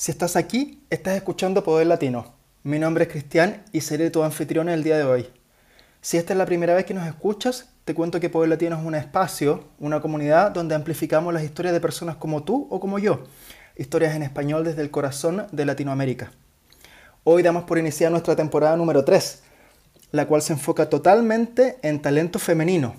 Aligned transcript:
Si 0.00 0.10
estás 0.10 0.34
aquí, 0.34 0.82
estás 0.88 1.14
escuchando 1.14 1.62
Poder 1.62 1.86
Latino. 1.86 2.32
Mi 2.62 2.78
nombre 2.78 3.04
es 3.04 3.10
Cristian 3.10 3.62
y 3.70 3.82
seré 3.82 4.08
tu 4.08 4.22
anfitrión 4.22 4.70
el 4.70 4.82
día 4.82 4.96
de 4.96 5.04
hoy. 5.04 5.28
Si 6.00 6.16
esta 6.16 6.32
es 6.32 6.38
la 6.38 6.46
primera 6.46 6.72
vez 6.72 6.86
que 6.86 6.94
nos 6.94 7.06
escuchas, 7.06 7.68
te 7.84 7.94
cuento 7.94 8.18
que 8.18 8.30
Poder 8.30 8.48
Latino 8.48 8.78
es 8.78 8.82
un 8.82 8.94
espacio, 8.94 9.68
una 9.78 10.00
comunidad 10.00 10.52
donde 10.52 10.74
amplificamos 10.74 11.34
las 11.34 11.42
historias 11.42 11.74
de 11.74 11.82
personas 11.82 12.16
como 12.16 12.44
tú 12.44 12.66
o 12.70 12.80
como 12.80 12.98
yo, 12.98 13.24
historias 13.76 14.16
en 14.16 14.22
español 14.22 14.64
desde 14.64 14.80
el 14.80 14.90
corazón 14.90 15.46
de 15.52 15.66
Latinoamérica. 15.66 16.32
Hoy 17.22 17.42
damos 17.42 17.64
por 17.64 17.76
iniciar 17.76 18.10
nuestra 18.10 18.34
temporada 18.34 18.78
número 18.78 19.04
3, 19.04 19.42
la 20.12 20.26
cual 20.26 20.40
se 20.40 20.54
enfoca 20.54 20.88
totalmente 20.88 21.76
en 21.82 22.00
talento 22.00 22.38
femenino, 22.38 22.94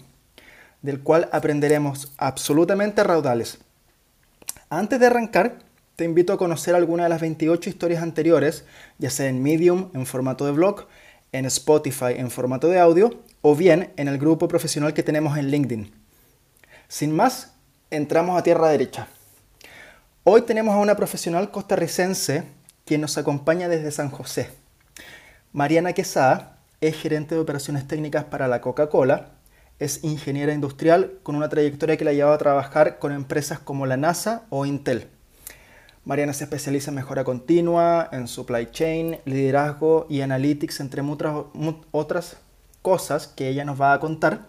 del 0.84 1.02
cual 1.02 1.30
aprenderemos 1.31 2.13
absolutamente 2.18 3.04
raudales. 3.04 3.58
Antes 4.70 4.99
de 4.99 5.08
arrancar, 5.08 5.70
te 6.02 6.05
invito 6.05 6.34
a 6.34 6.38
conocer 6.40 6.73
alguna 6.73 7.04
de 7.04 7.10
las 7.10 7.22
28 7.22 7.70
historias 7.70 8.02
anteriores, 8.02 8.66
ya 8.98 9.12
sea 9.12 9.28
en 9.28 9.44
Medium 9.44 9.92
en 9.94 10.08
formato 10.08 10.48
de 10.48 10.52
blog, 10.52 10.88
en 11.32 11.46
Spotify 11.46 12.14
en 12.16 12.32
formato 12.32 12.70
de 12.70 12.80
audio 12.80 13.22
o 13.42 13.55
bien 13.55 13.94
en 13.98 14.08
el 14.08 14.18
grupo 14.18 14.48
profesional 14.48 14.95
que 14.95 15.04
tenemos 15.04 15.38
en 15.38 15.52
LinkedIn. 15.52 15.94
Sin 16.88 17.16
más, 17.16 17.54
entramos 17.92 18.36
a 18.36 18.42
tierra 18.42 18.70
derecha. 18.70 19.09
Hoy 20.23 20.42
tenemos 20.42 20.73
a 20.73 20.80
una 20.80 20.95
profesional 20.95 21.52
costarricense 21.52 22.45
quien 22.84 23.02
nos 23.02 23.20
acompaña 23.20 23.70
desde 23.70 23.92
San 23.92 24.09
José. 24.09 24.50
Mariana 25.54 25.94
Quesada 25.94 26.58
es 26.81 27.00
gerente 27.00 27.36
de 27.36 27.42
operaciones 27.42 27.88
técnicas 27.88 28.23
para 28.23 28.48
la 28.48 28.59
Coca-Cola, 28.59 29.34
es 29.78 30.03
ingeniera 30.03 30.52
industrial 30.52 31.20
con 31.22 31.36
una 31.36 31.50
trayectoria 31.50 31.95
que 31.95 32.06
la 32.06 32.09
ha 32.09 32.16
llevado 32.16 32.34
a 32.34 32.40
trabajar 32.40 32.97
con 32.97 33.12
empresas 33.12 33.59
como 33.59 33.86
la 33.86 33.97
NASA 33.97 34.47
o 34.50 34.66
Intel. 34.66 35.08
Mariana 36.03 36.33
se 36.33 36.45
especializa 36.45 36.89
en 36.89 36.95
mejora 36.95 37.23
continua, 37.23 38.09
en 38.11 38.27
supply 38.27 38.71
chain, 38.71 39.19
liderazgo 39.25 40.07
y 40.09 40.21
analytics, 40.21 40.80
entre 40.80 41.03
muchas 41.03 41.45
otras 41.91 42.38
cosas 42.81 43.27
que 43.27 43.49
ella 43.49 43.66
nos 43.66 43.80
va 43.80 43.94
a 43.94 43.99
contar. 43.99 44.47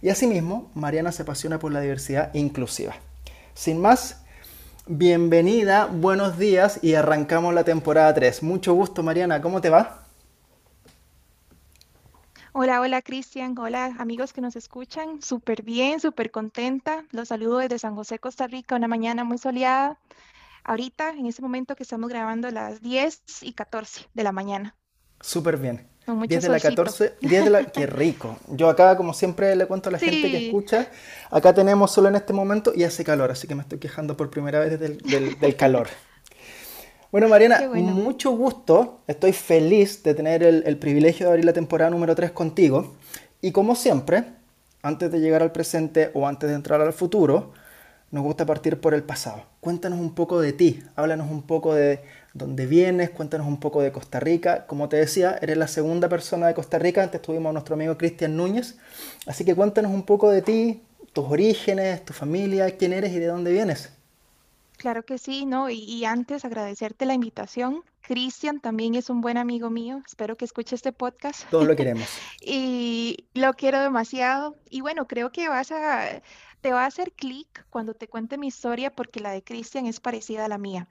Y 0.00 0.10
asimismo, 0.10 0.70
Mariana 0.74 1.10
se 1.10 1.22
apasiona 1.22 1.58
por 1.58 1.72
la 1.72 1.80
diversidad 1.80 2.32
inclusiva. 2.34 2.94
Sin 3.54 3.80
más, 3.80 4.22
bienvenida, 4.86 5.86
buenos 5.86 6.38
días 6.38 6.78
y 6.82 6.94
arrancamos 6.94 7.52
la 7.52 7.64
temporada 7.64 8.14
3. 8.14 8.44
Mucho 8.44 8.72
gusto, 8.74 9.02
Mariana, 9.02 9.42
¿cómo 9.42 9.60
te 9.60 9.70
va? 9.70 10.04
Hola, 12.52 12.80
hola 12.80 13.02
Cristian, 13.02 13.58
hola 13.58 13.96
amigos 13.98 14.32
que 14.32 14.40
nos 14.40 14.54
escuchan, 14.54 15.20
súper 15.20 15.62
bien, 15.62 15.98
súper 15.98 16.30
contenta. 16.30 17.04
Los 17.10 17.28
saludo 17.28 17.58
desde 17.58 17.80
San 17.80 17.96
José, 17.96 18.20
Costa 18.20 18.46
Rica, 18.46 18.76
una 18.76 18.88
mañana 18.88 19.24
muy 19.24 19.36
soleada 19.36 19.98
ahorita, 20.66 21.10
en 21.10 21.26
este 21.26 21.42
momento 21.42 21.76
que 21.76 21.84
estamos 21.84 22.10
grabando 22.10 22.50
las 22.50 22.82
10 22.82 23.22
y 23.42 23.52
14 23.52 24.08
de 24.12 24.22
la 24.22 24.32
mañana. 24.32 24.76
Súper 25.20 25.56
bien. 25.56 25.86
10 26.06 26.42
de 26.42 26.48
la 26.48 26.60
14, 26.60 27.14
10 27.20 27.44
de 27.44 27.50
la... 27.50 27.64
¡Qué 27.64 27.86
rico! 27.86 28.36
Yo 28.48 28.68
acá, 28.68 28.96
como 28.96 29.14
siempre 29.14 29.56
le 29.56 29.66
cuento 29.66 29.88
a 29.88 29.92
la 29.92 29.98
gente 29.98 30.30
que 30.30 30.46
escucha, 30.46 30.88
acá 31.30 31.52
tenemos 31.52 31.90
solo 31.90 32.08
en 32.08 32.16
este 32.16 32.32
momento 32.32 32.72
y 32.74 32.84
hace 32.84 33.02
calor, 33.04 33.30
así 33.30 33.48
que 33.48 33.54
me 33.54 33.62
estoy 33.62 33.78
quejando 33.78 34.16
por 34.16 34.30
primera 34.30 34.60
vez 34.60 34.78
del, 34.78 34.98
del, 34.98 35.56
calor. 35.56 35.88
Bueno, 37.10 37.28
Mariana, 37.28 37.62
mucho 37.72 38.30
gusto. 38.32 39.00
Estoy 39.06 39.32
feliz 39.32 40.02
de 40.02 40.14
tener 40.14 40.42
el, 40.42 40.62
el, 40.66 40.76
privilegio 40.76 41.26
de 41.26 41.32
abrir 41.32 41.44
la 41.44 41.52
temporada 41.52 41.90
número 41.90 42.14
3 42.14 42.30
contigo. 42.32 42.94
Y 43.40 43.52
como 43.52 43.74
siempre, 43.74 44.24
antes 44.82 45.10
de 45.10 45.20
llegar 45.20 45.42
al 45.42 45.50
presente 45.50 46.10
o 46.14 46.28
antes 46.28 46.48
de 46.48 46.54
entrar 46.54 46.80
al 46.80 46.92
futuro, 46.92 47.52
nos 48.10 48.22
gusta 48.22 48.46
partir 48.46 48.80
por 48.80 48.94
el 48.94 49.02
pasado. 49.02 49.44
Cuéntanos 49.60 49.98
un 49.98 50.14
poco 50.14 50.40
de 50.40 50.52
ti, 50.52 50.82
háblanos 50.94 51.30
un 51.30 51.42
poco 51.42 51.74
de 51.74 52.00
dónde 52.34 52.66
vienes, 52.66 53.10
cuéntanos 53.10 53.46
un 53.46 53.58
poco 53.58 53.82
de 53.82 53.92
Costa 53.92 54.20
Rica. 54.20 54.66
Como 54.66 54.88
te 54.88 54.96
decía, 54.96 55.38
eres 55.40 55.56
la 55.56 55.68
segunda 55.68 56.08
persona 56.08 56.46
de 56.46 56.54
Costa 56.54 56.78
Rica, 56.78 57.02
antes 57.02 57.20
tuvimos 57.22 57.50
a 57.50 57.52
nuestro 57.54 57.74
amigo 57.74 57.98
Cristian 57.98 58.36
Núñez. 58.36 58.76
Así 59.26 59.44
que 59.44 59.54
cuéntanos 59.54 59.92
un 59.92 60.04
poco 60.04 60.30
de 60.30 60.42
ti, 60.42 60.82
tus 61.12 61.24
orígenes, 61.26 62.04
tu 62.04 62.12
familia, 62.12 62.76
quién 62.76 62.92
eres 62.92 63.12
y 63.12 63.18
de 63.18 63.26
dónde 63.26 63.52
vienes. 63.52 63.90
Claro 64.76 65.04
que 65.04 65.16
sí, 65.16 65.46
¿no? 65.46 65.70
Y, 65.70 66.04
antes 66.04 66.44
agradecerte 66.44 67.06
la 67.06 67.14
invitación. 67.14 67.82
Cristian 68.02 68.60
también 68.60 68.94
es 68.94 69.08
un 69.08 69.20
buen 69.20 69.38
amigo 69.38 69.70
mío. 69.70 70.02
Espero 70.06 70.36
que 70.36 70.44
escuche 70.44 70.74
este 70.74 70.92
podcast. 70.92 71.48
Todos 71.50 71.66
lo 71.66 71.74
queremos. 71.76 72.06
y 72.40 73.24
lo 73.34 73.54
quiero 73.54 73.80
demasiado. 73.80 74.54
Y 74.68 74.82
bueno, 74.82 75.06
creo 75.06 75.32
que 75.32 75.48
vas 75.48 75.72
a, 75.72 76.22
te 76.60 76.72
va 76.72 76.84
a 76.84 76.86
hacer 76.86 77.12
clic 77.12 77.66
cuando 77.70 77.94
te 77.94 78.08
cuente 78.08 78.38
mi 78.38 78.48
historia 78.48 78.94
porque 78.94 79.20
la 79.20 79.30
de 79.30 79.42
Cristian 79.42 79.86
es 79.86 80.00
parecida 80.00 80.44
a 80.44 80.48
la 80.48 80.58
mía. 80.58 80.88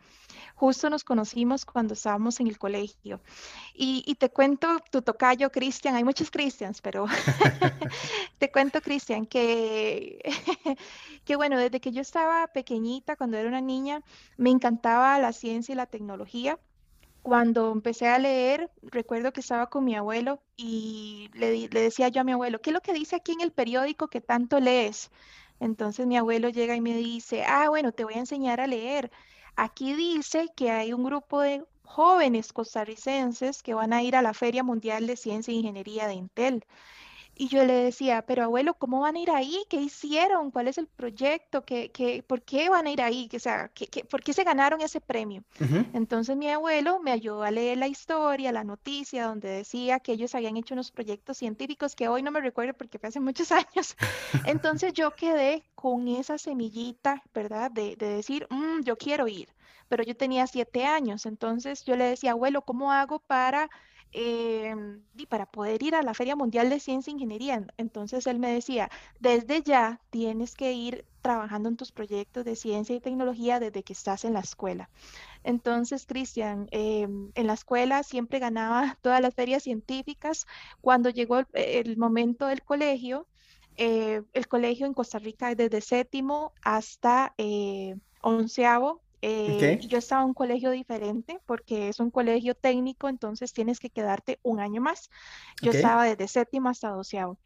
Justo 0.56 0.90
nos 0.90 1.04
conocimos 1.04 1.66
cuando 1.66 1.94
estábamos 1.94 2.40
en 2.40 2.48
el 2.48 2.58
colegio. 2.58 3.20
Y, 3.74 4.16
te 4.16 4.30
cuento, 4.30 4.80
tu 4.92 5.02
tocayo, 5.02 5.52
Cristian, 5.52 5.96
hay 5.96 6.04
muchos 6.04 6.32
Cristians, 6.32 6.82
pero 6.82 7.06
te 8.40 8.52
cuento, 8.52 8.82
Cristian, 8.82 9.26
que, 9.26 10.20
que 11.26 11.36
bueno, 11.36 11.58
desde 11.58 11.82
que 11.82 11.92
yo 11.92 12.02
estaba 12.02 12.48
pequeñita, 12.48 13.16
cuando 13.16 13.38
era 13.38 13.50
una 13.50 13.62
niña, 13.62 14.02
me 14.38 14.50
encantaba 14.50 15.20
la 15.20 15.34
ciencia 15.34 15.74
y 15.74 15.76
la 15.76 15.88
tecnología 15.88 16.58
cuando 17.22 17.72
empecé 17.72 18.08
a 18.08 18.20
leer, 18.20 18.70
recuerdo 18.84 19.34
que 19.34 19.40
estaba 19.40 19.68
con 19.68 19.84
mi 19.84 19.96
abuelo 19.96 20.44
y 20.56 21.32
le, 21.34 21.68
le, 21.70 21.82
decía 21.82 22.10
yo 22.10 22.22
a 22.22 22.24
mi 22.24 22.34
abuelo, 22.34 22.62
¿qué 22.62 22.70
es 22.70 22.74
lo 22.76 22.82
que 22.82 22.94
dice 22.94 23.16
aquí 23.16 23.32
en 23.32 23.42
el 23.42 23.52
periódico 23.52 24.10
que 24.10 24.22
tanto 24.22 24.60
lees? 24.60 25.10
Entonces 25.60 26.08
mi 26.08 26.18
abuelo 26.18 26.50
llega 26.50 26.76
y 26.76 26.82
me 26.82 26.96
dice, 26.96 27.44
ah, 27.46 27.70
bueno, 27.70 27.92
te 27.92 28.04
voy 28.04 28.16
a 28.16 28.20
enseñar 28.20 28.62
a 28.62 28.68
leer. 28.68 29.12
Aquí 29.56 29.94
dice 29.94 30.50
que 30.56 30.72
hay 30.72 30.94
un 30.94 31.04
grupo 31.04 31.42
de 31.42 31.66
jóvenes 31.84 32.52
costarricenses 32.54 33.64
que 33.64 33.74
van 33.74 33.94
a 33.94 34.04
ir 34.04 34.16
a 34.16 34.22
la 34.22 34.34
Feria 34.34 34.64
Mundial 34.64 35.08
de 35.08 35.16
Ciencia 35.18 35.52
e 35.52 35.56
Ingeniería 35.56 36.08
de 36.08 36.16
Intel. 36.16 36.66
Y 37.38 37.50
yo 37.50 37.66
le 37.66 37.74
decía, 37.74 38.22
pero 38.26 38.44
abuelo, 38.44 38.76
¿cómo 38.76 39.02
van 39.02 39.18
a 39.18 39.20
ir 39.20 39.30
ahí? 39.30 39.66
¿Qué 39.70 39.78
hicieron? 39.78 40.52
¿Cuál 40.52 40.70
es 40.70 40.78
el 40.78 40.88
proyecto? 40.88 41.66
¿Qué, 41.66 41.92
qué, 41.92 42.24
por 42.24 42.42
qué 42.42 42.70
van 42.70 42.88
a 42.88 42.92
ir 42.92 43.02
ahí? 43.02 43.30
O 43.36 43.40
sea, 43.40 43.70
¿qué, 43.74 44.06
por 44.06 44.24
qué 44.24 44.32
se 44.32 44.46
ganaron 44.46 44.80
ese 44.80 45.02
premio? 45.02 45.44
Entonces 45.94 46.38
mi 46.38 46.50
abuelo 46.50 47.00
me 47.00 47.12
ayudó 47.12 47.44
a 47.44 47.52
leer 47.52 47.78
la 47.78 47.88
historia, 47.88 48.54
la 48.54 48.64
noticia, 48.64 49.26
donde 49.28 49.50
decía 49.50 50.00
que 50.00 50.14
ellos 50.14 50.34
habían 50.34 50.56
hecho 50.56 50.76
unos 50.76 50.92
proyectos 50.92 51.38
científicos 51.38 51.94
que 51.94 52.08
hoy 52.08 52.24
no 52.24 52.32
me 52.32 52.40
recuerdo 52.40 52.74
porque 52.74 53.00
fue 53.00 53.10
hace 53.10 53.20
muchos 53.20 53.52
años. 53.52 53.98
Entonces 54.46 54.94
yo 54.94 55.12
quedé 55.12 55.64
con 55.76 56.08
esa 56.08 56.38
semillita, 56.38 57.22
¿verdad? 57.34 57.70
De, 57.70 57.98
de 57.98 58.08
decir, 58.08 58.48
mm, 58.50 58.82
yo 58.84 58.98
quiero 58.98 59.28
ir. 59.28 59.50
Pero 59.90 60.04
yo 60.04 60.16
tenía 60.16 60.48
siete 60.48 60.86
años, 60.86 61.26
entonces 61.26 61.84
yo 61.86 61.96
le 61.96 62.06
decía, 62.06 62.32
abuelo, 62.32 62.62
¿cómo 62.64 62.92
hago 62.92 63.20
para 63.20 63.70
Em, 64.18 65.04
y 65.18 65.26
para 65.26 65.46
poder 65.46 65.84
ir 65.84 65.94
a 65.94 66.02
la 66.02 66.14
Feria 66.14 66.38
Mundial 66.38 66.70
de 66.70 66.80
Ciencia 66.80 67.12
e 67.12 67.16
Ingeniería. 67.16 67.68
Entonces 67.76 68.26
él 68.28 68.40
me 68.40 68.50
decía, 68.50 68.90
desde 69.20 69.62
ya 69.62 70.00
tienes 70.10 70.56
que 70.56 70.72
ir 70.72 71.06
trabajando 71.22 71.68
en 71.68 71.76
tus 71.76 71.92
proyectos 71.92 72.46
de 72.46 72.56
ciencia 72.56 72.96
y 72.96 73.02
tecnología 73.02 73.60
desde 73.60 73.84
que 73.84 73.92
estás 73.92 74.24
en 74.24 74.32
la 74.32 74.40
escuela. 74.40 74.90
Entonces, 75.44 76.06
Cristian, 76.06 76.68
em, 76.72 77.32
en 77.36 77.48
la 77.48 77.56
escuela 77.56 78.04
siempre 78.04 78.40
ganaba 78.40 78.98
todas 79.02 79.20
las 79.20 79.34
ferias 79.36 79.64
científicas. 79.64 80.46
Cuando 80.80 81.10
llegó 81.10 81.42
el, 81.52 81.98
momento 81.98 82.48
del 82.48 82.64
colegio, 82.64 83.28
eh, 83.76 84.22
el 84.32 84.48
colegio 84.48 84.86
en 84.86 84.94
Costa 84.94 85.20
Rica 85.20 85.54
desde 85.56 85.82
séptimo 85.82 86.54
hasta 86.64 87.34
eh, 87.38 87.98
onceavo 88.22 89.02
eh, 89.22 89.80
yo 89.88 89.98
estaba 89.98 90.22
en 90.22 90.30
un 90.30 90.34
colegio 90.34 90.72
diferente 90.72 91.40
porque 91.46 91.90
es 91.90 92.00
un 92.00 92.12
colegio 92.12 92.56
técnico, 92.56 93.10
entonces 93.10 93.54
tienes 93.54 93.80
que 93.80 93.90
quedarte 93.90 94.40
un 94.44 94.60
año 94.60 94.82
más. 94.82 95.10
Yo 95.62 95.72
estaba 95.72 96.06
desde 96.06 96.28
séptimo 96.28 96.70
hasta 96.70 96.90
doceavo. 96.90 97.38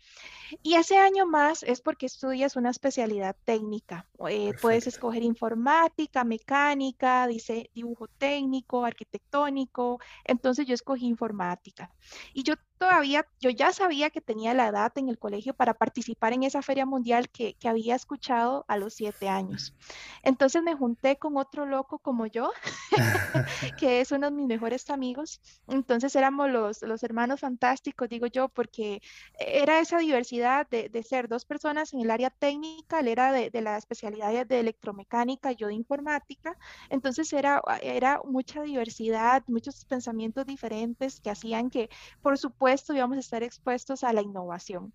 Y 0.64 0.76
ese 0.76 0.98
año 0.98 1.26
más 1.26 1.64
es 1.64 1.82
porque 1.82 2.06
estudias 2.08 2.56
una 2.56 2.72
especialidad 2.72 3.36
técnica. 3.46 4.08
Eh, 4.30 4.54
puedes 4.62 4.88
escoger 4.88 5.24
informática, 5.24 6.24
mecánica, 6.24 7.28
dice, 7.28 7.70
dibujo 7.74 8.08
técnico, 8.08 8.86
arquitectónico. 8.86 10.00
Entonces 10.26 10.66
yo 10.66 10.74
escogí 10.74 11.06
informática. 11.06 11.92
Y 12.34 12.44
yo 12.44 12.56
todavía, 12.80 13.28
yo 13.42 13.50
ya 13.50 13.74
sabía 13.74 14.10
que 14.10 14.22
tenía 14.22 14.54
la 14.54 14.68
edad 14.68 14.92
en 14.96 15.10
el 15.10 15.20
colegio 15.20 15.54
para 15.54 15.74
participar 15.74 16.32
en 16.32 16.44
esa 16.44 16.62
feria 16.62 16.86
mundial 16.86 17.30
que, 17.30 17.56
que 17.56 17.68
había 17.68 17.94
escuchado 17.94 18.64
a 18.70 18.78
los 18.78 18.94
siete 18.94 19.28
años. 19.28 19.76
Entonces 20.24 20.64
me 20.64 20.76
junté 20.76 21.18
con 21.18 21.36
otro 21.36 21.66
loco 21.66 22.00
como 22.00 22.26
yo, 22.26 22.52
que 23.78 24.00
es 24.00 24.14
uno 24.14 24.30
de 24.30 24.36
mis 24.36 24.48
mejores 24.48 24.90
amigos. 24.90 25.42
Entonces 25.68 26.16
éramos 26.16 26.50
los, 26.50 26.82
los 26.82 27.04
hermanos 27.04 27.42
fantásticos, 27.42 28.08
digo 28.08 28.28
yo, 28.28 28.48
porque 28.48 29.02
era 29.38 29.80
esa 29.80 30.00
diversidad 30.00 30.66
de, 30.70 30.88
de 30.88 31.04
ser 31.04 31.28
dos 31.28 31.44
personas 31.44 31.94
en 31.94 32.00
el 32.00 32.10
área 32.10 32.30
técnica, 32.30 33.02
él 33.02 33.10
era 33.10 33.34
de, 33.34 33.50
de, 33.50 33.62
la 33.62 33.78
especialidad 33.78 34.46
de 34.46 34.60
electromecánica, 34.60 35.52
yo 35.52 35.68
de 35.68 35.74
informática. 35.74 36.56
Entonces 36.90 37.34
era, 37.34 37.62
era 37.82 38.22
mucha 38.24 38.62
diversidad, 38.62 39.44
muchos 39.48 39.84
pensamientos 39.84 40.46
diferentes 40.46 41.20
que 41.20 41.30
hacían 41.30 41.70
que, 41.70 41.90
por 42.22 42.38
supuesto, 42.38 42.69
íbamos 42.96 43.18
a 43.18 43.20
estar 43.20 43.44
expuestos 43.44 44.04
a 44.04 44.14
la 44.14 44.22
innovación. 44.22 44.94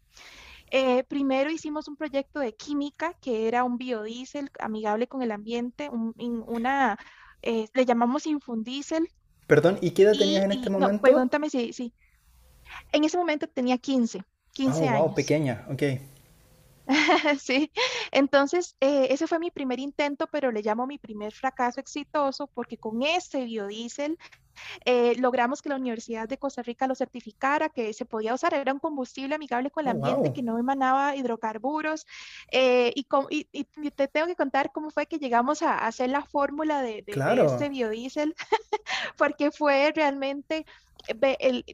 Eh, 0.70 1.04
primero 1.04 1.50
hicimos 1.50 1.88
un 1.88 1.96
proyecto 1.96 2.40
de 2.40 2.54
química 2.54 3.14
que 3.20 3.46
era 3.46 3.64
un 3.64 3.78
biodiesel 3.78 4.50
amigable 4.58 5.06
con 5.06 5.22
el 5.22 5.30
ambiente, 5.30 5.90
una, 5.90 6.98
eh, 7.42 7.68
le 7.72 7.84
llamamos 7.84 8.26
Infundiesel. 8.26 9.08
Perdón, 9.46 9.78
¿y 9.80 9.90
qué 9.90 10.02
edad 10.02 10.14
tenías 10.18 10.44
en 10.44 10.52
este 10.52 10.70
momento? 10.70 11.02
Pregúntame 11.02 11.50
si, 11.50 11.72
sí. 11.72 11.92
En 12.92 13.04
ese 13.04 13.18
momento 13.18 13.46
tenía 13.46 13.76
15, 13.78 14.22
15 14.52 14.88
años. 14.88 15.00
Wow, 15.00 15.14
pequeña, 15.14 15.66
ok. 15.70 15.82
sí, 17.40 17.70
entonces 18.10 18.76
eh, 18.80 19.08
ese 19.10 19.26
fue 19.26 19.38
mi 19.38 19.50
primer 19.50 19.78
intento, 19.78 20.26
pero 20.30 20.50
le 20.50 20.62
llamo 20.62 20.86
mi 20.86 20.98
primer 20.98 21.32
fracaso 21.32 21.80
exitoso 21.80 22.46
porque 22.52 22.76
con 22.76 23.02
ese 23.02 23.44
biodiesel 23.44 24.18
eh, 24.84 25.14
logramos 25.18 25.62
que 25.62 25.68
la 25.68 25.76
Universidad 25.76 26.28
de 26.28 26.38
Costa 26.38 26.62
Rica 26.62 26.86
lo 26.86 26.94
certificara, 26.94 27.68
que 27.68 27.92
se 27.92 28.04
podía 28.04 28.34
usar, 28.34 28.54
era 28.54 28.72
un 28.72 28.78
combustible 28.78 29.34
amigable 29.34 29.70
con 29.70 29.86
el 29.86 29.96
oh, 29.96 30.06
ambiente, 30.06 30.32
que 30.32 30.42
no 30.42 30.58
emanaba 30.58 31.16
hidrocarburos. 31.16 32.06
Eh, 32.50 32.92
y, 32.94 33.04
te 33.90 34.08
tengo 34.08 34.26
que 34.26 34.36
contar 34.36 34.72
cómo 34.72 34.90
fue 34.90 35.06
que 35.06 35.18
llegamos 35.18 35.62
a, 35.62 35.86
hacer 35.86 36.10
la 36.10 36.22
fórmula 36.22 36.82
de, 36.82 37.02
de 37.02 37.44
este 37.46 37.68
biodiesel, 37.68 38.34
porque 39.16 39.50
fue 39.50 39.92
realmente 39.94 40.66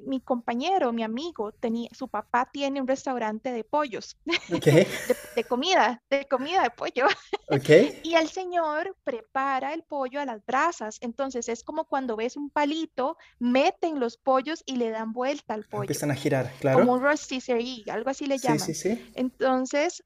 mi 0.06 0.20
compañero, 0.20 0.92
mi 0.92 1.02
amigo, 1.02 1.52
tenía, 1.52 1.88
su 1.92 2.08
papá 2.08 2.48
tiene 2.52 2.80
un 2.80 2.88
restaurante 2.88 3.52
de 3.52 3.64
pollos, 3.64 4.16
de, 4.26 5.44
comida, 5.44 6.02
de 6.10 6.26
comida 6.26 6.62
de 6.62 6.70
pollo. 6.70 7.06
y 8.02 8.14
el 8.14 8.28
señor 8.28 8.96
prepara 9.04 9.72
el 9.72 9.82
pollo 9.82 10.20
a 10.20 10.24
las 10.24 10.44
brasas. 10.44 10.98
Entonces 11.00 11.48
es 11.48 11.62
como 11.62 11.84
cuando 11.84 12.16
ves 12.16 12.36
un 12.36 12.50
palito, 12.50 13.16
meten 13.38 14.00
los 14.00 14.16
pollos 14.16 14.62
y 14.66 14.76
le 14.76 14.90
dan 14.90 15.12
vuelta 15.12 15.54
al 15.54 15.64
pollo. 15.64 15.84
Empiezan 15.84 16.10
a 16.10 16.14
girar, 16.14 16.52
claro. 16.60 16.80
Como 16.80 16.94
un 16.94 17.02
rotisserie, 17.02 17.84
algo 17.90 18.10
así 18.10 18.26
le 18.26 18.38
llaman. 18.38 18.58
Sí, 18.58 18.74
sí, 18.74 18.96
sí. 18.96 19.12
Entonces, 19.14 20.02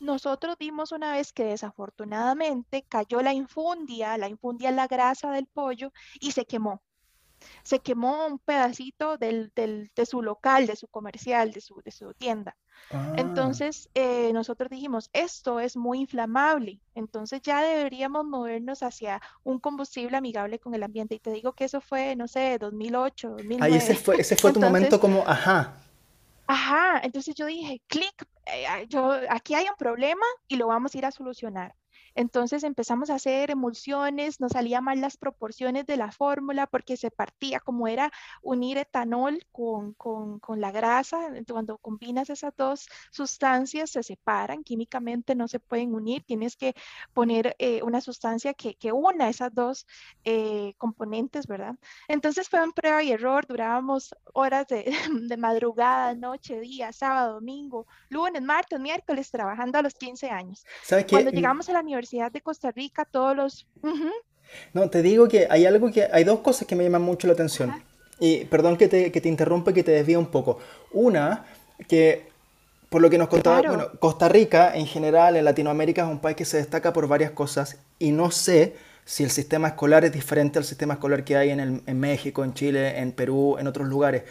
nosotros 0.00 0.56
vimos 0.58 0.92
una 0.92 1.12
vez 1.12 1.32
que 1.32 1.44
desafortunadamente 1.44 2.84
cayó 2.88 3.20
la 3.22 3.32
infundia, 3.32 4.16
la 4.16 4.28
infundia 4.28 4.70
es 4.70 4.76
la 4.76 4.86
grasa 4.86 5.32
del 5.32 5.46
pollo 5.46 5.92
y 6.20 6.32
se 6.32 6.44
quemó 6.44 6.82
se 7.62 7.80
quemó 7.80 8.26
un 8.26 8.38
pedacito 8.38 9.16
del, 9.16 9.52
de 9.54 10.06
su 10.06 10.22
local, 10.22 10.66
de 10.66 10.76
su 10.76 10.88
comercial, 10.88 11.52
de 11.52 11.60
su, 11.60 11.80
de 11.84 11.90
su 11.90 12.12
tienda. 12.14 12.56
Ah. 12.90 13.14
Entonces, 13.16 13.88
eh, 13.94 14.32
nosotros 14.32 14.70
dijimos, 14.70 15.10
esto 15.12 15.60
es 15.60 15.76
muy 15.76 16.00
inflamable, 16.00 16.80
entonces 16.94 17.40
ya 17.42 17.62
deberíamos 17.62 18.24
movernos 18.24 18.82
hacia 18.82 19.20
un 19.44 19.58
combustible 19.58 20.16
amigable 20.16 20.58
con 20.58 20.74
el 20.74 20.82
ambiente. 20.82 21.14
Y 21.14 21.20
te 21.20 21.30
digo 21.30 21.52
que 21.52 21.64
eso 21.64 21.80
fue, 21.80 22.16
no 22.16 22.28
sé, 22.28 22.58
2008, 22.58 23.28
2009. 23.30 23.64
Ahí 23.64 23.78
ese 23.78 23.94
fue, 23.94 24.20
ese 24.20 24.36
fue 24.36 24.52
tu 24.52 24.60
momento 24.60 25.00
como, 25.00 25.24
ajá. 25.26 25.74
Ajá, 26.46 27.00
entonces 27.02 27.34
yo 27.34 27.44
dije, 27.44 27.82
clic, 27.88 28.26
eh, 28.46 28.86
yo, 28.88 29.12
aquí 29.28 29.54
hay 29.54 29.66
un 29.66 29.76
problema 29.76 30.24
y 30.48 30.56
lo 30.56 30.66
vamos 30.66 30.94
a 30.94 30.98
ir 30.98 31.04
a 31.04 31.10
solucionar. 31.10 31.74
Entonces 32.18 32.64
empezamos 32.64 33.10
a 33.10 33.14
hacer 33.14 33.52
emulsiones, 33.52 34.40
nos 34.40 34.50
salían 34.50 34.82
mal 34.82 35.00
las 35.00 35.16
proporciones 35.16 35.86
de 35.86 35.96
la 35.96 36.10
fórmula 36.10 36.66
porque 36.66 36.96
se 36.96 37.12
partía, 37.12 37.60
como 37.60 37.86
era 37.86 38.10
unir 38.42 38.76
etanol 38.76 39.46
con, 39.52 39.94
la 40.56 40.72
grasa, 40.72 41.30
cuando 41.48 41.78
combinas 41.78 42.28
esas 42.28 42.52
dos 42.56 42.88
sustancias 43.12 43.90
se 43.90 44.02
separan, 44.02 44.64
químicamente 44.64 45.36
no 45.36 45.46
se 45.46 45.60
pueden 45.60 45.94
unir, 45.94 46.24
tienes 46.24 46.56
que 46.56 46.74
poner 47.12 47.54
eh, 47.60 47.84
una 47.84 48.00
sustancia 48.00 48.52
que, 48.52 48.76
una 48.90 49.28
esas 49.28 49.54
dos 49.54 49.86
eh, 50.24 50.74
componentes, 50.76 51.46
¿verdad? 51.46 51.76
Entonces 52.08 52.48
fue 52.48 52.60
un 52.64 52.72
prueba 52.72 53.00
y 53.00 53.12
error, 53.12 53.46
durábamos 53.46 54.12
horas 54.32 54.66
de, 54.66 54.92
de 55.22 55.36
madrugada, 55.36 56.16
noche, 56.16 56.58
día, 56.58 56.92
sábado, 56.92 57.34
domingo, 57.34 57.86
lunes, 58.08 58.42
martes, 58.42 58.80
miércoles, 58.80 59.30
trabajando 59.30 59.78
a 59.78 59.82
los 59.82 59.94
15 59.94 60.30
años. 60.30 60.66
Cuando 61.08 61.30
llegamos 61.30 61.68
a 61.68 61.74
la 61.74 61.80
universidad, 61.80 62.07
de 62.10 62.40
Costa 62.40 62.70
Rica, 62.70 63.04
todos 63.04 63.36
los... 63.36 63.66
No, 64.72 64.88
te 64.88 65.02
digo 65.02 65.28
que 65.28 65.46
hay 65.50 65.66
algo 65.66 65.92
que... 65.92 66.08
Hay 66.10 66.24
dos 66.24 66.40
cosas 66.40 66.66
que 66.66 66.74
me 66.74 66.82
llaman 66.82 67.02
mucho 67.02 67.26
la 67.26 67.34
atención. 67.34 67.82
Y 68.18 68.46
perdón 68.46 68.76
que 68.78 68.88
te, 68.88 69.12
que 69.12 69.20
te 69.20 69.28
interrumpa, 69.28 69.72
que 69.72 69.84
te 69.84 69.90
desvíe 69.90 70.16
un 70.16 70.26
poco. 70.26 70.58
Una, 70.92 71.44
que 71.86 72.28
por 72.88 73.02
lo 73.02 73.10
que 73.10 73.18
nos 73.18 73.28
contaba, 73.28 73.60
bueno, 73.60 73.90
Costa 73.98 74.28
Rica 74.28 74.74
en 74.74 74.86
general 74.86 75.36
en 75.36 75.44
Latinoamérica 75.44 76.02
es 76.02 76.08
un 76.08 76.18
país 76.18 76.36
que 76.36 76.46
se 76.46 76.56
destaca 76.56 76.92
por 76.92 77.06
varias 77.06 77.32
cosas 77.32 77.76
y 77.98 78.10
no 78.10 78.30
sé 78.30 78.76
si 79.04 79.24
el 79.24 79.30
sistema 79.30 79.68
escolar 79.68 80.04
es 80.04 80.12
diferente 80.12 80.58
al 80.58 80.64
sistema 80.64 80.94
escolar 80.94 81.24
que 81.24 81.36
hay 81.36 81.50
en, 81.50 81.60
el, 81.60 81.82
en 81.86 82.00
México, 82.00 82.44
en 82.44 82.54
Chile, 82.54 82.98
en 82.98 83.12
Perú, 83.12 83.56
en 83.58 83.66
otros 83.66 83.86
lugares 83.86 84.22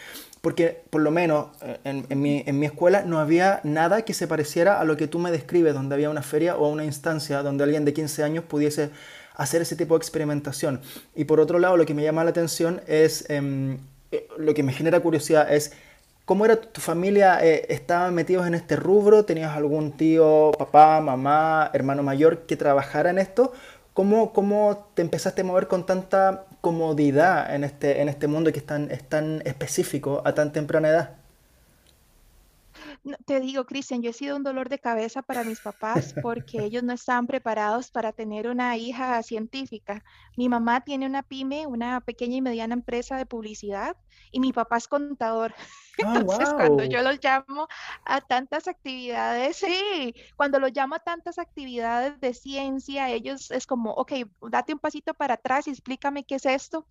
porque 0.41 0.81
por 0.89 1.01
lo 1.01 1.11
menos 1.11 1.47
eh, 1.61 1.79
en, 1.83 2.21
mi, 2.21 2.43
en, 2.45 2.59
mi, 2.59 2.65
escuela 2.65 3.03
no 3.03 3.19
había 3.19 3.59
nada 3.63 4.03
que 4.03 4.13
se 4.13 4.27
pareciera 4.27 4.79
a 4.79 4.85
lo 4.85 4.97
que 4.97 5.07
tú 5.07 5.19
me 5.19 5.31
describes, 5.31 5.73
donde 5.73 5.95
había 5.95 6.09
una 6.09 6.21
feria 6.21 6.57
o 6.57 6.69
una 6.69 6.85
instancia 6.85 7.43
donde 7.43 7.63
alguien 7.63 7.85
de 7.85 7.93
15 7.93 8.23
años 8.23 8.43
pudiese 8.43 8.91
hacer 9.37 9.61
ese 9.61 9.75
tipo 9.75 9.93
de 9.93 9.99
experimentación. 9.99 10.81
Y 11.15 11.25
por 11.25 11.39
otro 11.39 11.59
lado, 11.59 11.77
lo 11.77 11.85
que 11.85 11.93
me 11.93 12.03
llama 12.03 12.23
la 12.23 12.31
atención 12.31 12.81
es, 12.87 13.29
em, 13.29 13.77
eh, 14.11 14.27
lo 14.37 14.53
que 14.53 14.63
me 14.63 14.73
genera 14.73 14.99
curiosidad 14.99 15.53
es, 15.53 15.73
¿cómo 16.25 16.43
era 16.45 16.55
tu 16.55 16.81
familia? 16.81 17.39
Eh, 17.45 17.65
¿Estaban 17.69 18.13
metidos 18.15 18.47
en 18.47 18.55
este 18.55 18.75
rubro? 18.75 19.25
¿Tenías 19.25 19.55
algún 19.55 19.91
tío, 19.91 20.51
papá, 20.57 20.99
mamá, 21.01 21.69
hermano 21.73 22.03
mayor 22.03 22.45
que 22.47 22.57
trabajara 22.57 23.11
en 23.11 23.19
esto? 23.19 23.53
¿Cómo, 23.93 24.33
¿Cómo 24.33 24.89
te 24.95 25.03
empezaste 25.03 25.41
a 25.41 25.43
mover 25.43 25.67
con 25.67 25.85
tanta 25.85 26.45
comodidad 26.61 27.53
en 27.53 27.63
este, 27.63 28.01
en 28.01 28.09
este 28.09 28.27
mundo 28.27 28.51
que 28.51 28.59
es 28.59 28.65
tan, 28.65 28.91
es 28.91 29.07
tan 29.07 29.41
específico 29.45 30.21
a 30.25 30.33
tan 30.33 30.51
temprana 30.51 30.89
edad? 30.89 31.17
te 33.25 33.39
digo, 33.39 33.65
Cristian, 33.65 34.01
yo 34.01 34.09
he 34.09 34.13
sido 34.13 34.35
un 34.35 34.43
dolor 34.43 34.69
de 34.69 34.79
cabeza 34.79 35.21
para 35.21 35.43
mis 35.43 35.59
papás 35.59 36.13
porque 36.21 36.63
ellos 36.63 36.83
no 36.83 36.93
estaban 36.93 37.27
preparados 37.27 37.91
para 37.91 38.11
tener 38.11 38.47
una 38.47 38.77
hija 38.77 39.21
científica. 39.23 40.03
Mi 40.35 40.49
mamá 40.49 40.81
tiene 40.81 41.05
una 41.05 41.23
pyme, 41.23 41.67
una 41.67 42.01
pequeña 42.01 42.37
y 42.37 42.41
mediana 42.41 42.73
empresa 42.73 43.17
de 43.17 43.25
publicidad, 43.25 43.95
y 44.31 44.39
mi 44.39 44.53
papá 44.53 44.77
es 44.77 44.87
contador. 44.87 45.53
Ah, 46.03 46.21
Entonces, 46.21 46.53
cuando 46.53 46.83
yo 46.85 47.01
los 47.01 47.19
llamo 47.23 47.67
a 48.05 48.21
tantas 48.21 48.67
actividades, 48.67 49.57
sí, 49.57 50.13
cuando 50.35 50.59
los 50.59 50.71
llamo 50.73 50.95
a 50.95 50.99
tantas 50.99 51.39
actividades 51.39 52.19
de 52.19 52.33
ciencia, 52.33 53.09
ellos 53.09 53.51
es 53.51 53.65
como, 53.67 53.91
ok, 53.93 54.13
date 54.49 54.73
un 54.73 54.79
pasito 54.79 55.13
para 55.13 55.35
atrás 55.35 55.67
y 55.67 55.71
explícame 55.71 56.23
qué 56.25 56.35
es 56.35 56.45
esto. 56.45 56.87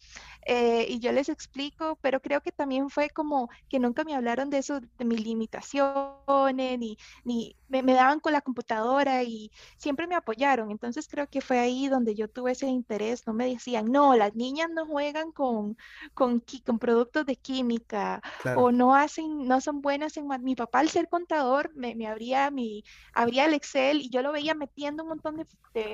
Eh, 0.47 0.87
y 0.88 0.99
yo 1.00 1.12
les 1.12 1.29
explico, 1.29 1.99
pero 2.03 2.20
creo 2.20 2.41
que 2.43 2.53
también 2.53 2.91
fue 2.91 3.11
como 3.11 3.49
que 3.69 3.79
nunca 3.79 4.05
me 4.05 4.14
hablaron 4.14 4.50
de 4.50 4.58
eso, 4.58 4.81
de 4.81 5.05
mis 5.05 5.20
limitaciones, 5.25 6.79
ni, 6.79 6.96
ni 7.25 7.56
me, 7.69 7.82
me 7.82 7.94
daban 7.94 8.20
con 8.20 8.32
la 8.32 8.41
computadora 8.41 9.22
y 9.22 9.51
siempre 9.77 10.06
me 10.06 10.15
apoyaron. 10.17 10.70
Entonces, 10.70 11.08
creo 11.08 11.29
que 11.29 11.41
fue 11.41 11.58
ahí 11.58 11.89
donde 11.89 12.15
yo 12.15 12.29
tuve 12.29 12.53
ese 12.53 12.67
interés. 12.67 13.27
No 13.27 13.32
me 13.34 13.48
decían, 13.48 13.86
no, 13.91 14.15
las 14.17 14.34
niñas 14.34 14.69
no 14.70 14.86
juegan 14.86 15.32
con, 15.32 15.77
con, 16.15 16.43
con 16.65 16.79
productos 16.79 17.27
de 17.27 17.36
química 17.36 18.22
o 18.53 18.72
no 18.72 18.94
hacen, 18.96 19.46
no 19.46 19.60
son 19.60 19.81
buenas 19.81 20.17
en 20.17 20.26
mi 20.43 20.55
papá 20.55 20.81
al 20.81 20.91
ser 20.91 21.08
contador 21.08 21.74
me, 21.74 21.94
me 21.94 22.06
abría 22.06 22.50
mi, 22.50 22.84
abría 23.12 23.44
el 23.46 23.55
Excel 23.55 24.00
y 24.00 24.10
yo 24.10 24.22
lo 24.22 24.32
veía 24.32 24.55
metiendo 24.55 25.03
un 25.03 25.10
montón 25.10 25.36
de, 25.36 25.46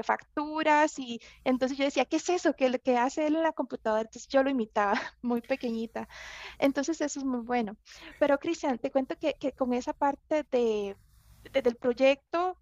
facturas 0.04 0.96
y 0.98 1.20
entonces 1.44 1.76
yo 1.76 1.84
decía, 1.84 2.04
¿qué 2.04 2.16
es 2.16 2.28
eso 2.28 2.54
que, 2.54 2.78
que 2.78 2.96
hace 2.96 3.26
él 3.26 3.34
en 3.34 3.42
la 3.42 3.52
computadora? 3.52 4.02
Entonces 4.02 4.28
yo 4.28 4.42
lo 4.44 4.50
imitaba 4.50 4.92
muy 5.22 5.40
pequeñita. 5.40 6.08
Entonces 6.58 7.00
eso 7.00 7.18
es 7.18 7.24
muy 7.24 7.40
bueno. 7.40 7.76
Pero 8.20 8.38
Cristian, 8.38 8.78
te 8.78 8.92
cuento 8.92 9.16
que, 9.18 9.34
que 9.34 9.52
con 9.52 9.72
esa 9.72 9.92
parte 9.92 10.44
de, 10.52 10.96
del 11.52 11.76
proyecto, 11.76 12.56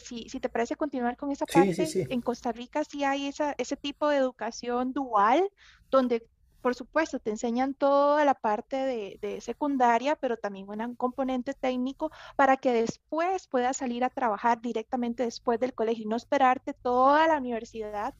si, 0.00 0.28
si, 0.28 0.40
te 0.40 0.48
parece 0.48 0.76
continuar 0.76 1.16
con 1.16 1.30
esa 1.30 1.46
parte, 1.46 1.86
en 1.94 2.20
Costa 2.20 2.52
Rica 2.52 2.84
sí 2.84 3.04
hay 3.04 3.26
esa, 3.26 3.54
ese 3.58 3.76
tipo 3.76 4.08
de 4.08 4.16
educación 4.16 4.92
dual, 4.92 5.48
donde 5.90 6.26
por 6.62 6.74
supuesto, 6.74 7.18
te 7.18 7.30
enseñan 7.30 7.74
toda 7.74 8.24
la 8.24 8.34
parte 8.34 8.76
de, 9.20 9.40
secundaria, 9.40 10.16
pero 10.16 10.36
también 10.36 10.68
un 10.68 10.94
componente 10.94 11.54
técnico 11.54 12.10
para 12.36 12.56
que 12.56 12.72
después 12.72 13.48
puedas 13.48 13.76
salir 13.76 14.04
a 14.04 14.10
trabajar 14.10 14.60
directamente 14.60 15.24
después 15.24 15.58
del 15.60 15.74
colegio 15.74 16.04
y 16.04 16.08
no 16.08 16.16
esperarte 16.16 16.72
toda 16.72 17.26
la 17.26 17.38
universidad 17.38 18.14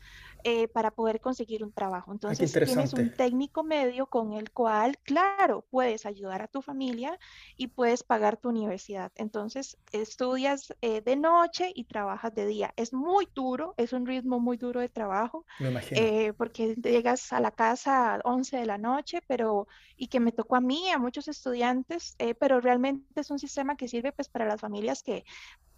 eh, 0.45 0.69
para 0.69 0.91
poder 0.91 1.21
conseguir 1.21 1.65
un 1.65 1.73
trabajo. 1.73 2.11
Ah, 2.11 2.15
Entonces 2.15 2.53
tienes 2.53 2.93
un 2.93 3.13
técnico 3.15 3.65
medio 3.65 4.07
con 4.07 4.33
el 4.33 4.51
cual, 4.51 4.99
claro, 5.05 5.67
puedes 5.71 6.07
ayudar 6.07 6.43
a 6.43 6.49
tu 6.49 6.63
familia 6.63 7.19
y 7.57 7.69
puedes 7.69 8.03
pagar 8.03 8.37
tu 8.37 8.49
universidad. 8.49 9.13
Entonces 9.17 9.79
estudias 9.93 10.75
eh, 10.81 11.01
de 11.01 11.17
noche 11.17 11.73
y 11.75 11.85
trabajas 11.85 12.35
de 12.35 12.47
día. 12.47 12.73
Es 12.77 12.93
muy 12.93 13.29
duro, 13.35 13.75
es 13.77 13.93
un 13.93 14.07
ritmo 14.07 14.41
muy 14.41 14.57
duro 14.57 14.81
de 14.81 14.89
trabajo, 14.89 15.47
eh, 15.91 16.33
porque 16.37 16.75
llegas 16.77 17.33
a 17.33 17.41
la 17.41 17.51
casa 17.51 18.15
a 18.15 18.21
11 18.25 18.57
de 18.57 18.67
la 18.67 18.79
noche, 18.79 19.21
pero 19.27 19.67
y 19.97 20.09
que 20.09 20.21
me 20.21 20.33
tocó 20.33 20.57
a 20.57 20.61
mí, 20.61 20.91
a 20.91 20.99
muchos 20.99 21.29
estudiantes, 21.29 22.17
pero 22.39 22.61
realmente 22.61 23.21
es 23.21 23.31
un 23.31 23.39
sistema 23.39 23.77
que 23.77 23.89
sirve 23.89 24.13
pues 24.13 24.29
para 24.29 24.47
las 24.47 24.61
familias 24.61 25.03
que 25.03 25.25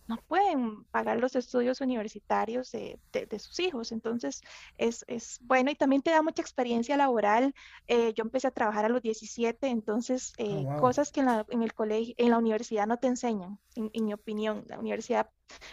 no 0.07 0.19
pueden 0.29 0.85
pagar 0.85 1.19
los 1.19 1.35
estudios 1.35 1.81
universitarios 1.81 2.71
de, 2.73 2.99
sus 3.39 3.59
hijos. 3.61 3.93
Entonces, 3.93 4.43
es, 4.77 5.05
bueno 5.43 5.71
y 5.71 5.75
también 5.75 6.03
te 6.03 6.11
da 6.11 6.23
mucha 6.23 6.43
experiencia 6.43 6.97
laboral. 6.97 7.55
Eh, 7.87 8.13
yo 8.15 8.23
empecé 8.23 8.49
a 8.49 8.51
trabajar 8.51 8.85
a 8.85 8.89
los 8.89 9.03
17, 9.03 9.67
entonces, 9.69 10.33
ah, 10.39 10.43
eh, 10.43 10.67
cosas 10.81 11.11
que 11.11 11.21
en, 11.21 11.27
la, 11.27 11.47
en, 11.49 11.63
el 11.63 11.75
colegio, 11.75 12.15
en 12.19 12.31
la 12.31 12.39
universidad 12.39 12.87
no 12.87 12.99
te 12.99 13.07
enseñan, 13.07 13.59
en, 13.75 14.05
mi 14.05 14.13
opinión. 14.13 14.65
La 14.69 14.79
universidad 14.79 15.31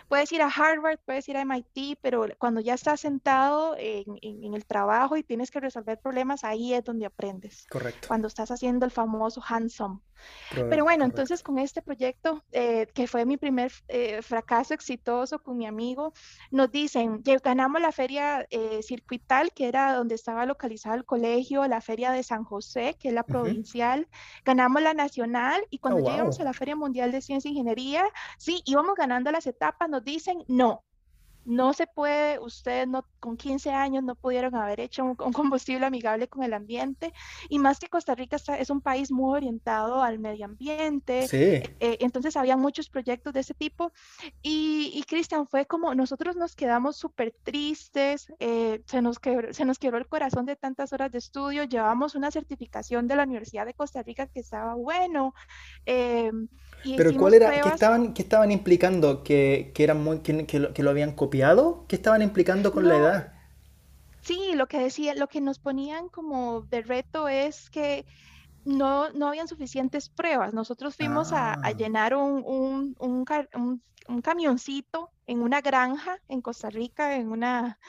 Puedes 0.07 0.31
ir 0.31 0.41
a 0.41 0.47
Harvard, 0.47 0.99
puedes 1.05 1.27
ir 1.29 1.37
a 1.37 1.45
MIT, 1.45 1.99
pero 2.01 2.25
cuando 2.37 2.59
ya 2.61 2.73
estás 2.73 2.99
sentado 2.99 3.75
en, 3.77 4.53
el 4.53 4.65
trabajo 4.65 5.17
y 5.17 5.23
tienes 5.23 5.51
que 5.51 5.59
resolver 5.59 5.99
problemas, 5.99 6.43
ahí 6.43 6.73
es 6.73 6.83
donde 6.83 7.05
aprendes. 7.05 7.65
Correcto. 7.69 8.07
Cuando 8.07 8.27
estás 8.27 8.51
haciendo 8.51 8.85
el 8.85 8.91
famoso 8.91 9.41
hands-on. 9.47 10.01
Pero 10.53 10.83
bueno, 10.83 11.05
entonces 11.05 11.43
con 11.43 11.57
este 11.57 11.81
proyecto, 11.81 12.43
eh, 12.51 12.87
que 12.93 13.07
fue 13.07 13.25
mi 13.25 13.37
primer 13.37 13.71
eh, 13.87 14.21
fracaso 14.21 14.73
exitoso 14.73 15.39
con 15.39 15.57
mi 15.57 15.65
amigo, 15.65 16.13
nos 16.51 16.71
dicen, 16.71 17.23
que 17.23 17.37
ganamos 17.37 17.81
la 17.81 17.91
feria 17.91 18.45
eh, 18.49 18.81
circuital, 18.83 19.51
que 19.51 19.67
era 19.67 19.95
donde 19.95 20.15
estaba 20.15 20.45
localizado 20.45 20.95
el 20.95 21.05
colegio, 21.05 21.65
la 21.67 21.81
feria 21.81 22.11
de 22.11 22.23
San 22.23 22.43
José, 22.43 22.97
que 22.99 23.09
es 23.09 23.13
la 23.13 23.23
provincial, 23.23 24.07
ganamos 24.45 24.81
la 24.81 24.93
nacional 24.93 25.65
y 25.69 25.79
cuando 25.79 26.03
oh, 26.03 26.09
llegamos 26.09 26.39
a 26.39 26.43
la 26.43 26.53
Feria 26.53 26.75
Mundial 26.75 27.11
de 27.11 27.21
Ciencia 27.21 27.49
e 27.49 27.51
Ingeniería, 27.51 28.05
sí, 28.37 28.61
íbamos 28.65 28.95
ganando 28.95 29.31
las 29.31 29.47
nos 29.89 30.03
dicen, 30.03 30.43
no, 30.47 30.83
no 31.45 31.73
se 31.73 31.87
puede, 31.87 32.39
ustedes 32.39 32.87
no, 32.87 33.05
con 33.19 33.35
15 33.35 33.71
años 33.71 34.03
no 34.03 34.15
pudieron 34.15 34.55
haber 34.55 34.79
hecho 34.79 35.03
un, 35.03 35.15
combustible 35.15 35.85
amigable 35.85 36.27
con 36.27 36.43
el 36.43 36.53
ambiente 36.53 37.13
y 37.49 37.57
más 37.59 37.79
que 37.79 37.87
Costa 37.87 38.13
Rica 38.15 38.37
es 38.59 38.69
un 38.69 38.81
país 38.81 39.11
muy 39.11 39.37
orientado 39.37 40.03
al 40.03 40.19
medio 40.19 40.45
ambiente, 40.45 41.27
eh, 41.31 41.97
entonces 41.99 42.37
había 42.37 42.57
muchos 42.57 42.89
proyectos 42.89 43.33
de 43.33 43.39
ese 43.39 43.53
tipo 43.53 43.91
y, 44.41 45.03
Cristian 45.07 45.45
fue 45.45 45.65
como, 45.65 45.93
nosotros 45.93 46.37
nos 46.37 46.55
quedamos 46.55 46.95
súper 46.95 47.35
tristes, 47.43 48.31
eh, 48.39 48.81
se, 48.85 49.01
nos 49.01 49.19
quebró, 49.19 49.53
se 49.53 49.65
nos 49.65 49.77
quebró 49.77 49.97
el 49.97 50.07
corazón 50.07 50.45
de 50.45 50.55
tantas 50.55 50.93
horas 50.93 51.11
de 51.11 51.17
estudio, 51.17 51.65
llevamos 51.65 52.15
una 52.15 52.31
certificación 52.31 53.07
de 53.07 53.15
la 53.17 53.23
Universidad 53.23 53.65
de 53.65 53.73
Costa 53.73 54.03
Rica 54.03 54.27
que 54.27 54.39
estaba 54.39 54.75
bueno. 54.75 55.33
Eh, 55.85 56.31
pero 56.97 57.15
¿cuál 57.15 57.33
era? 57.33 57.61
¿Qué 57.61 57.69
estaban, 57.69 58.13
qué 58.13 58.21
estaban 58.21 58.51
implicando? 58.51 59.23
¿Que, 59.23 59.71
que 59.73 59.83
eran 59.83 60.03
muy, 60.03 60.19
que, 60.19 60.45
que, 60.45 60.83
lo, 60.83 60.89
habían 60.89 61.13
copiado? 61.13 61.85
¿Qué 61.87 61.95
estaban 61.95 62.21
implicando 62.21 62.71
con 62.71 62.87
la 62.87 62.97
edad? 62.97 63.33
Sí, 64.21 64.51
lo 64.55 64.67
que 64.67 64.79
decía, 64.79 65.15
lo 65.15 65.27
que 65.27 65.41
nos 65.41 65.59
ponían 65.59 66.09
como 66.09 66.61
de 66.61 66.81
reto 66.81 67.27
es 67.27 67.69
que 67.69 68.05
no, 68.65 69.09
no 69.11 69.27
habían 69.27 69.47
suficientes 69.47 70.09
pruebas. 70.09 70.53
Nosotros 70.53 70.95
fuimos 70.95 71.31
a, 71.31 71.53
a, 71.53 71.59
ah. 71.63 71.71
llenar 71.71 72.15
un, 72.15 72.43
un, 72.45 72.95
un, 72.99 73.25
un, 73.55 73.81
camioncito 74.21 75.11
en 75.27 75.41
una 75.41 75.61
granja 75.61 76.19
en 76.27 76.41
Costa 76.41 76.69
Rica, 76.69 77.15
en 77.15 77.31
una, 77.31 77.79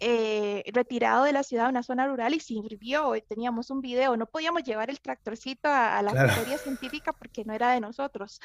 eh, 0.00 0.64
retirado 0.72 1.24
de 1.24 1.32
la 1.32 1.42
ciudad, 1.42 1.68
una 1.68 1.82
zona 1.82 2.06
rural, 2.06 2.34
y 2.34 2.40
sirvió. 2.40 3.14
Teníamos 3.28 3.70
un 3.70 3.80
video, 3.80 4.16
no 4.16 4.26
podíamos 4.26 4.62
llevar 4.64 4.90
el 4.90 5.00
tractorcito 5.00 5.68
a, 5.68 6.02
la 6.02 6.10
claro. 6.12 6.58
científica 6.58 7.12
porque 7.12 7.44
no 7.44 7.52
era 7.52 7.72
de 7.72 7.80
nosotros, 7.80 8.40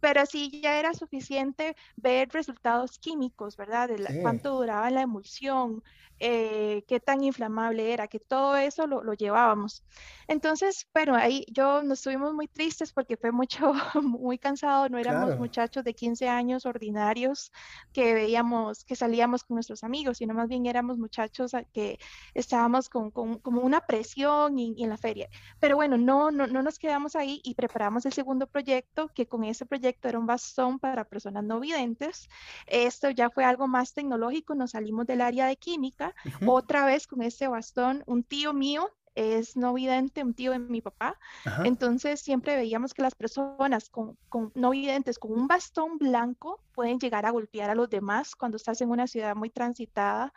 pero 0.00 0.24
sí 0.26 0.60
ya 0.62 0.78
era 0.78 0.94
suficiente 0.94 1.76
ver 1.96 2.28
resultados 2.30 2.98
químicos, 2.98 3.56
¿verdad? 3.56 3.88
De 3.88 4.20
cuánto 4.22 4.54
duraba 4.54 4.90
la 4.90 5.02
emulsión, 5.02 5.82
eh, 6.20 6.84
qué 6.88 6.98
tan 6.98 7.22
inflamable 7.22 7.92
era, 7.92 8.08
que 8.08 8.18
todo 8.18 8.56
eso 8.56 8.86
lo, 8.86 9.04
lo, 9.04 9.14
llevábamos. 9.14 9.84
Entonces, 10.26 10.88
bueno, 10.92 11.14
ahí 11.14 11.46
yo 11.48 11.82
nos 11.82 12.00
estuvimos 12.00 12.34
muy 12.34 12.48
tristes 12.48 12.92
porque 12.92 13.16
fue 13.16 13.30
mucho, 13.30 13.72
muy 14.02 14.36
cansado, 14.36 14.88
no 14.88 14.98
éramos 14.98 15.38
muchachos 15.38 15.84
de 15.84 15.94
15 15.94 16.28
años 16.28 16.66
ordinarios 16.68 17.52
que 17.92 18.14
veíamos, 18.14 18.84
que 18.84 18.96
salíamos 18.96 19.44
con 19.44 19.56
nuestros 19.56 19.84
amigos, 19.84 20.18
sino 20.18 20.34
más 20.34 20.48
bien 20.48 20.66
éramos 20.66 20.98
muchachos 20.98 21.52
que 21.72 21.98
estábamos 22.34 22.88
con, 22.88 23.10
con 23.10 23.38
como 23.38 23.62
una 23.62 23.80
presión 23.80 24.58
y, 24.58 24.82
en 24.82 24.90
la 24.90 24.96
feria. 24.96 25.28
Pero 25.60 25.76
bueno, 25.76 25.96
no, 25.96 26.30
no, 26.30 26.46
no 26.46 26.62
nos 26.62 26.78
quedamos 26.78 27.16
ahí 27.16 27.40
y 27.44 27.54
preparamos 27.54 28.06
el 28.06 28.12
segundo 28.12 28.46
proyecto, 28.46 29.08
que 29.14 29.26
con 29.26 29.44
ese 29.44 29.66
proyecto 29.66 30.08
era 30.08 30.18
un 30.18 30.26
bastón 30.26 30.78
para 30.78 31.04
personas 31.04 31.44
no 31.44 31.60
videntes. 31.60 32.28
Esto 32.66 33.10
ya 33.10 33.30
fue 33.30 33.44
algo 33.44 33.68
más 33.68 33.94
tecnológico, 33.94 34.54
nos 34.54 34.72
salimos 34.72 35.06
del 35.06 35.20
área 35.20 35.46
de 35.46 35.56
química, 35.56 36.14
otra 36.46 36.84
vez 36.84 37.06
con 37.06 37.22
este 37.22 37.48
bastón, 37.48 38.02
un 38.06 38.22
tío 38.22 38.52
mío 38.52 38.90
es 39.18 39.56
no 39.56 39.74
vidente, 39.74 40.22
un 40.22 40.32
tío 40.32 40.52
de 40.52 40.60
mi 40.60 40.80
papá. 40.80 41.18
Entonces 41.64 42.20
siempre 42.20 42.54
veíamos 42.54 42.94
que 42.94 43.02
las 43.02 43.16
personas 43.16 43.90
con, 43.90 44.16
no 44.54 44.70
videntes 44.70 45.18
con 45.18 45.32
un 45.32 45.48
bastón 45.48 45.98
blanco 45.98 46.60
pueden 46.72 47.00
llegar 47.00 47.26
a 47.26 47.30
golpear 47.30 47.68
a 47.68 47.74
los 47.74 47.90
demás 47.90 48.36
cuando 48.36 48.56
estás 48.56 48.80
en 48.80 48.90
una 48.90 49.08
ciudad 49.08 49.34
muy 49.34 49.50
transitada, 49.50 50.32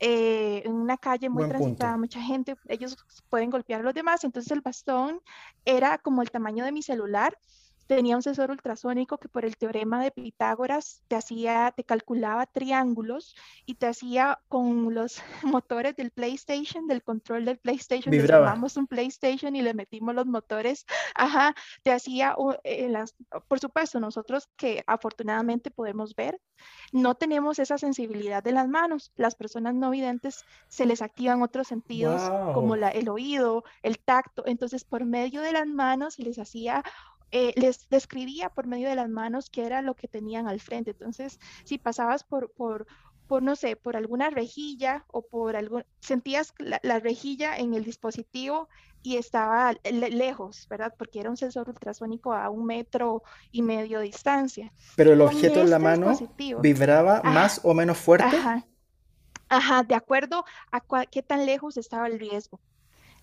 eh, 0.00 0.62
en 0.64 0.72
una 0.72 0.96
calle 0.96 1.28
muy 1.28 1.48
transitada, 1.48 1.96
mucha 1.96 2.20
gente, 2.20 2.56
ellos 2.66 2.96
pueden 3.28 3.50
golpear 3.50 3.80
a 3.80 3.84
los 3.84 3.94
demás. 3.94 4.24
Entonces 4.24 4.50
el 4.50 4.62
bastón 4.62 5.20
era 5.64 5.98
como 5.98 6.20
el 6.20 6.30
tamaño 6.32 6.64
de 6.64 6.72
mi 6.72 6.82
celular 6.82 7.38
tenía 7.86 8.16
un 8.16 8.22
sensor 8.22 8.50
ultrasónico 8.50 9.18
que 9.18 9.28
por 9.28 9.44
el 9.44 9.56
teorema 9.56 10.02
de 10.02 10.10
Pitágoras 10.10 11.02
te 11.08 11.16
hacía, 11.16 11.72
te 11.76 11.84
calculaba 11.84 12.46
triángulos 12.46 13.34
y 13.66 13.74
te 13.74 13.86
hacía 13.86 14.40
con 14.48 14.94
los 14.94 15.22
motores 15.42 15.96
del 15.96 16.10
PlayStation, 16.10 16.86
del 16.86 17.02
control 17.02 17.44
del 17.44 17.58
PlayStation, 17.58 18.14
tomamos 18.26 18.76
un 18.76 18.86
PlayStation 18.86 19.56
y 19.56 19.62
le 19.62 19.74
metimos 19.74 20.14
los 20.14 20.26
motores, 20.26 20.86
ajá, 21.14 21.54
te 21.82 21.92
hacía, 21.92 22.36
eh, 22.64 22.88
las, 22.88 23.14
por 23.48 23.60
supuesto, 23.60 24.00
nosotros 24.00 24.48
que 24.56 24.82
afortunadamente 24.86 25.70
podemos 25.70 26.14
ver, 26.14 26.40
no 26.92 27.14
tenemos 27.14 27.58
esa 27.58 27.78
sensibilidad 27.78 28.42
de 28.42 28.52
las 28.52 28.68
manos. 28.68 29.12
Las 29.16 29.34
personas 29.34 29.74
no 29.74 29.90
videntes 29.90 30.44
se 30.68 30.86
les 30.86 31.02
activan 31.02 31.42
otros 31.42 31.68
sentidos 31.68 32.22
como 32.54 32.76
la, 32.76 32.88
el 32.90 33.08
oído, 33.08 33.64
el 33.82 33.98
tacto. 33.98 34.44
Entonces, 34.46 34.84
por 34.84 35.04
medio 35.04 35.42
de 35.42 35.52
las 35.52 35.66
manos 35.66 36.14
se 36.14 36.22
les 36.22 36.38
hacía 36.38 36.84
eh, 37.36 37.52
les 37.56 37.88
describía 37.88 38.48
por 38.48 38.68
medio 38.68 38.88
de 38.88 38.94
las 38.94 39.08
manos 39.08 39.50
qué 39.50 39.66
era 39.66 39.82
lo 39.82 39.94
que 39.94 40.06
tenían 40.06 40.46
al 40.46 40.60
frente. 40.60 40.92
Entonces, 40.92 41.40
si 41.64 41.78
pasabas 41.78 42.22
por, 42.22 42.52
por, 42.52 42.86
por 43.26 43.42
no 43.42 43.56
sé, 43.56 43.74
por 43.74 43.96
alguna 43.96 44.30
rejilla 44.30 45.04
o 45.08 45.22
por 45.22 45.56
algún, 45.56 45.84
sentías 45.98 46.54
la, 46.58 47.00
rejilla 47.00 47.56
en 47.56 47.74
el 47.74 47.82
dispositivo 47.82 48.68
y 49.02 49.16
estaba 49.16 49.74
lejos, 49.82 50.68
¿verdad? 50.70 50.94
Porque 50.96 51.18
era 51.18 51.28
un 51.28 51.36
sensor 51.36 51.68
ultrasónico 51.68 52.32
a 52.32 52.50
un 52.50 52.66
metro 52.66 53.24
y 53.50 53.62
medio 53.62 53.98
de 53.98 54.04
distancia. 54.04 54.72
Pero 54.94 55.12
el 55.12 55.20
objeto 55.20 55.60
en 55.60 55.70
la 55.70 55.78
este 55.78 55.88
mano 55.88 56.60
vibraba 56.60 57.20
más 57.24 57.60
o 57.64 57.74
menos 57.74 57.98
fuerte. 57.98 58.36
Ajá, 58.36 58.64
ajá, 59.48 59.82
de 59.82 59.96
acuerdo 59.96 60.44
a 60.70 61.06
qué 61.06 61.20
tan 61.24 61.46
lejos 61.46 61.78
estaba 61.78 62.06
el 62.06 62.20
riesgo. 62.20 62.60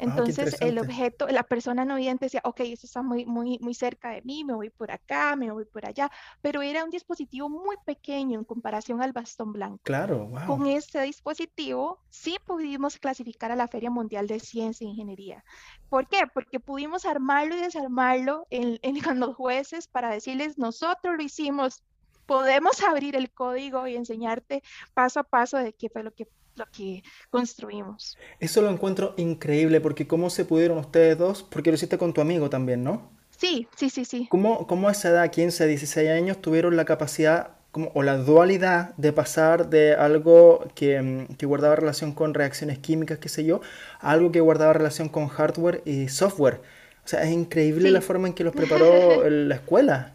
Ah, 0.01 0.05
Entonces 0.05 0.60
el 0.62 0.79
objeto, 0.79 1.27
la 1.27 1.43
persona 1.43 1.86
no 1.86 1.96
vidente 1.96 2.25
decía, 2.25 2.41
ok, 2.43 2.62
esto 2.62 2.88
está 2.88 3.03
muy, 3.03 3.24
muy, 3.25 3.60
muy 3.60 3.75
cerca 3.75 4.10
de 4.10 4.24
mí, 4.24 4.43
me 4.43 4.53
voy 4.53 4.72
por 4.72 4.91
acá, 4.91 5.36
me 5.36 5.51
voy 5.51 5.65
por 5.65 5.86
allá, 5.86 6.10
pero 6.41 6.63
era 6.63 6.84
un 6.84 6.89
dispositivo 6.89 7.50
muy 7.50 7.75
pequeño 7.86 8.39
en 8.39 8.43
comparación 8.43 9.03
al 9.03 9.13
bastón 9.13 9.53
blanco. 9.53 9.79
Claro, 9.84 10.25
wow. 10.25 10.48
Con 10.48 10.65
este 10.65 11.01
dispositivo 11.01 12.00
sí 12.10 12.38
pudimos 12.43 12.98
clasificar 12.98 13.51
a 13.51 13.55
la 13.55 13.67
Feria 13.67 13.91
Mundial 13.91 14.25
de 14.25 14.39
Ciencia 14.39 14.86
e 14.86 14.89
Ingeniería. 14.89 15.43
¿Por 15.88 16.08
qué? 16.08 16.24
Porque 16.34 16.60
pudimos 16.60 17.05
armarlo 17.05 17.55
y 17.55 17.62
desarmarlo 17.62 18.48
en, 18.50 18.79
en, 18.81 18.96
los 19.20 19.36
jueces 19.36 19.88
para 19.88 20.10
decirles, 20.10 20.58
nosotros 20.58 21.15
lo 21.15 21.22
hicimos, 21.22 21.84
podemos 22.25 22.81
abrir 22.81 23.15
el 23.15 23.31
código 23.31 23.86
y 23.86 23.96
enseñarte 23.96 24.63
paso 24.96 25.20
a 25.20 25.24
paso 25.24 25.58
de 25.58 25.74
qué 25.74 25.89
fue 25.89 26.01
lo 26.01 26.12
que 26.12 26.27
lo 26.55 26.65
que 26.72 27.03
construimos. 27.29 28.17
Eso 28.39 28.62
lo 28.62 28.70
encuentro 28.70 29.13
increíble 29.17 29.81
porque 29.81 30.08
cómo 30.08 30.29
se 30.29 30.46
pudieron 30.46 30.77
ustedes 30.77 31.17
dos, 31.17 31.43
porque 31.43 31.72
lo 31.72 31.75
hiciste 31.75 31.98
con 31.98 32.13
tu 32.13 32.22
amigo 32.22 32.50
también, 32.50 32.84
¿no? 32.84 33.10
Sí, 33.38 33.67
sí, 33.75 33.89
sí, 33.89 34.05
sí. 34.05 34.27
¿Cómo, 34.29 34.67
cómo 34.67 34.88
a 34.88 34.91
esa 34.91 35.10
edad, 35.10 35.31
15, 35.31 35.65
16 35.65 36.10
años, 36.10 36.41
tuvieron 36.41 36.75
la 36.75 36.86
capacidad 36.86 37.51
como, 37.72 37.91
o 37.96 38.03
la 38.03 38.17
dualidad 38.17 38.93
de 38.98 39.13
pasar 39.13 39.70
de 39.70 39.96
algo 39.96 40.67
que, 40.75 41.01
mm, 41.01 41.36
que, 41.36 41.46
guardaba 41.46 41.75
relación 41.75 42.12
con 42.13 42.34
reacciones 42.34 42.77
químicas, 42.79 43.17
qué 43.17 43.29
sé 43.29 43.43
yo, 43.43 43.62
a 44.00 44.12
algo 44.12 44.31
que 44.31 44.41
guardaba 44.41 44.74
relación 44.74 45.10
con 45.10 45.27
hardware 45.27 45.81
y 45.86 46.10
software? 46.10 46.62
O 47.03 47.08
sea, 47.08 47.24
es 47.24 47.31
increíble 47.31 47.89
la 47.89 48.01
forma 48.01 48.27
en 48.27 48.34
que 48.34 48.43
los 48.43 48.53
preparó 48.53 49.27
la 49.27 49.55
escuela. 49.55 50.13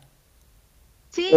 Sí. 1.17 1.33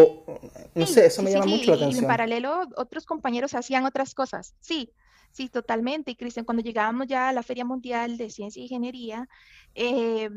no 0.76 0.86
sé, 0.86 1.06
eso 1.06 1.24
me 1.24 1.32
llama 1.32 1.46
mucho 1.46 1.72
la 1.72 1.78
atención. 1.78 2.04
Y 2.04 2.06
en 2.06 2.08
paralelo, 2.08 2.64
otros 2.76 3.06
compañeros 3.06 3.54
hacían 3.54 3.86
otras 3.86 4.14
cosas. 4.14 4.54
Sí, 4.60 4.92
sí, 5.32 5.48
totalmente. 5.48 6.12
Y 6.12 6.16
Cristian, 6.16 6.46
cuando 6.46 6.62
llegábamos 6.62 7.08
ya 7.08 7.30
a 7.30 7.34
la 7.34 7.44
Feria 7.44 7.64
Mundial 7.64 8.18
de 8.18 8.30
Ciencia 8.30 8.60
y 8.60 8.64
Ingeniería, 8.66 9.30
eh, 9.76 10.30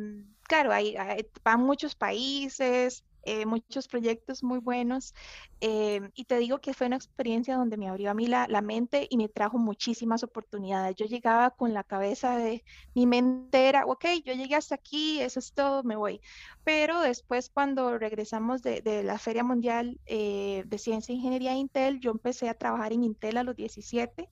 claro, 0.45 0.73
hay, 0.73 0.97
van 1.43 1.61
muchos 1.61 1.97
países, 1.97 3.05
eh, 3.25 3.47
muchos 3.47 3.89
proyectos 3.89 4.43
muy 4.43 4.59
buenos 4.59 5.15
eh, 5.61 6.01
y 6.15 6.25
te 6.25 6.39
digo 6.39 6.61
que 6.61 6.75
fue 6.75 6.89
una 6.89 6.97
experiencia 6.97 7.57
donde 7.57 7.77
me 7.77 7.89
abrió 7.89 8.11
a 8.11 8.15
mí 8.15 8.27
la, 8.27 8.47
mente 8.63 9.07
y 9.11 9.17
me 9.17 9.29
trajo 9.29 9.59
muchísimas 9.59 10.23
oportunidades. 10.23 10.97
Yo 10.97 11.07
llegaba 11.07 11.51
con 11.51 11.73
la 11.73 11.85
cabeza 11.85 12.37
de 12.37 12.65
mi 12.95 13.07
mente 13.07 13.69
era, 13.69 13.87
ok, 13.87 14.05
yo 14.25 14.35
llegué 14.35 14.57
hasta 14.57 14.75
aquí, 14.75 15.21
eso 15.21 15.39
es 15.39 15.53
todo, 15.53 15.83
me 15.85 15.97
voy. 15.97 16.21
Pero 16.65 17.01
después 17.01 17.51
cuando 17.51 17.99
regresamos 17.99 18.63
de, 18.63 19.03
la 19.05 19.19
Feria 19.19 19.45
Mundial 19.45 20.01
eh, 20.07 20.65
de 20.67 20.79
Ciencia 20.79 21.13
e 21.13 21.17
Ingeniería 21.17 21.55
Intel, 21.55 22.01
yo 22.01 22.11
empecé 22.11 22.49
a 22.49 22.55
trabajar 22.55 22.93
en 22.93 23.05
Intel 23.05 23.37
a 23.37 23.45
los 23.45 23.57
17 23.57 24.29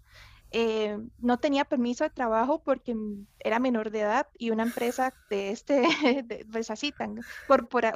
eh, 0.53 0.99
no 1.19 1.39
tenía 1.39 1.65
permiso 1.65 2.05
de 2.05 2.11
trabajo 2.11 2.63
porque 2.63 2.97
era 3.39 3.59
menor 3.59 3.91
de 3.91 4.01
edad 4.01 4.27
y 4.37 4.51
una 4.51 4.65
empresa 4.65 5.15
de 5.31 5.51
este, 5.51 5.83
pues 6.53 6.71
así, 6.71 6.93
tan, 6.93 7.21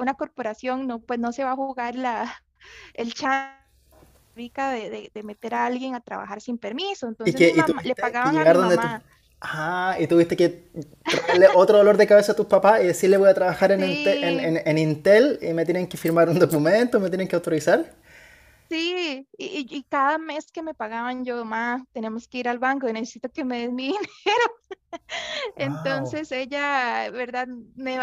una 0.01 0.15
corporación 0.15 0.87
no, 0.87 1.01
pues 1.01 1.19
no 1.19 1.33
se 1.33 1.45
va 1.45 1.53
a 1.53 1.57
jugar 1.57 1.97
la, 1.97 2.43
el 2.95 3.13
chat 3.15 3.65
Rica 4.37 4.73
de, 4.73 5.11
meter 5.23 5.55
a 5.55 5.67
alguien 5.67 5.95
a 5.95 6.01
trabajar 6.01 6.41
sin 6.41 6.59
permiso. 6.59 7.07
Entonces 7.07 7.55
le 7.85 7.95
pagaban 7.95 8.37
a 8.37 8.53
mi 8.53 8.59
mamá. 8.59 9.03
Y 9.99 10.07
tuviste 10.07 10.37
que 10.37 10.71
traerle 11.05 11.49
otro 11.55 11.79
dolor 11.79 11.97
de 11.97 12.07
cabeza 12.07 12.33
a 12.33 12.35
tus 12.35 12.47
papás 12.47 12.83
y 12.83 12.87
decirle 12.87 13.17
voy 13.17 13.29
a 13.29 13.35
trabajar 13.35 13.73
en, 13.73 13.83
en, 13.83 14.79
Intel 14.79 15.39
y 15.43 15.53
me 15.53 15.65
tienen 15.65 15.87
que 15.87 15.97
firmar 15.97 16.29
un 16.29 16.39
documento, 16.39 16.99
me 16.99 17.11
tienen 17.11 17.29
que 17.29 17.37
autorizar. 17.37 17.85
Sí, 18.69 19.29
y, 19.37 19.83
cada 19.85 20.19
mes 20.19 20.51
que 20.51 20.63
me 20.63 20.75
pagaban 20.75 21.25
yo, 21.25 21.45
más 21.45 21.83
tenemos 21.93 22.27
que 22.29 22.39
ir 22.39 22.49
al 22.49 22.59
banco, 22.59 22.91
necesito 22.93 23.29
que 23.31 23.45
me 23.45 23.61
den 23.61 23.75
mi 23.75 23.87
dinero. 24.25 24.55
Entonces 25.57 26.33
ella, 26.33 27.11
¿verdad? 27.11 27.47
Me, 27.75 27.99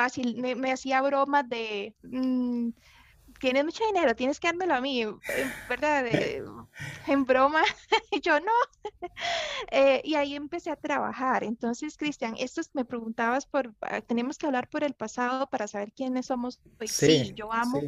me, 0.56 0.72
hacía 0.72 1.02
bromas 1.02 1.48
de, 1.50 1.96
mm, 2.04 2.70
tienes 3.42 3.66
mucho 3.66 3.84
dinero, 3.86 4.16
tienes 4.16 4.40
que 4.40 4.48
dármelo 4.48 4.76
a 4.76 4.82
mí, 4.82 5.04
¿verdad? 5.68 6.06
en 7.08 7.26
broma, 7.26 7.64
yo 8.24 8.40
no. 8.40 8.52
Eh, 9.72 10.02
y 10.04 10.16
ahí 10.16 10.36
empecé 10.36 10.70
a 10.70 10.76
trabajar. 10.76 11.44
Entonces, 11.44 11.96
Cristian, 11.96 12.36
esto 12.38 12.62
me 12.74 12.84
preguntabas 12.84 13.46
por, 13.46 13.74
ah, 13.82 14.02
tenemos 14.02 14.38
que 14.38 14.46
hablar 14.46 14.68
por 14.68 14.84
el 14.84 14.94
pasado 14.94 15.48
para 15.48 15.68
saber 15.68 15.94
quiénes 15.94 16.26
somos. 16.26 16.60
Pues 16.78 16.92
sí, 16.92 17.32
yo 17.36 17.54
amo, 17.54 17.80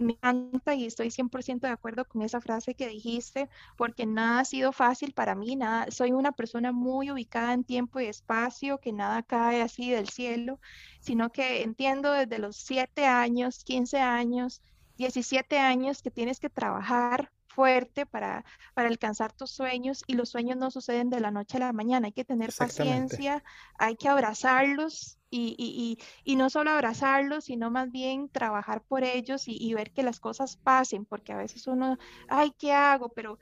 me 0.00 0.12
encanta 0.14 0.74
y 0.74 0.86
estoy 0.86 1.10
100% 1.10 1.60
de 1.60 1.72
acuerdo 1.72 2.06
con 2.06 2.22
esa 2.22 2.40
frase 2.40 2.74
que 2.74 2.88
dijiste, 2.88 3.48
porque 3.76 4.06
nada 4.06 4.40
ha 4.40 4.44
sido 4.44 4.72
fácil 4.72 5.12
para 5.12 5.34
mí, 5.34 5.54
nada, 5.54 5.90
soy 5.90 6.12
una 6.12 6.32
persona 6.32 6.72
muy 6.72 7.10
ubicada 7.10 7.52
en 7.52 7.62
tiempo 7.62 8.00
y 8.00 8.06
espacio, 8.06 8.78
que 8.78 8.92
nada 8.92 9.22
cae 9.22 9.62
así 9.62 9.90
del 9.90 10.08
cielo, 10.08 10.58
sino 11.00 11.30
que 11.30 11.62
entiendo 11.62 12.12
desde 12.12 12.38
los 12.38 12.56
7 12.56 13.06
años, 13.06 13.62
15 13.64 13.98
años, 14.00 14.62
17 14.98 15.58
años 15.58 16.02
que 16.02 16.10
tienes 16.10 16.40
que 16.40 16.50
trabajar 16.50 17.30
fuerte 17.46 18.04
para, 18.06 18.44
para 18.74 18.88
alcanzar 18.88 19.32
tus 19.32 19.50
sueños 19.50 20.04
y 20.06 20.14
los 20.14 20.28
sueños 20.28 20.56
no 20.56 20.70
suceden 20.70 21.10
de 21.10 21.20
la 21.20 21.30
noche 21.30 21.56
a 21.56 21.60
la 21.60 21.72
mañana. 21.72 22.06
Hay 22.06 22.12
que 22.12 22.24
tener 22.24 22.52
paciencia, 22.56 23.42
hay 23.78 23.96
que 23.96 24.08
abrazarlos 24.08 25.18
y, 25.30 25.54
y, 25.58 25.98
y, 26.24 26.36
no 26.36 26.50
solo 26.50 26.70
abrazarlos, 26.70 27.44
sino 27.44 27.70
más 27.70 27.90
bien 27.90 28.28
trabajar 28.28 28.82
por 28.82 29.04
ellos 29.04 29.44
y, 29.46 29.74
ver 29.74 29.92
que 29.92 30.02
las 30.02 30.20
cosas 30.20 30.56
pasen, 30.56 31.04
porque 31.04 31.32
a 31.32 31.36
veces 31.36 31.66
uno, 31.66 31.98
ay, 32.28 32.52
¿qué 32.58 32.72
hago? 32.72 33.10
Pero 33.10 33.38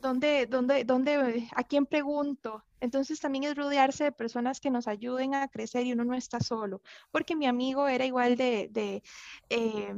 ¿dónde, 0.00 0.46
dónde, 0.46 0.84
dónde, 0.84 1.48
a 1.54 1.64
quién 1.64 1.86
pregunto? 1.86 2.64
Entonces 2.80 3.20
también 3.20 3.44
es 3.44 3.56
rodearse 3.56 4.04
de 4.04 4.12
personas 4.12 4.60
que 4.60 4.70
nos 4.70 4.86
ayuden 4.86 5.34
a 5.34 5.48
crecer 5.48 5.86
y 5.86 5.92
uno 5.92 6.04
no 6.04 6.14
está 6.14 6.40
solo, 6.40 6.80
porque 7.10 7.34
mi 7.36 7.46
amigo 7.46 7.88
era 7.88 8.04
igual 8.04 8.36
de... 8.36 8.68
de 8.70 9.02
eh, 9.50 9.94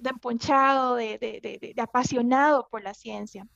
de 0.00 0.10
emponchado, 0.10 0.96
de, 0.96 1.18
de, 1.18 1.40
de, 1.74 1.82
apasionado 1.82 2.68
por 2.70 2.82
la 2.82 2.94
ciencia. 2.94 3.46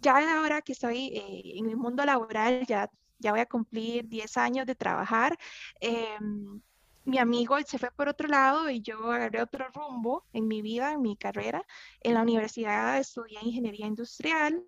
Ya 0.00 0.38
ahora 0.38 0.60
que 0.62 0.72
estoy 0.72 1.08
eh, 1.14 1.58
en 1.58 1.70
el 1.70 1.76
mundo 1.76 2.04
laboral, 2.04 2.66
ya, 2.66 2.90
ya 3.18 3.30
voy 3.30 3.40
a 3.40 3.46
cumplir 3.46 4.08
10 4.08 4.36
años 4.36 4.66
de 4.66 4.74
trabajar, 4.74 5.38
em, 5.80 6.60
mi 7.04 7.18
amigo 7.18 7.56
se 7.66 7.78
fue 7.78 7.90
por 7.90 8.08
otro 8.08 8.28
lado 8.28 8.70
y 8.70 8.80
yo 8.80 9.10
agarré 9.10 9.42
otro 9.42 9.66
rumbo 9.74 10.24
en 10.32 10.46
mi 10.46 10.62
vida, 10.62 10.92
en 10.92 11.02
mi 11.02 11.16
carrera. 11.16 11.64
En 12.00 12.14
la 12.14 12.22
universidad 12.22 12.98
estudié 12.98 13.38
ingeniería 13.42 13.86
industrial 13.86 14.62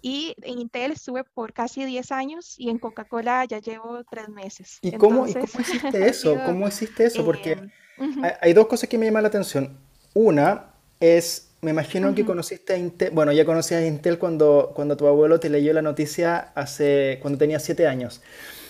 y 0.00 0.34
en 0.42 0.58
Intel 0.58 0.92
estuve 0.92 1.24
por 1.24 1.52
casi 1.52 1.84
10 1.84 2.12
años 2.12 2.54
y 2.58 2.70
en 2.70 2.78
Coca-Cola 2.78 3.44
ya 3.44 3.58
llevo 3.58 4.02
3 4.04 4.30
meses. 4.30 4.78
¿Y 4.80 4.92
cómo, 4.92 5.26
hiciste 5.26 6.06
eso? 6.08 6.34
¿Cómo 6.46 6.66
hiciste 6.66 7.04
eso? 7.04 7.24
Porque 7.24 7.52
em, 7.52 8.22
hay 8.40 8.52
dos 8.54 8.66
cosas 8.66 8.88
que 8.88 8.96
me 8.96 9.04
llaman 9.04 9.22
la 9.22 9.28
atención. 9.28 9.83
Una 10.14 10.66
es, 11.00 11.50
me 11.60 11.72
imagino 11.72 12.14
que 12.14 12.24
conociste 12.24 12.72
a 12.72 12.76
Intel, 12.78 13.10
bueno, 13.10 13.32
ya 13.32 13.44
conocías 13.44 13.82
a 13.82 13.86
Intel 13.86 14.18
cuando, 14.18 14.72
cuando 14.74 14.96
tu 14.96 15.06
abuelo 15.06 15.40
te 15.40 15.50
leyó 15.50 15.72
la 15.72 15.82
noticia 15.82 16.52
hace, 16.54 17.18
cuando 17.20 17.38
tenía 17.38 17.58
siete 17.58 17.86
años. 17.86 18.22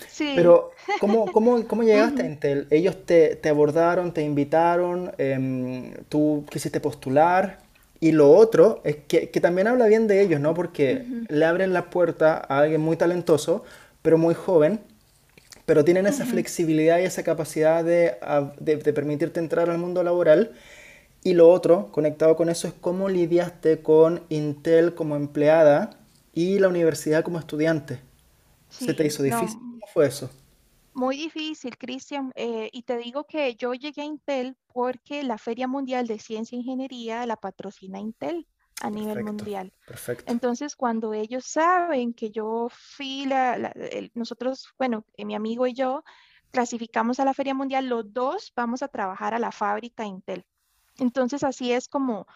Sí. 0.09 0.33
Pero, 0.35 0.71
¿cómo, 0.99 1.31
cómo, 1.31 1.67
cómo 1.67 1.83
llegaste 1.83 2.23
a 2.23 2.25
Intel? 2.25 2.67
¿Ellos 2.71 3.05
te, 3.05 3.35
te 3.35 3.49
abordaron, 3.49 4.13
te 4.13 4.23
invitaron, 4.23 5.11
em, 5.17 5.93
tú 6.09 6.45
quisiste 6.49 6.79
postular? 6.79 7.59
Y 7.99 8.11
lo 8.11 8.31
otro 8.31 8.81
es 8.83 8.97
que, 9.07 9.29
que, 9.29 9.39
también 9.39 9.67
habla 9.67 9.87
bien 9.87 10.07
de 10.07 10.21
ellos, 10.21 10.39
¿no? 10.41 10.53
Porque 10.53 11.05
le 11.29 11.45
abren 11.45 11.73
la 11.73 11.89
puerta 11.89 12.35
a 12.37 12.59
alguien 12.59 12.81
muy 12.81 12.97
talentoso, 12.97 13.63
pero 14.01 14.17
muy 14.17 14.33
joven, 14.35 14.81
pero 15.65 15.83
tienen 15.83 16.05
esa 16.05 16.25
flexibilidad 16.25 16.99
y 16.99 17.03
esa 17.03 17.23
capacidad 17.23 17.83
de, 17.83 18.17
de, 18.59 18.75
de, 18.77 18.93
permitirte 18.93 19.39
entrar 19.39 19.69
al 19.69 19.77
mundo 19.77 20.03
laboral 20.03 20.51
y 21.25 21.33
lo 21.33 21.49
otro, 21.49 21.91
conectado 21.91 22.35
con 22.35 22.49
eso, 22.49 22.67
es 22.67 22.73
cómo 22.75 23.09
lidiaste 23.09 23.81
con 23.81 24.21
Intel 24.29 24.93
como 24.93 25.15
empleada 25.15 25.97
y 26.33 26.59
la 26.59 26.67
universidad 26.67 27.23
como 27.23 27.39
estudiante. 27.39 27.99
¿Se 28.69 28.93
te 28.93 29.07
hizo 29.07 29.23
difícil? 29.23 29.57
¿Cómo 29.57 29.87
fue 29.91 30.05
eso? 30.05 30.29
Muy 30.93 31.17
difícil, 31.17 31.79
Cristian. 31.79 32.31
Eh, 32.35 32.69
y 32.71 32.83
te 32.83 32.99
digo 32.99 33.23
que 33.23 33.55
yo 33.55 33.73
llegué 33.73 34.03
a 34.03 34.05
Intel 34.05 34.55
porque 34.71 35.23
la 35.23 35.39
Feria 35.39 35.67
Mundial 35.67 36.05
de 36.05 36.19
Ciencia 36.19 36.55
e 36.55 36.59
Ingeniería 36.59 37.25
la 37.25 37.37
patrocina 37.37 37.99
Intel 37.99 38.45
a 38.81 38.91
nivel 38.91 39.23
mundial. 39.23 39.73
Perfecto. 39.87 40.31
Entonces, 40.31 40.75
cuando 40.75 41.15
ellos 41.15 41.43
saben 41.45 42.13
que 42.13 42.29
yo 42.29 42.67
fui 42.69 43.25
la, 43.25 43.73
nosotros, 44.13 44.75
bueno, 44.77 45.03
eh, 45.17 45.25
mi 45.25 45.33
amigo 45.33 45.65
y 45.65 45.73
yo 45.73 46.03
clasificamos 46.51 47.19
a 47.19 47.25
la 47.25 47.33
Feria 47.33 47.55
Mundial, 47.55 47.87
los 47.87 48.13
dos 48.13 48.53
vamos 48.55 48.83
a 48.83 48.89
trabajar 48.89 49.33
a 49.33 49.39
la 49.39 49.51
fábrica 49.51 50.05
Intel. 50.05 50.45
Entonces, 50.97 51.43
así 51.43 51.71
es 51.71 51.87
como 51.87 52.27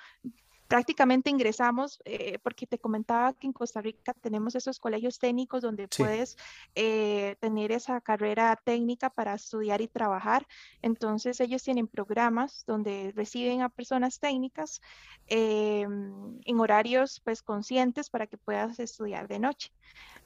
prácticamente 0.69 1.31
ingresamos, 1.31 1.99
eh, 2.05 2.37
porque 2.43 2.67
te 2.67 2.77
comentaba 2.77 3.33
que 3.33 3.47
en 3.47 3.53
Costa 3.53 3.81
Rica 3.81 4.13
tenemos 4.13 4.53
esos 4.53 4.79
colegios 4.79 5.17
técnicos 5.17 5.63
donde 5.63 5.87
puedes 5.87 6.37
eh, 6.75 7.35
tener 7.39 7.71
esa 7.71 7.99
carrera 8.01 8.55
técnica 8.63 9.09
para 9.09 9.33
estudiar 9.33 9.81
y 9.81 9.87
trabajar. 9.87 10.45
Entonces 10.83 11.39
ellos 11.39 11.63
tienen 11.63 11.87
programas 11.87 12.65
donde 12.67 13.11
reciben 13.15 13.63
a 13.63 13.69
personas 13.69 14.19
técnicas 14.19 14.79
eh, 15.25 15.87
en 16.45 16.59
horarios 16.59 17.19
pues 17.25 17.41
conscientes 17.41 18.11
para 18.11 18.27
que 18.27 18.37
puedas 18.37 18.77
estudiar 18.79 19.27
de 19.27 19.39
noche. 19.39 19.71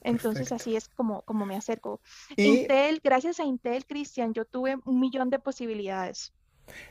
Entonces 0.02 0.52
así 0.52 0.76
es 0.76 0.88
como, 0.90 1.22
como 1.22 1.46
me 1.46 1.56
acerco. 1.56 2.02
Intel, 2.36 3.00
gracias 3.02 3.40
a 3.40 3.44
Intel, 3.44 3.86
Cristian, 3.86 4.34
yo 4.34 4.44
tuve 4.44 4.76
un 4.84 5.00
millón 5.00 5.30
de 5.30 5.38
posibilidades. 5.38 6.34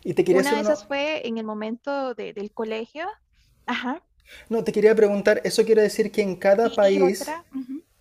Y 0.04 0.14
te 0.14 0.24
quería 0.24 0.42
Una 0.42 0.56
de 0.56 0.62
esas 0.62 0.86
fue 0.86 1.28
en 1.28 1.38
el 1.38 1.46
momento 1.46 2.14
del 2.14 2.52
colegio. 2.54 3.08
Ajá. 3.66 4.02
No, 4.50 4.64
te 4.64 4.72
quería 4.72 4.96
preguntar, 4.96 5.42
¿eso 5.44 5.66
quiere 5.66 5.82
decir 5.82 6.12
que 6.12 6.22
en 6.22 6.36
cada 6.36 6.70
país 6.70 7.26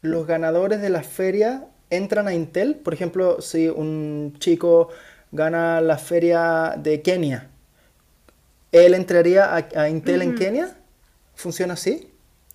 los 0.01 0.27
ganadores 0.27 0.81
de 0.81 0.91
la 0.91 1.03
feria 1.03 1.67
entran 1.91 2.29
a 2.29 2.35
Intel? 2.35 2.77
Por 2.77 2.95
ejemplo, 2.95 3.41
si 3.41 3.69
un 3.69 4.35
chico 4.39 4.89
gana 5.31 5.81
la 5.81 5.99
feria 5.99 6.75
de 6.77 7.03
Kenia, 7.03 7.51
¿él 8.71 8.95
entraría 8.95 9.55
a, 9.55 9.89
Intel 9.89 10.23
en 10.23 10.35
Kenia? 10.35 10.77
¿Funciona 11.35 11.75
así? 11.75 12.09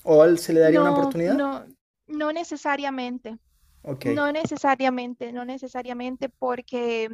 ¿O 0.03 0.23
él 0.23 0.39
se 0.39 0.53
le 0.53 0.61
daría 0.61 0.81
una 0.81 0.91
oportunidad? 0.91 1.33
No, 1.33 1.65
no 2.07 2.31
necesariamente. 2.31 3.37
No 4.05 4.31
necesariamente, 4.33 5.31
no 5.31 5.45
necesariamente 5.45 6.27
porque 6.27 7.09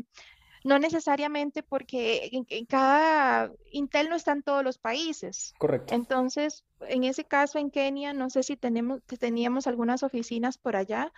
no 0.64 0.80
necesariamente 0.80 1.64
porque 1.64 2.30
en, 2.32 2.66
cada 2.66 3.52
Intel 3.72 4.10
no 4.10 4.16
está 4.16 4.32
en 4.32 4.44
todos 4.44 4.64
los 4.64 4.78
países. 4.78 5.54
Correcto. 5.58 5.94
Entonces, 5.94 6.64
en 6.82 7.04
ese 7.04 7.26
caso 7.26 7.60
en 7.60 7.70
Kenia, 7.70 8.14
no 8.14 8.30
sé 8.30 8.44
si 8.44 8.56
tenemos, 8.56 9.02
teníamos 9.20 9.68
algunas 9.68 10.04
oficinas 10.04 10.58
por 10.58 10.76
allá, 10.76 11.12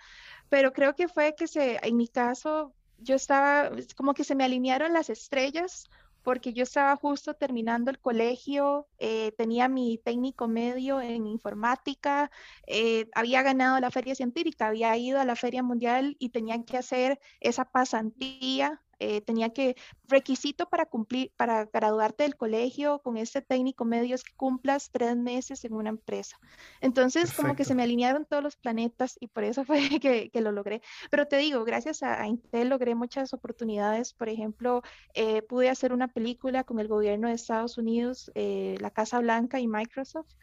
pero 0.48 0.72
creo 0.72 0.94
que 0.94 1.08
fue 1.08 1.34
que 1.36 1.46
se, 1.46 1.78
en 1.82 1.96
mi 1.96 2.08
caso, 2.08 2.74
yo 2.98 3.14
estaba, 3.14 3.70
como 3.96 4.14
que 4.14 4.24
se 4.24 4.34
me 4.34 4.44
alinearon 4.44 4.92
las 4.92 5.10
estrellas 5.10 5.88
porque 6.26 6.52
yo 6.52 6.64
estaba 6.64 6.96
justo 6.96 7.34
terminando 7.34 7.88
el 7.88 8.00
colegio, 8.00 8.88
eh, 8.98 9.30
tenía 9.38 9.68
mi 9.68 9.98
técnico 9.98 10.48
medio 10.48 11.00
en 11.00 11.24
informática, 11.28 12.32
eh, 12.66 13.08
había 13.14 13.42
ganado 13.42 13.78
la 13.78 13.92
feria 13.92 14.16
científica, 14.16 14.66
había 14.66 14.96
ido 14.96 15.20
a 15.20 15.24
la 15.24 15.36
feria 15.36 15.62
mundial 15.62 16.16
y 16.18 16.30
tenía 16.30 16.60
que 16.64 16.78
hacer 16.78 17.20
esa 17.38 17.64
pasantía 17.64 18.82
eh, 18.98 19.20
tenía 19.20 19.50
que, 19.50 19.76
requisito 20.08 20.68
para 20.68 20.86
cumplir, 20.86 21.32
para 21.36 21.66
graduarte 21.66 22.22
del 22.24 22.36
colegio 22.36 23.00
con 23.00 23.16
este 23.16 23.42
técnico 23.42 23.84
medio 23.84 24.14
es 24.14 24.22
que 24.22 24.34
cumplas 24.34 24.90
tres 24.90 25.16
meses 25.16 25.64
en 25.64 25.74
una 25.74 25.90
empresa. 25.90 26.38
Entonces, 26.80 27.32
como 27.32 27.56
que 27.56 27.64
se 27.64 27.74
me 27.74 27.82
alinearon 27.82 28.24
todos 28.24 28.42
los 28.42 28.56
planetas 28.56 29.16
y 29.20 29.28
por 29.28 29.44
eso 29.44 29.64
fue 29.66 30.00
que, 30.00 30.30
que 30.30 30.40
lo 30.40 30.52
logré. 30.52 30.82
Pero 31.10 31.26
te 31.26 31.36
digo, 31.38 31.64
gracias 31.64 32.02
a, 32.02 32.26
Intel 32.26 32.68
logré 32.68 32.94
muchas 32.94 33.32
oportunidades. 33.32 34.12
Por 34.12 34.28
ejemplo, 34.28 34.82
eh, 35.14 35.42
pude 35.42 35.68
hacer 35.68 35.92
una 35.92 36.08
película 36.08 36.64
con 36.64 36.78
el 36.78 36.88
gobierno 36.88 37.28
de 37.28 37.34
Estados 37.34 37.78
Unidos, 37.78 38.30
eh, 38.34 38.76
la 38.80 38.90
Casa 38.90 39.18
Blanca 39.20 39.60
y 39.60 39.66
Microsoft. 39.66 40.34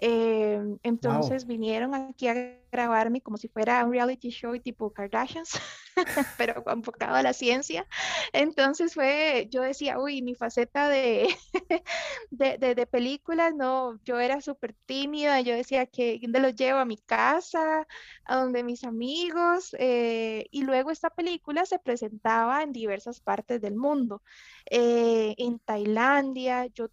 Wow. 0.00 0.78
entonces 0.82 1.46
vinieron 1.46 1.94
aquí 1.94 2.28
a 2.28 2.34
grabarme 2.70 3.20
como 3.20 3.36
si 3.36 3.48
fuera 3.48 3.84
un 3.84 3.92
reality 3.92 4.30
show 4.30 4.58
tipo 4.58 4.92
Kardashians, 4.92 5.50
pero 6.38 6.62
enfocado 6.66 7.16
a 7.16 7.22
la 7.22 7.32
ciencia. 7.32 7.86
Entonces 8.32 8.94
fue, 8.94 9.48
yo 9.50 9.62
decía, 9.62 9.98
uy, 9.98 10.22
mi 10.22 10.34
faceta 10.34 10.88
de, 10.88 11.28
de, 12.30 12.58
de, 12.58 12.74
de 12.74 12.86
películas, 12.86 13.54
no, 13.54 14.00
yo 14.04 14.18
era 14.20 14.40
súper 14.40 14.74
tímida, 14.86 15.40
yo 15.40 15.54
decía 15.54 15.86
que 15.86 16.18
¿dónde 16.22 16.40
los 16.40 16.54
llevo 16.54 16.78
a 16.78 16.84
mi 16.84 16.98
casa, 16.98 17.86
a 18.24 18.36
donde 18.36 18.62
mis 18.64 18.84
amigos, 18.84 19.74
eh, 19.78 20.46
y 20.50 20.62
luego 20.62 20.90
esta 20.90 21.10
película 21.10 21.66
se 21.66 21.78
presentaba 21.78 22.62
en 22.62 22.72
diversas 22.72 23.20
partes 23.20 23.60
del 23.60 23.76
mundo, 23.76 24.22
eh, 24.70 25.34
en 25.38 25.58
Tailandia, 25.58 26.66
yo 26.66 26.88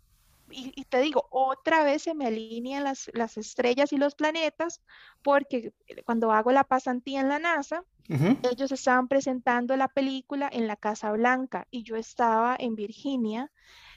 y, 0.50 0.72
y 0.76 0.86
te 0.86 1.02
digo, 1.02 1.28
otra 1.30 1.84
vez 1.84 2.04
se 2.04 2.14
me 2.14 2.28
alinean 2.28 2.84
las, 2.84 3.10
las 3.14 3.38
estrellas 3.38 3.92
y 3.94 3.98
los 3.98 4.16
planetas, 4.16 4.82
porque 5.22 5.74
cuando 6.06 6.32
hago 6.32 6.52
la 6.52 6.64
pasantía 6.64 7.22
en 7.22 7.30
la 7.30 7.40
NASA, 7.40 7.84
ellos 8.10 8.72
estaban 8.72 9.10
presentando 9.10 9.76
la 9.76 9.90
película 9.90 10.50
en 10.52 10.66
la 10.68 10.78
Casa 10.78 11.12
Blanca 11.12 11.68
y 11.72 11.84
yo 11.84 11.98
estaba 11.98 12.56
en 12.58 12.76
Virginia. 12.76 13.52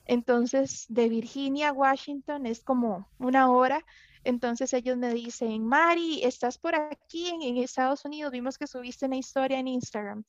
Entonces, 0.05 0.87
de 0.89 1.09
Virginia 1.09 1.69
a 1.69 1.73
Washington 1.73 2.47
es 2.47 2.65
como 2.65 3.09
una 3.19 3.51
hora. 3.53 3.85
Entonces 4.25 4.73
ellos 4.75 4.97
me 4.97 5.15
dicen, 5.15 5.65
Mari, 5.65 6.25
estás 6.25 6.59
por 6.59 6.75
aquí 6.75 7.29
en, 7.29 7.43
en 7.43 7.57
Estados 7.59 8.05
Unidos, 8.05 8.33
vimos 8.33 8.59
que 8.59 8.67
subiste 8.67 9.07
una 9.07 9.17
historia 9.17 9.59
en 9.59 9.69
Instagram. 9.69 10.25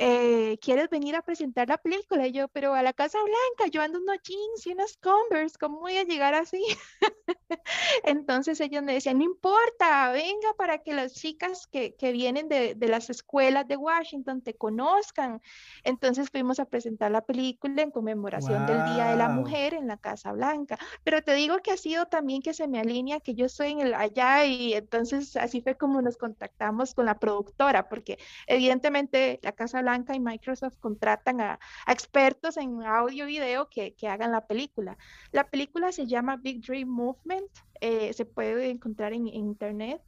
Eh, 0.00 0.58
¿quieres 0.62 0.88
venir 0.90 1.16
a 1.16 1.22
presentar 1.22 1.68
la 1.68 1.76
película? 1.76 2.28
Y 2.28 2.32
yo, 2.32 2.46
pero 2.46 2.72
a 2.74 2.84
la 2.84 2.92
Casa 2.92 3.18
Blanca, 3.18 3.68
yo 3.68 3.82
ando 3.82 3.98
unos 3.98 4.18
jeans 4.22 4.64
y 4.64 4.72
unas 4.72 4.96
Converse, 4.96 5.56
¿cómo 5.58 5.80
voy 5.80 5.96
a 5.96 6.04
llegar 6.04 6.34
así? 6.34 6.62
Entonces 8.04 8.60
ellos 8.60 8.84
me 8.84 8.92
decían, 8.94 9.18
no 9.18 9.24
importa, 9.24 10.12
venga 10.12 10.54
para 10.56 10.78
que 10.84 10.94
las 10.94 11.14
chicas 11.14 11.66
que, 11.66 11.96
que 11.96 12.12
vienen 12.12 12.48
de, 12.48 12.76
de 12.76 12.88
las 12.88 13.10
escuelas 13.10 13.66
de 13.66 13.76
Washington 13.76 14.40
te 14.40 14.54
conozcan. 14.54 15.40
Entonces 15.82 16.30
fuimos 16.30 16.60
a 16.60 16.66
presentar 16.66 17.10
la 17.10 17.22
película 17.22 17.82
en 17.82 17.90
conmemoración 17.90 18.66
del 18.66 18.84
Día 18.84 19.06
de 19.06 19.16
la 19.16 19.28
Wow. 19.28 19.34
Mujer 19.34 19.74
en 19.74 19.88
la 19.88 19.96
Casa 19.96 20.30
Blanca. 20.32 20.78
Pero 21.02 21.22
te 21.22 21.34
digo 21.34 21.58
que 21.58 21.72
ha 21.72 21.76
sido 21.76 22.06
también 22.06 22.40
que 22.40 22.54
se 22.54 22.68
me 22.68 22.78
alinea 22.78 23.18
que 23.18 23.34
yo 23.34 23.46
estoy 23.46 23.72
en 23.72 23.80
el 23.80 23.94
allá 23.94 24.44
y 24.44 24.74
entonces 24.74 25.36
así 25.36 25.60
fue 25.60 25.76
como 25.76 26.00
nos 26.02 26.16
contactamos 26.16 26.94
con 26.94 27.06
la 27.06 27.18
productora, 27.18 27.88
porque 27.88 28.18
evidentemente 28.46 29.40
la 29.42 29.50
Casa 29.52 29.80
Blanca 29.80 29.87
y 29.96 30.20
Microsoft 30.20 30.76
contratan 30.78 31.40
a, 31.40 31.58
a 31.86 31.92
expertos 31.92 32.56
en 32.56 32.82
audio 32.82 33.28
y 33.28 33.32
video 33.32 33.68
que, 33.68 33.94
que 33.94 34.08
hagan 34.08 34.32
la 34.32 34.46
película. 34.46 34.96
La 35.32 35.44
película 35.44 35.92
se 35.92 36.06
llama 36.06 36.36
Big 36.36 36.60
Dream 36.60 36.88
Movement 36.88 37.50
eh, 37.80 38.12
se 38.12 38.24
puede 38.24 38.70
encontrar 38.70 39.12
en, 39.12 39.28
en 39.28 39.34
internet. 39.34 40.02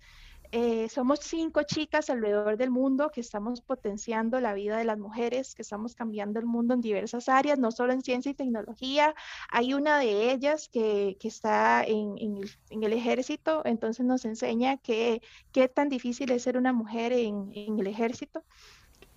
Eh, 0.52 0.88
somos 0.88 1.20
cinco 1.20 1.62
chicas 1.62 2.10
alrededor 2.10 2.56
del 2.56 2.72
mundo 2.72 3.10
que 3.14 3.20
estamos 3.20 3.60
potenciando 3.60 4.40
la 4.40 4.52
vida 4.52 4.76
de 4.76 4.84
las 4.84 4.98
mujeres, 4.98 5.54
que 5.54 5.62
estamos 5.62 5.94
cambiando 5.94 6.40
el 6.40 6.46
mundo 6.46 6.74
en 6.74 6.80
diversas 6.80 7.28
áreas, 7.28 7.60
no 7.60 7.70
solo 7.70 7.92
en 7.92 8.02
ciencia 8.02 8.30
y 8.30 8.34
tecnología. 8.34 9.14
Hay 9.48 9.74
una 9.74 9.98
de 9.98 10.32
ellas 10.32 10.68
que, 10.68 11.16
que 11.20 11.28
está 11.28 11.84
en, 11.84 12.18
en, 12.18 12.38
el, 12.38 12.50
en, 12.70 12.82
el, 12.82 12.92
ejército, 12.92 13.62
entonces 13.64 14.04
nos 14.04 14.24
enseña 14.24 14.76
que, 14.78 15.22
qué 15.52 15.68
tan 15.68 15.88
difícil 15.88 16.32
es 16.32 16.42
ser 16.42 16.56
una 16.56 16.72
mujer 16.72 17.12
en, 17.12 17.52
en 17.54 17.78
el 17.78 17.86
ejército. 17.86 18.42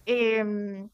Eh, 0.05 0.87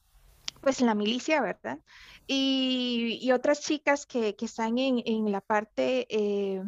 pues 0.62 0.82
en 0.82 0.88
la 0.88 0.96
milicia, 0.96 1.42
¿verdad? 1.42 1.80
Y, 2.28 3.32
otras 3.32 3.62
chicas 3.62 4.06
que, 4.06 4.36
que 4.36 4.46
están 4.46 4.78
en, 4.78 5.02
en, 5.06 5.32
la 5.32 5.42
parte 5.42 6.06
eh, 6.10 6.62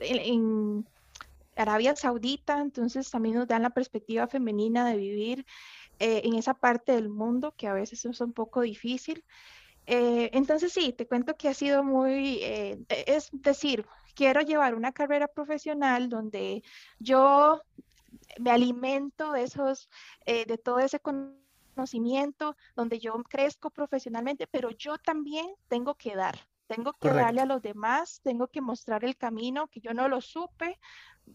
en, 0.00 0.86
Arabia 1.56 1.94
Saudita, 1.94 2.60
entonces 2.60 3.10
también 3.10 3.36
nos 3.36 3.46
dan 3.46 3.62
la 3.62 3.70
perspectiva 3.70 4.26
femenina 4.26 4.88
de 4.88 4.96
vivir 4.96 5.46
eh, 6.00 6.22
en 6.24 6.34
esa 6.34 6.54
parte 6.54 6.92
del 6.92 7.08
mundo 7.08 7.54
que 7.56 7.68
a 7.68 7.72
veces 7.72 8.04
es 8.04 8.20
un 8.20 8.32
poco 8.32 8.62
difícil. 8.62 9.24
Eh, 9.86 10.30
entonces 10.32 10.72
sí, 10.72 10.92
te 10.92 11.06
cuento 11.06 11.36
que 11.36 11.48
ha 11.48 11.54
sido 11.54 11.84
muy, 11.84 12.40
es 12.42 13.28
decir, 13.32 13.86
quiero 14.14 14.40
llevar 14.40 14.74
una 14.74 14.92
carrera 14.92 15.28
profesional 15.28 16.08
donde 16.08 16.64
yo 16.98 17.62
me 18.40 18.50
alimento 18.50 19.30
de 19.32 19.44
esos, 19.44 19.88
de 20.26 20.58
todo 20.58 20.80
ese 20.80 20.98
conocimiento, 20.98 21.43
donde 22.76 22.98
yo 22.98 23.14
crezco 23.24 23.70
profesionalmente, 23.70 24.46
pero 24.46 24.70
yo 24.70 24.98
también 24.98 25.46
tengo 25.68 25.94
que 25.94 26.14
dar. 26.14 26.38
Tengo 26.66 26.94
que 26.94 27.10
darle 27.10 27.42
a 27.42 27.46
los 27.46 27.60
demás, 27.60 28.20
tengo 28.22 28.48
que 28.48 28.62
mostrar 28.62 29.04
el 29.04 29.16
camino 29.18 29.68
que 29.68 29.80
yo 29.80 29.92
no 29.92 30.08
lo 30.08 30.22
supe, 30.22 30.78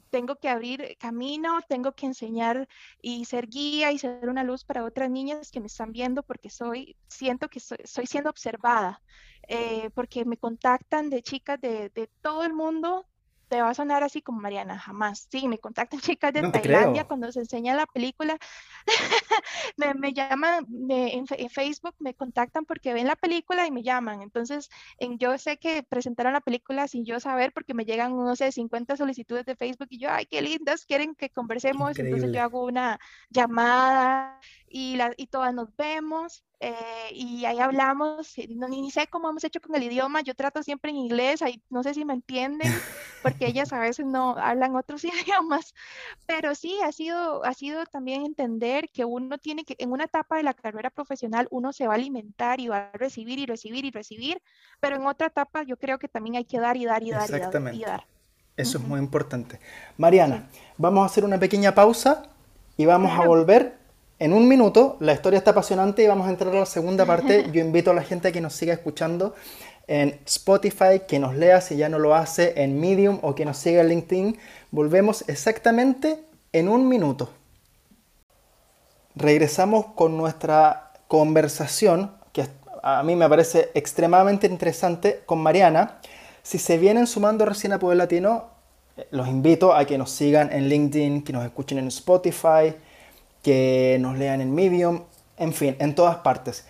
tengo 0.10 0.36
que 0.36 0.49
abrir 0.49 0.97
camino, 0.99 1.60
tengo 1.67 1.91
que 1.93 2.08
enseñar 2.08 2.67
y 3.02 3.25
ser 3.25 3.47
guía 3.47 3.91
y 3.91 3.99
ser 3.99 4.28
una 4.28 4.43
luz 4.43 4.63
para 4.63 4.84
otras 4.84 5.10
niñas 5.10 5.52
que 5.52 5.60
me 5.60 5.67
están 5.67 5.91
viendo 5.91 6.23
porque 6.23 6.49
soy, 6.49 6.95
siento 7.08 7.47
que 7.47 7.60
soy, 7.60 7.78
soy 7.86 8.08
siendo 8.08 8.30
observada, 8.30 9.02
eh, 9.47 9.89
porque 9.93 10.25
me 10.25 10.38
contactan 10.38 11.10
de 11.10 11.21
chicas 11.21 11.60
de, 11.62 11.89
de, 11.89 12.08
todo 12.21 12.43
el 12.43 12.54
mundo. 12.54 13.06
Te 13.50 13.62
va 13.62 13.72
a 13.72 13.74
sonar 13.74 14.04
así 14.04 14.22
como 14.22 14.40
Mariana, 14.40 14.78
jamás. 14.78 15.28
Sí, 15.30 15.48
me 15.48 15.58
contactan 15.58 16.00
chicas 16.00 16.32
de 16.32 16.44
No 16.44 16.52
Tailandia 16.52 17.02
creo. 17.02 17.08
cuando 17.08 17.32
se 17.32 17.40
enseña 17.40 17.76
la 17.76 17.88
película. 17.88 18.38
me, 19.78 19.94
me, 19.96 20.14
llaman 20.14 20.66
me, 20.70 21.16
en, 21.16 21.26
en, 21.30 21.50
Facebook, 21.50 21.96
me 22.00 22.14
contactan 22.14 22.66
porque 22.66 22.94
ven 22.94 23.08
la 23.08 23.16
película 23.16 23.66
y 23.66 23.72
me 23.72 23.82
llaman. 23.82 24.22
Entonces, 24.22 24.70
en, 25.00 25.18
yo 25.18 25.38
sé 25.40 25.58
que 25.58 25.84
presentaron 25.84 26.34
la 26.34 26.42
película 26.42 26.88
sin 26.88 27.06
yo 27.06 27.20
saber 27.20 27.52
porque 27.52 27.74
me 27.74 27.86
llegan, 27.86 28.16
no 28.16 28.36
sé, 28.36 28.52
50 28.52 28.96
solicitudes 28.98 29.46
de 29.46 29.56
Facebook 29.56 29.88
y 29.90 30.00
yo, 30.00 30.10
ay, 30.12 30.28
qué 30.28 30.42
lindas, 30.42 30.86
quieren 30.86 31.16
que 31.16 31.32
conversemos. 31.32 31.98
Entonces 31.98 32.32
yo 32.32 32.42
hago 32.44 32.64
una 32.66 33.00
llamada 33.30 34.40
y, 34.68 34.96
la, 34.96 35.12
y 35.18 35.28
todas 35.28 35.54
nos 35.54 35.76
vemos. 35.76 36.44
Eh, 36.62 37.13
y 37.13 37.45
ahí 37.45 37.58
hablamos, 37.60 38.34
no, 38.50 38.67
ni, 38.67 38.91
sé 38.91 39.08
cómo 39.08 39.30
hemos 39.30 39.45
hecho 39.45 39.62
con 39.62 39.76
el 39.76 39.84
idioma, 39.84 40.19
yo 40.22 40.36
trato 40.36 40.62
siempre 40.62 40.91
en 40.91 40.98
inglés, 40.98 41.41
ahí 41.41 41.63
no 41.69 41.84
sé 41.84 41.93
si 41.93 42.04
me 42.04 42.13
entienden, 42.13 42.69
porque 43.24 43.45
ellas 43.48 43.72
a 43.72 43.80
veces 43.80 44.06
no 44.06 44.36
hablan 44.38 44.76
otros 44.76 45.04
idiomas, 45.06 45.74
pero 46.26 46.56
sí, 46.56 46.78
ha 46.84 46.91
sido, 46.91 47.45
ha 47.45 47.54
sido 47.54 47.86
también 47.86 48.26
entender 48.26 48.89
que 48.89 49.06
uno 49.06 49.38
tiene 49.38 49.63
que, 49.63 49.78
en 49.80 49.93
una 49.93 50.04
etapa 50.04 50.36
de 50.36 50.43
la 50.43 50.54
carrera 50.54 50.89
profesional, 50.89 51.48
uno 51.50 51.72
se 51.72 51.88
va 51.88 51.93
a 51.93 51.95
alimentar 51.95 52.60
y 52.60 52.67
va 52.67 52.89
a 52.93 52.98
recibir 52.98 53.39
y 53.39 53.45
recibir 53.45 53.86
y 53.86 53.91
recibir, 53.91 54.41
pero 54.82 54.98
en 54.98 55.08
otra 55.08 55.28
etapa 55.28 55.63
yo 55.63 55.78
creo 55.78 55.98
que 55.98 56.10
también 56.10 56.36
hay 56.36 56.45
que 56.45 56.60
dar 56.60 56.76
y 56.76 56.84
dar 56.84 57.04
y 57.04 57.12
dar 57.12 57.30
y 57.30 57.32
dar 57.32 57.32
y 57.32 57.36
Exactamente. 57.36 57.86
dar. 57.86 58.02
Uh 58.02 58.62
Eso 58.62 58.78
es 58.78 58.84
-huh. 58.84 58.88
muy 58.88 59.00
importante. 59.00 59.60
Sí, 59.60 59.93
Mariana, 59.98 60.50
vamos 60.78 61.04
a 61.04 61.06
hacer 61.06 61.24
una 61.24 61.39
pequeña 61.39 61.74
pausa 61.74 62.24
y 62.76 62.86
vamos 62.86 63.17
a 63.17 63.26
volver 63.26 63.79
en 64.19 64.34
un 64.34 64.47
minuto. 64.47 64.97
La 64.99 65.13
historia 65.13 65.38
está 65.38 65.51
apasionante 65.51 66.03
y 66.03 66.08
vamos 66.08 66.27
a 66.27 66.29
entrar 66.29 66.53
a 66.53 66.60
la 66.60 66.65
segunda 66.65 67.05
parte. 67.05 67.49
Yo 67.53 67.62
invito 67.62 67.91
a 67.91 67.93
la 67.93 68.03
gente 68.03 68.27
a 68.27 68.32
que 68.32 68.41
nos 68.41 68.53
siga 68.53 68.73
escuchando 68.73 69.34
en 69.88 70.19
Spotify, 70.25 71.01
que 71.08 71.17
nos 71.17 71.36
lea 71.36 71.62
si 71.62 71.77
ya 71.77 71.89
no 71.89 71.97
lo 71.97 72.13
hace 72.13 72.62
en 72.62 72.79
Medium 72.79 73.19
o 73.23 73.34
que 73.34 73.45
nos 73.45 73.58
siga 73.58 73.82
en 73.82 73.89
LinkedIn. 73.89 74.38
Volvemos 74.69 75.23
exactamente 75.27 76.19
en 76.53 76.69
un 76.69 76.88
minuto. 76.88 77.32
Regresamos 79.15 79.88
con 79.95 80.15
nuestra 80.15 80.91
conversación, 81.08 82.12
que 82.32 82.45
a 82.84 83.01
mí 83.03 83.15
me 83.15 83.27
parece 83.27 83.71
extremadamente 83.73 84.45
interesante, 84.45 85.21
con 85.25 85.39
Mariana. 85.39 85.99
Si 86.43 86.60
se 86.60 86.77
vienen 86.77 87.08
sumando 87.08 87.45
recién 87.45 87.73
a 87.73 87.79
Poder 87.79 87.97
Latino, 87.97 88.45
eh, 88.95 89.08
los 89.12 89.27
invito 89.27 89.73
a 89.73 89.86
que 89.86 89.97
nos 89.97 90.12
sigan 90.12 90.51
en 90.53 90.69
LinkedIn, 90.69 91.23
que 91.23 91.34
nos 91.34 91.43
escuchen 91.43 91.79
en 91.79 91.88
Spotify, 91.88 92.75
que 93.43 93.97
nos 93.99 94.17
lean 94.17 94.41
en 94.41 94.54
Medium, 94.54 95.04
en 95.38 95.54
fin, 95.54 95.75
en 95.80 95.95
todas 95.95 96.17
partes. 96.17 96.65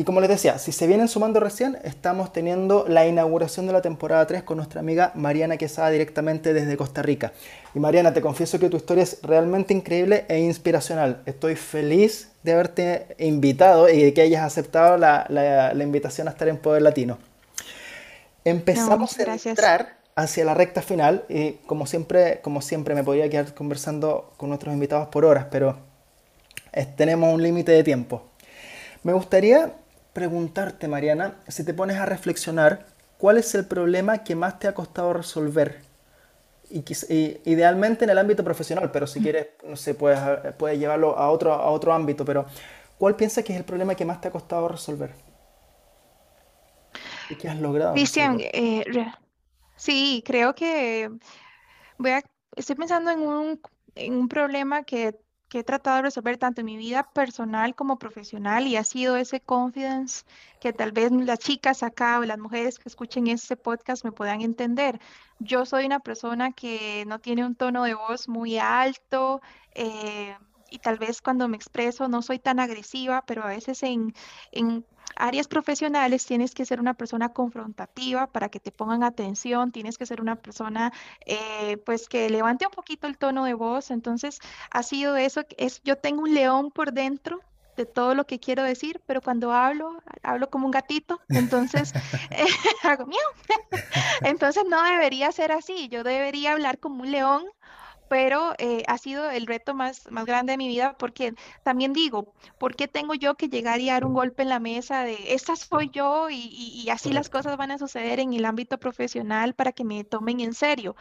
Y 0.00 0.04
como 0.04 0.20
les 0.20 0.30
decía, 0.30 0.58
si 0.58 0.70
se 0.70 0.86
vienen 0.86 1.08
sumando 1.08 1.40
recién, 1.40 1.76
estamos 1.82 2.32
teniendo 2.32 2.86
la 2.86 3.04
inauguración 3.08 3.66
de 3.66 3.72
la 3.72 3.82
temporada 3.82 4.24
3 4.28 4.44
con 4.44 4.58
nuestra 4.58 4.78
amiga 4.78 5.10
Mariana 5.16 5.56
Quesada 5.56 5.90
directamente 5.90 6.52
desde 6.52 6.76
Costa 6.76 7.02
Rica. 7.02 7.32
Y 7.74 7.80
Mariana, 7.80 8.14
te 8.14 8.20
confieso 8.20 8.60
que 8.60 8.68
tu 8.68 8.76
historia 8.76 9.02
es 9.02 9.18
realmente 9.22 9.74
increíble 9.74 10.24
e 10.28 10.38
inspiracional. 10.38 11.22
Estoy 11.26 11.56
feliz 11.56 12.30
de 12.44 12.52
haberte 12.52 13.16
invitado 13.18 13.88
y 13.88 14.00
de 14.00 14.14
que 14.14 14.20
hayas 14.20 14.44
aceptado 14.44 14.98
la, 14.98 15.26
la, 15.28 15.74
la 15.74 15.82
invitación 15.82 16.28
a 16.28 16.30
estar 16.30 16.46
en 16.46 16.58
Poder 16.58 16.82
Latino. 16.82 17.18
No, 18.44 18.50
Empezamos 18.52 19.18
muchas 19.18 19.46
a 19.46 19.50
entrar 19.50 19.96
hacia 20.14 20.44
la 20.44 20.54
recta 20.54 20.80
final 20.80 21.24
y 21.28 21.54
como 21.66 21.86
siempre, 21.86 22.40
como 22.40 22.62
siempre 22.62 22.94
me 22.94 23.02
podría 23.02 23.28
quedar 23.28 23.52
conversando 23.52 24.32
con 24.36 24.48
nuestros 24.48 24.72
invitados 24.72 25.08
por 25.08 25.24
horas, 25.24 25.46
pero 25.50 25.87
es, 26.78 26.96
tenemos 26.96 27.32
un 27.32 27.42
límite 27.42 27.72
de 27.72 27.84
tiempo. 27.84 28.22
Me 29.02 29.12
gustaría 29.12 29.72
preguntarte, 30.12 30.88
Mariana, 30.88 31.34
si 31.48 31.64
te 31.64 31.74
pones 31.74 31.96
a 31.96 32.06
reflexionar, 32.06 32.86
¿cuál 33.18 33.38
es 33.38 33.54
el 33.54 33.66
problema 33.66 34.24
que 34.24 34.34
más 34.34 34.58
te 34.58 34.68
ha 34.68 34.74
costado 34.74 35.12
resolver? 35.12 35.80
Y, 36.70 36.84
y 37.08 37.40
idealmente 37.44 38.04
en 38.04 38.10
el 38.10 38.18
ámbito 38.18 38.44
profesional, 38.44 38.90
pero 38.90 39.06
si 39.06 39.20
quieres, 39.20 39.48
no 39.66 39.76
sé, 39.76 39.94
puedes, 39.94 40.20
puedes 40.58 40.78
llevarlo 40.78 41.16
a 41.16 41.30
otro, 41.30 41.52
a 41.52 41.70
otro 41.70 41.92
ámbito, 41.92 42.24
pero 42.24 42.46
¿cuál 42.98 43.16
piensas 43.16 43.44
que 43.44 43.52
es 43.52 43.58
el 43.58 43.64
problema 43.64 43.94
que 43.94 44.04
más 44.04 44.20
te 44.20 44.28
ha 44.28 44.30
costado 44.30 44.68
resolver? 44.68 45.14
¿Y 47.30 47.36
qué 47.36 47.48
has 47.48 47.58
logrado 47.58 47.92
Cristian, 47.94 48.38
eh, 48.40 48.84
sí, 49.76 50.22
creo 50.26 50.54
que 50.54 51.10
Voy 51.98 52.12
a, 52.12 52.22
estoy 52.54 52.76
pensando 52.76 53.10
en 53.10 53.20
un, 53.20 53.60
en 53.96 54.14
un 54.14 54.28
problema 54.28 54.84
que, 54.84 55.16
que 55.48 55.60
he 55.60 55.64
tratado 55.64 55.96
de 55.96 56.02
resolver 56.02 56.36
tanto 56.38 56.60
en 56.60 56.66
mi 56.66 56.76
vida 56.76 57.04
personal 57.12 57.74
como 57.74 57.98
profesional 57.98 58.66
y 58.66 58.76
ha 58.76 58.84
sido 58.84 59.16
ese 59.16 59.40
confidence 59.40 60.24
que 60.60 60.72
tal 60.72 60.92
vez 60.92 61.10
las 61.12 61.38
chicas 61.38 61.82
acá 61.82 62.18
o 62.18 62.24
las 62.24 62.38
mujeres 62.38 62.78
que 62.78 62.88
escuchen 62.88 63.26
este 63.28 63.56
podcast 63.56 64.04
me 64.04 64.12
puedan 64.12 64.40
entender. 64.42 65.00
Yo 65.38 65.64
soy 65.66 65.86
una 65.86 66.00
persona 66.00 66.52
que 66.52 67.04
no 67.06 67.18
tiene 67.20 67.44
un 67.46 67.54
tono 67.54 67.84
de 67.84 67.94
voz 67.94 68.28
muy 68.28 68.58
alto. 68.58 69.40
eh, 69.74 70.36
y 70.70 70.78
tal 70.80 70.98
vez 70.98 71.22
cuando 71.22 71.48
me 71.48 71.56
expreso 71.56 72.08
no 72.08 72.22
soy 72.22 72.38
tan 72.38 72.60
agresiva, 72.60 73.24
pero 73.26 73.42
a 73.42 73.48
veces 73.48 73.82
en, 73.82 74.14
en 74.52 74.84
áreas 75.16 75.48
profesionales 75.48 76.26
tienes 76.26 76.54
que 76.54 76.64
ser 76.64 76.80
una 76.80 76.94
persona 76.94 77.30
confrontativa 77.30 78.26
para 78.26 78.48
que 78.48 78.60
te 78.60 78.72
pongan 78.72 79.02
atención, 79.02 79.72
tienes 79.72 79.98
que 79.98 80.06
ser 80.06 80.20
una 80.20 80.36
persona 80.36 80.92
eh, 81.26 81.76
pues 81.84 82.08
que 82.08 82.30
levante 82.30 82.66
un 82.66 82.72
poquito 82.72 83.06
el 83.06 83.18
tono 83.18 83.44
de 83.44 83.54
voz. 83.54 83.90
Entonces 83.90 84.40
ha 84.70 84.82
sido 84.82 85.16
eso, 85.16 85.42
es, 85.56 85.82
yo 85.84 85.96
tengo 85.96 86.22
un 86.22 86.34
león 86.34 86.70
por 86.70 86.92
dentro 86.92 87.40
de 87.78 87.86
todo 87.86 88.14
lo 88.14 88.26
que 88.26 88.40
quiero 88.40 88.64
decir, 88.64 89.00
pero 89.06 89.22
cuando 89.22 89.52
hablo, 89.52 90.02
hablo 90.22 90.50
como 90.50 90.66
un 90.66 90.72
gatito, 90.72 91.20
entonces 91.28 91.94
eh, 92.30 92.44
hago 92.82 93.06
miau. 93.06 93.30
Entonces 94.22 94.64
no 94.68 94.82
debería 94.82 95.30
ser 95.30 95.52
así, 95.52 95.88
yo 95.88 96.02
debería 96.02 96.52
hablar 96.52 96.78
como 96.78 97.02
un 97.04 97.12
león 97.12 97.44
pero 98.08 98.54
eh, 98.58 98.82
ha 98.88 98.98
sido 98.98 99.30
el 99.30 99.46
reto 99.46 99.74
más, 99.74 100.06
más 100.10 100.24
grande 100.26 100.52
de 100.52 100.56
mi 100.58 100.68
vida 100.68 100.96
porque 100.98 101.34
también 101.62 101.92
digo, 101.92 102.34
¿por 102.58 102.74
qué 102.76 102.88
tengo 102.88 103.14
yo 103.14 103.34
que 103.36 103.48
llegar 103.48 103.80
y 103.80 103.88
dar 103.88 104.04
un 104.04 104.14
golpe 104.14 104.42
en 104.42 104.48
la 104.48 104.60
mesa 104.60 105.04
de, 105.04 105.34
esta 105.34 105.56
soy 105.56 105.90
yo 105.90 106.30
y, 106.30 106.36
y- 106.36 106.82
y 106.84 106.90
así 106.90 107.12
las 107.12 107.28
cosas 107.30 107.56
van 107.56 107.70
a 107.70 107.78
suceder 107.78 108.20
en 108.20 108.32
el 108.32 108.44
ámbito 108.44 108.78
profesional 108.78 109.54
para 109.54 109.72
que 109.72 109.84
me 109.84 110.04
tomen 110.04 110.40
en 110.40 110.54
serio? 110.54 110.96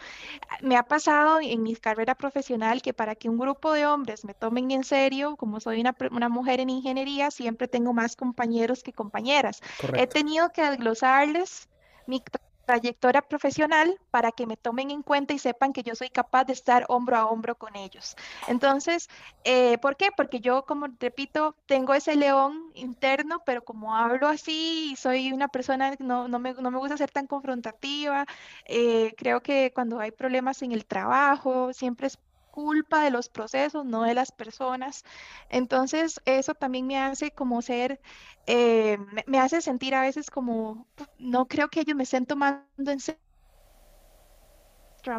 Me 0.62 0.76
ha 0.78 0.84
pasado 0.84 1.40
en 1.42 1.64
mi 1.64 1.76
carrera 1.76 2.16
profesional 2.16 2.82
que 2.82 2.94
para 2.94 3.16
que 3.16 3.30
un 3.30 3.38
grupo 3.38 3.72
de 3.74 3.86
hombres 3.86 4.26
me 4.26 4.34
tomen 4.34 4.72
en 4.72 4.84
serio, 4.84 5.36
como 5.38 5.60
soy 5.60 5.80
una, 5.82 5.96
una 6.12 6.30
mujer 6.30 6.60
en 6.60 6.70
ingeniería, 6.70 7.32
siempre 7.32 7.68
tengo 7.68 7.94
más 7.94 8.16
compañeros 8.16 8.84
que 8.84 8.94
compañeras. 8.94 9.60
He 9.94 10.08
Correcto. 10.08 10.08
tenido 10.08 10.50
que 10.52 10.64
desglosarles 10.64 11.70
mi 12.06 12.22
trayectoria 12.68 13.22
profesional 13.24 14.00
para 14.12 14.32
que 14.32 14.46
me 14.46 14.58
tomen 14.58 14.92
en 14.92 15.04
cuenta 15.04 15.34
y 15.34 15.40
sepan 15.40 15.74
que 15.74 15.84
yo 15.84 15.96
soy 15.96 16.10
capaz 16.10 16.46
de 16.46 16.54
estar 16.54 16.86
hombro 16.90 17.18
a 17.18 17.26
hombro 17.28 17.56
con 17.58 17.76
ellos. 17.76 18.16
Entonces, 18.48 19.10
eh, 19.44 19.78
¿por 19.80 19.96
qué? 19.98 20.10
Porque 20.16 20.40
yo, 20.42 20.66
como 20.66 20.88
repito, 21.00 21.56
tengo 21.66 21.94
ese 21.94 22.16
león 22.16 22.72
interno, 22.76 23.42
pero 23.46 23.64
como 23.64 23.96
hablo 23.96 24.28
así 24.28 24.92
y 24.92 24.96
soy 24.98 25.32
una 25.32 25.48
persona, 25.48 25.96
no, 26.00 26.28
no 26.28 26.40
me, 26.40 26.54
no 26.54 26.72
me 26.72 26.78
gusta 26.80 26.98
ser 26.98 27.12
tan 27.12 27.28
confrontativa, 27.28 28.26
eh, 28.66 29.14
creo 29.18 29.42
que 29.42 29.72
cuando 29.74 30.00
hay 30.00 30.12
problemas 30.12 30.62
en 30.62 30.72
el 30.74 30.86
trabajo, 30.86 31.74
siempre 31.74 32.08
es 32.08 32.20
culpa 32.66 33.04
de 33.04 33.12
los 33.12 33.30
procesos, 33.30 33.86
no 33.86 34.04
de 34.04 34.14
las 34.16 34.32
personas. 34.32 35.04
Entonces, 35.50 36.22
eso 36.26 36.54
también 36.56 36.88
me 36.88 36.98
hace 37.00 37.32
como 37.32 37.62
ser 37.62 38.00
eh, 38.48 38.98
me, 39.28 39.40
hace 39.40 39.62
sentir 39.62 39.94
a 39.96 40.02
veces 40.02 40.30
como, 40.32 40.88
"Pu- 40.96 41.08
no 41.18 41.48
creo 41.48 41.70
que 41.70 41.82
ellos 41.82 41.96
me 41.98 42.04
estén 42.04 42.26
tomando 42.26 42.92
en 42.92 43.00
serio 43.00 43.22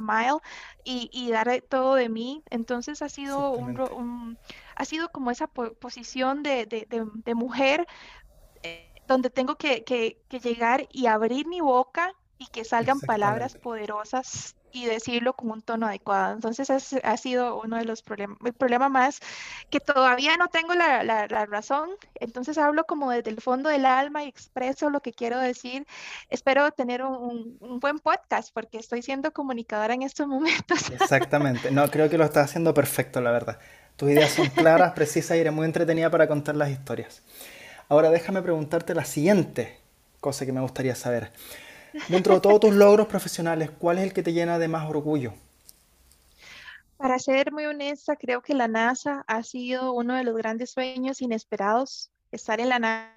mile 0.00 0.38
y, 0.84 1.10
y 1.12 1.30
dar 1.30 1.48
todo 1.68 1.94
de 1.94 2.08
mí. 2.08 2.42
Entonces 2.50 3.02
ha 3.02 3.08
sido 3.08 3.50
un, 3.52 4.38
ha 4.76 4.84
sido 4.84 5.08
como 5.10 5.30
esa 5.30 5.46
po- 5.48 5.74
posición 5.76 6.42
de, 6.42 6.66
de, 6.66 6.86
de- 6.88 7.06
de 7.24 7.34
mujer 7.34 7.86
eh, 8.64 8.94
donde 9.06 9.30
tengo 9.30 9.56
que, 9.56 9.84
que, 9.84 10.22
que 10.28 10.40
llegar 10.40 10.86
y 10.92 11.06
abrir 11.06 11.46
mi 11.48 11.60
boca 11.62 12.12
y 12.38 12.48
que 12.48 12.64
salgan 12.64 13.02
palabras 13.02 13.56
poderosas 13.56 14.57
y 14.72 14.86
decirlo 14.86 15.32
con 15.34 15.50
un 15.50 15.62
tono 15.62 15.86
adecuado. 15.86 16.34
Entonces, 16.34 16.70
ese 16.70 17.00
ha 17.04 17.16
sido 17.16 17.60
uno 17.60 17.76
de 17.76 17.84
los 17.84 18.02
problemas, 18.02 18.38
el 18.44 18.52
problema 18.52 18.88
más 18.88 19.20
que 19.70 19.80
todavía 19.80 20.36
no 20.36 20.48
tengo 20.48 20.74
la, 20.74 21.02
la, 21.04 21.26
la 21.26 21.46
razón. 21.46 21.90
Entonces, 22.14 22.58
hablo 22.58 22.84
como 22.84 23.10
desde 23.10 23.30
el 23.30 23.40
fondo 23.40 23.68
del 23.70 23.86
alma 23.86 24.24
y 24.24 24.28
expreso 24.28 24.90
lo 24.90 25.00
que 25.00 25.12
quiero 25.12 25.38
decir. 25.38 25.86
Espero 26.30 26.70
tener 26.72 27.02
un, 27.02 27.14
un- 27.16 27.58
un 27.60 27.80
buen 27.80 27.98
podcast 27.98 28.52
porque 28.52 28.78
estoy 28.78 29.02
siendo 29.02 29.32
comunicadora 29.32 29.94
en 29.94 30.02
estos 30.02 30.26
momentos. 30.28 30.90
Exactamente. 30.90 31.70
No, 31.70 31.90
creo 31.90 32.08
que 32.08 32.18
lo 32.18 32.24
estás 32.24 32.46
haciendo 32.50 32.74
perfecto, 32.74 33.20
la 33.20 33.30
verdad. 33.30 33.58
Tus 33.96 34.10
ideas 34.10 34.30
son 34.32 34.48
claras, 34.50 34.92
precisas 34.94 35.36
y 35.36 35.40
eres 35.40 35.52
muy 35.52 35.64
entretenida 35.66 36.10
para 36.10 36.28
contar 36.28 36.54
las 36.56 36.70
historias. 36.70 37.22
Ahora 37.88 38.10
déjame 38.10 38.42
preguntarte 38.42 38.94
la 38.94 39.04
siguiente 39.04 39.78
cosa 40.20 40.44
que 40.46 40.52
me 40.52 40.60
gustaría 40.60 40.94
saber. 40.94 41.32
Dentro 42.08 42.34
de 42.34 42.40
todos 42.40 42.60
tus 42.60 42.74
logros 42.74 43.06
profesionales, 43.06 43.70
¿cuál 43.78 43.98
es 43.98 44.04
el 44.04 44.12
que 44.12 44.22
te 44.22 44.32
llena 44.32 44.58
de 44.58 44.68
más 44.68 44.88
orgullo? 44.88 45.34
Para 46.96 47.18
ser 47.18 47.52
muy 47.52 47.64
honesta, 47.64 48.16
creo 48.16 48.42
que 48.42 48.54
la 48.54 48.66
NASA 48.66 49.24
ha 49.28 49.42
sido 49.42 49.92
uno 49.92 50.14
de 50.14 50.24
los 50.24 50.36
grandes 50.36 50.72
sueños 50.72 51.22
inesperados. 51.22 52.10
Estar 52.32 52.60
en 52.60 52.68
la 52.68 52.78
NASA 52.78 53.14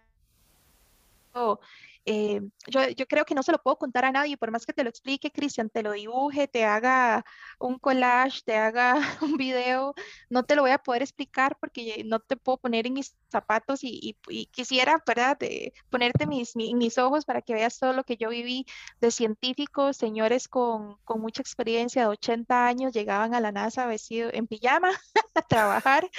eh, 2.06 2.42
yo, 2.68 2.88
yo 2.90 3.06
creo 3.08 3.26
que 3.26 3.36
no 3.36 3.44
se 3.44 3.52
lo 3.52 3.60
puedo 3.62 3.78
contar 3.78 4.06
a 4.06 4.12
nadie, 4.12 4.38
por 4.38 4.52
más 4.52 4.66
que 4.66 4.74
te 4.74 4.84
lo 4.84 4.90
explique, 4.90 5.32
Cristian, 5.32 5.70
te 5.70 5.84
lo 5.84 5.92
dibuje, 5.92 6.48
te 6.48 6.66
haga 6.66 7.24
un 7.60 7.78
collage, 7.80 8.42
te 8.46 8.58
haga 8.58 8.96
un 9.22 9.38
video, 9.38 9.94
no 10.30 10.44
te 10.44 10.56
lo 10.56 10.62
voy 10.64 10.72
a 10.72 10.78
poder 10.80 11.02
explicar 11.04 11.58
porque 11.60 12.04
no 12.06 12.20
te 12.20 12.38
puedo 12.38 12.58
poner 12.58 12.88
en 12.88 12.94
mis 12.94 13.16
zapatos 13.32 13.84
y, 13.84 14.00
y- 14.02 14.18
y 14.30 14.46
quisiera, 14.48 15.02
¿verdad?, 15.06 15.38
de 15.38 15.74
ponerte 15.90 16.26
mis, 16.28 16.56
mi- 16.56 16.76
mis 16.76 16.98
ojos 16.98 17.26
para 17.26 17.42
que 17.42 17.54
veas 17.54 17.78
todo 17.80 17.94
lo 17.94 18.04
que 18.04 18.18
yo 18.18 18.30
viví 18.30 18.66
de 19.00 19.12
científicos, 19.12 19.98
señores 19.98 20.48
con, 20.48 20.98
con 21.04 21.22
mucha 21.22 21.42
experiencia 21.42 22.04
de 22.04 22.08
80 22.10 22.68
años, 22.68 22.94
llegaban 22.94 23.34
a 23.36 23.40
la 23.42 23.52
NASA 23.52 23.86
vestido 23.86 24.30
en 24.34 24.48
pijama 24.48 24.92
a 25.36 25.42
trabajar 25.42 26.10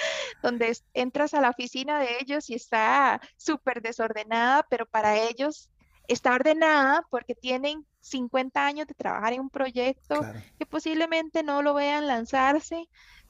donde 0.41 0.75
entras 0.93 1.33
a 1.33 1.41
la 1.41 1.49
oficina 1.49 1.99
de 1.99 2.17
ellos 2.19 2.49
y 2.49 2.55
está 2.55 3.21
súper 3.37 3.81
desordenada, 3.81 4.65
pero 4.69 4.85
para 4.85 5.17
ellos 5.19 5.69
está 6.07 6.33
ordenada 6.35 7.05
porque 7.09 7.35
tienen 7.35 7.85
50 8.01 8.65
años 8.65 8.87
de 8.87 8.93
trabajar 8.95 9.33
en 9.33 9.41
un 9.41 9.49
proyecto 9.49 10.15
Claro, 10.19 10.39
que 10.59 10.65
posiblemente 10.65 11.43
no 11.43 11.61
lo 11.61 11.73
vean 11.73 12.07
lanzarse 12.07 12.87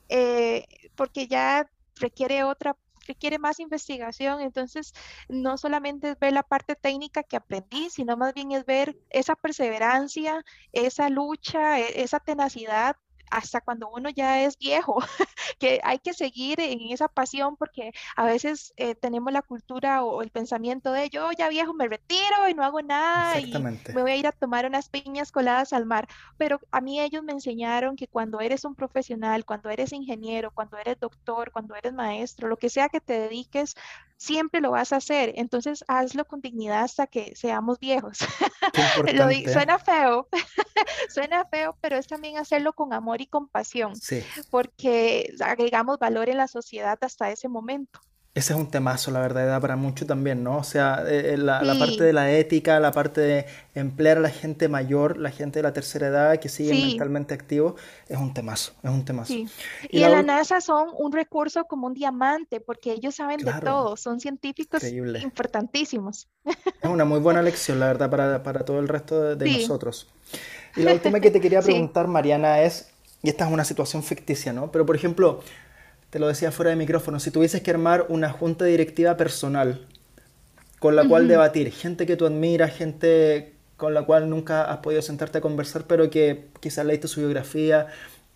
eh, 0.09 0.65
porque 0.95 1.27
ya 1.27 1.69
requiere 1.95 2.43
otra, 2.43 2.77
requiere 3.07 3.39
más 3.39 3.59
investigación. 3.59 4.41
Entonces, 4.41 4.93
no 5.29 5.57
solamente 5.57 6.11
es 6.11 6.19
ver 6.19 6.33
la 6.33 6.43
parte 6.43 6.75
técnica 6.75 7.23
que 7.23 7.37
aprendí, 7.37 7.89
sino 7.89 8.17
más 8.17 8.33
bien 8.33 8.51
es 8.51 8.65
ver 8.65 8.97
esa 9.09 9.35
perseverancia, 9.35 10.43
esa 10.71 11.09
lucha, 11.09 11.79
e- 11.79 12.01
esa 12.03 12.19
tenacidad 12.19 12.95
hasta 13.31 13.61
cuando 13.61 13.89
uno 13.89 14.09
ya 14.09 14.43
es 14.43 14.57
viejo 14.57 14.97
que 15.59 15.79
hay 15.83 15.99
que 15.99 16.13
seguir 16.13 16.59
en 16.59 16.79
esa 16.91 17.07
pasión 17.07 17.55
porque 17.57 17.91
a 18.15 18.25
veces 18.25 18.73
eh, 18.77 18.95
tenemos 18.95 19.33
la 19.33 19.41
cultura 19.41 20.03
o 20.03 20.21
el 20.21 20.29
pensamiento 20.29 20.91
de 20.91 21.09
yo 21.09 21.31
ya 21.31 21.49
viejo 21.49 21.73
me 21.73 21.87
retiro 21.87 22.49
y 22.49 22.53
no 22.53 22.63
hago 22.63 22.81
nada 22.81 23.39
y 23.39 23.51
me 23.53 24.01
voy 24.01 24.11
a 24.11 24.15
ir 24.15 24.27
a 24.27 24.31
tomar 24.31 24.65
unas 24.65 24.89
piñas 24.89 25.31
coladas 25.31 25.73
al 25.73 25.85
mar. 25.85 26.07
Pero 26.37 26.59
a 26.71 26.81
mí 26.81 26.99
ellos 26.99 27.23
me 27.23 27.31
enseñaron 27.31 27.95
que 27.95 28.07
cuando 28.07 28.39
eres 28.39 28.65
un 28.65 28.75
profesional, 28.75 29.45
cuando 29.45 29.69
eres 29.69 29.93
ingeniero, 29.93 30.51
cuando 30.51 30.77
eres 30.77 30.99
doctor, 30.99 31.51
cuando 31.51 31.75
eres 31.75 31.93
maestro, 31.93 32.47
lo 32.47 32.57
que 32.57 32.69
sea 32.69 32.89
que 32.89 32.99
te 32.99 33.13
dediques, 33.13 33.75
siempre 34.23 34.61
lo 34.61 34.71
vas 34.71 34.93
a 34.93 34.97
hacer. 34.97 35.33
Entonces 35.35 35.83
hazlo 35.87 36.25
con 36.25 36.39
dignidad 36.39 36.83
hasta 36.83 37.07
que 37.07 37.35
seamos 37.35 37.77
viejos. 37.79 38.19
Lo 39.13 39.29
¿eh? 39.29 39.43
suena 39.51 39.77
feo, 39.79 40.29
suena 41.09 41.45
feo, 41.45 41.77
pero 41.81 41.97
es 41.97 42.07
también 42.07 42.37
hacerlo 42.37 42.71
con 42.73 42.93
amor 42.93 43.19
y 43.19 43.27
compasión 43.27 43.95
Sí. 43.95 44.23
porque 44.49 45.33
agregamos 45.41 45.99
valor 45.99 46.29
en 46.29 46.37
la 46.37 46.47
sociedad 46.47 46.97
hasta 47.01 47.31
ese 47.31 47.49
momento. 47.49 47.99
Ese 48.35 48.53
es 48.53 48.59
un 48.59 48.71
temazo, 48.71 49.11
la 49.11 49.19
verdad, 49.19 49.45
da 49.47 49.59
para 49.59 49.75
mucho 49.75 50.07
también, 50.07 50.43
¿no? 50.43 50.57
O 50.57 50.63
sea, 50.63 51.03
eh, 51.07 51.33
eh, 51.33 51.37
la, 51.37 51.63
la 51.63 51.77
parte 51.77 52.03
de 52.03 52.13
la 52.13 52.31
ética, 52.31 52.79
la 52.79 52.91
parte 52.91 53.21
de 53.21 53.45
emplear 53.75 54.17
a 54.17 54.21
la 54.21 54.29
gente 54.31 54.67
mayor, 54.69 55.17
la 55.17 55.29
gente 55.29 55.59
de 55.59 55.63
la 55.63 55.73
tercera 55.73 56.07
edad 56.07 56.39
que 56.39 56.49
siguen 56.49 56.79
sí, 56.79 56.81
mentalmente 56.81 57.35
activos, 57.35 57.79
es 58.07 58.17
un 58.17 58.33
temazo, 58.33 58.73
es 58.81 58.89
un 58.89 59.05
temazo. 59.05 59.37
sí. 59.37 59.53
Y 59.89 59.99
Y 59.99 59.99
la 59.99 60.09
en 60.09 60.11
la 60.11 60.23
NASA 60.23 60.61
son 60.61 60.89
un 60.97 61.11
recurso 61.11 61.65
como 61.65 61.87
un 61.87 61.93
diamante 61.93 62.59
porque 62.59 62.91
ellos 62.93 63.15
saben 63.15 63.43
de 63.43 63.53
todo, 63.55 63.97
son 63.97 64.19
científicos 64.19 64.83
increíble. 64.83 65.19
importantísimos. 65.19 66.27
Es 66.81 66.89
una 66.89 67.05
muy 67.05 67.19
buena 67.19 67.41
lección, 67.41 67.79
la 67.79 67.87
verdad, 67.87 68.09
para, 68.09 68.43
para 68.43 68.65
todo 68.65 68.79
el 68.79 68.87
resto 68.87 69.21
de, 69.21 69.35
de 69.35 69.49
nosotros. 69.49 70.07
Y 70.75 70.83
la 70.83 70.93
última 70.93 71.19
que 71.19 71.31
te 71.31 71.39
quería 71.41 71.61
preguntar, 71.63 72.07
Mariana, 72.07 72.61
es, 72.61 72.91
y 73.21 73.29
esta 73.29 73.45
es 73.47 73.51
una 73.53 73.63
situación 73.63 74.03
ficticia, 74.03 74.53
¿no? 74.53 74.71
Pero, 74.71 74.85
por 74.85 74.95
ejemplo, 74.95 75.41
te 76.13 76.19
lo 76.19 76.29
decía 76.29 76.51
fuera 76.53 76.71
de 76.71 76.77
micrófono, 76.77 77.19
si 77.19 77.31
tuvieses 77.31 77.63
que 77.63 77.71
armar 77.71 78.07
una 78.09 78.31
junta 78.31 78.65
directiva 78.65 79.17
personal 79.17 79.87
con 80.79 80.95
la 80.95 81.07
cual 81.07 81.27
debatir, 81.27 81.71
gente 81.71 82.05
que 82.05 82.15
tú 82.17 82.25
admiras, 82.25 82.73
gente 82.75 83.53
con 83.77 83.93
la 83.93 84.03
cual 84.03 84.29
nunca 84.29 84.63
has 84.65 84.77
podido 84.79 85.01
sentarte 85.01 85.39
a 85.39 85.41
conversar, 85.41 85.85
pero 85.87 86.09
que 86.09 86.49
quizás 86.59 86.85
leíste 86.85 87.07
su 87.07 87.21
biografía 87.21 87.87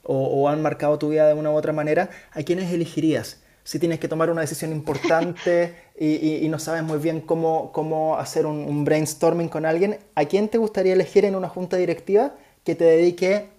o, 0.03 0.17
o 0.27 0.49
han 0.49 0.61
marcado 0.61 0.97
tu 0.97 1.09
vida 1.09 1.27
de 1.27 1.33
una 1.33 1.51
u 1.51 1.55
otra 1.55 1.73
manera, 1.73 2.09
¿a 2.31 2.43
quiénes 2.43 2.71
elegirías? 2.71 3.41
Si 3.63 3.79
tienes 3.79 3.99
que 3.99 4.07
tomar 4.07 4.29
una 4.29 4.41
decisión 4.41 4.71
importante 4.71 5.75
y, 5.99 6.07
y- 6.15 6.45
y 6.45 6.49
no 6.49 6.59
sabes 6.59 6.83
muy 6.83 6.99
bien 6.99 7.21
cómo, 7.21 7.71
cómo 7.73 8.17
hacer 8.17 8.45
un, 8.45 8.57
un 8.59 8.85
brainstorming 8.85 9.49
con 9.49 9.65
alguien, 9.65 9.99
¿a 10.15 10.25
quién 10.25 10.49
te 10.49 10.57
gustaría 10.57 10.93
elegir 10.93 11.25
en 11.25 11.35
una 11.35 11.49
junta 11.49 11.77
directiva 11.77 12.35
que 12.63 12.75
te 12.75 12.85
dedique 12.85 13.49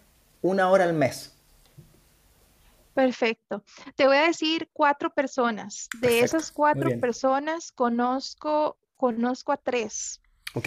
una 0.42 0.70
hora 0.70 0.84
al 0.84 0.94
mes. 0.94 1.32
Perfecto. 2.98 3.62
Te 3.94 4.08
voy 4.08 4.16
a 4.16 4.26
decir 4.26 4.68
cuatro 4.72 5.10
personas. 5.10 5.88
De 6.00 6.18
esas 6.18 6.50
cuatro 6.50 6.98
personas 6.98 7.70
conozco, 7.70 8.76
conozco 8.96 9.52
a 9.52 9.56
tres. 9.56 10.20
Ok. 10.54 10.66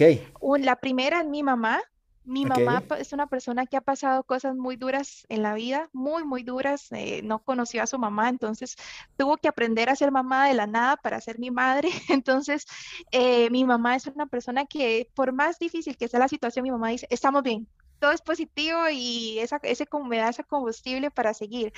la 0.60 0.76
primera 0.76 1.20
es 1.20 1.26
mi 1.26 1.42
mamá. 1.42 1.82
Mi 2.24 2.46
mamá 2.46 2.84
es 2.98 3.12
una 3.12 3.26
persona 3.26 3.66
que 3.66 3.76
ha 3.76 3.82
pasado 3.82 4.22
cosas 4.24 4.56
muy 4.56 4.76
duras 4.76 5.26
en 5.28 5.42
la 5.42 5.52
vida, 5.52 5.90
muy, 5.92 6.24
muy 6.24 6.42
duras. 6.42 6.90
Eh, 6.92 7.20
no 7.22 7.40
conoció 7.40 7.82
a 7.82 7.86
su 7.86 7.98
mamá, 7.98 8.30
entonces 8.30 8.76
tuvo 9.18 9.36
que 9.36 9.48
aprender 9.48 9.90
a 9.90 9.96
ser 9.96 10.10
mamá 10.10 10.48
de 10.48 10.54
la 10.54 10.66
nada 10.66 10.96
para 10.96 11.20
ser 11.20 11.38
mi 11.38 11.50
madre. 11.50 11.90
Entonces, 12.08 12.64
eh, 13.10 13.50
mi 13.50 13.66
mamá 13.66 13.96
es 13.96 14.06
una 14.06 14.24
persona 14.24 14.64
que, 14.64 15.10
por 15.14 15.34
más 15.34 15.58
difícil 15.58 15.98
que 15.98 16.08
sea 16.08 16.20
la 16.20 16.28
situación, 16.28 16.62
mi 16.62 16.70
mamá 16.70 16.88
dice, 16.88 17.06
estamos 17.10 17.42
bien, 17.42 17.68
todo 18.02 18.10
es 18.10 18.20
positivo 18.20 18.88
y 18.90 19.38
esa, 19.38 19.60
ese 19.62 19.86
me 20.04 20.18
da 20.18 20.30
ese 20.30 20.42
combustible 20.42 21.12
para 21.12 21.34
seguir. 21.34 21.72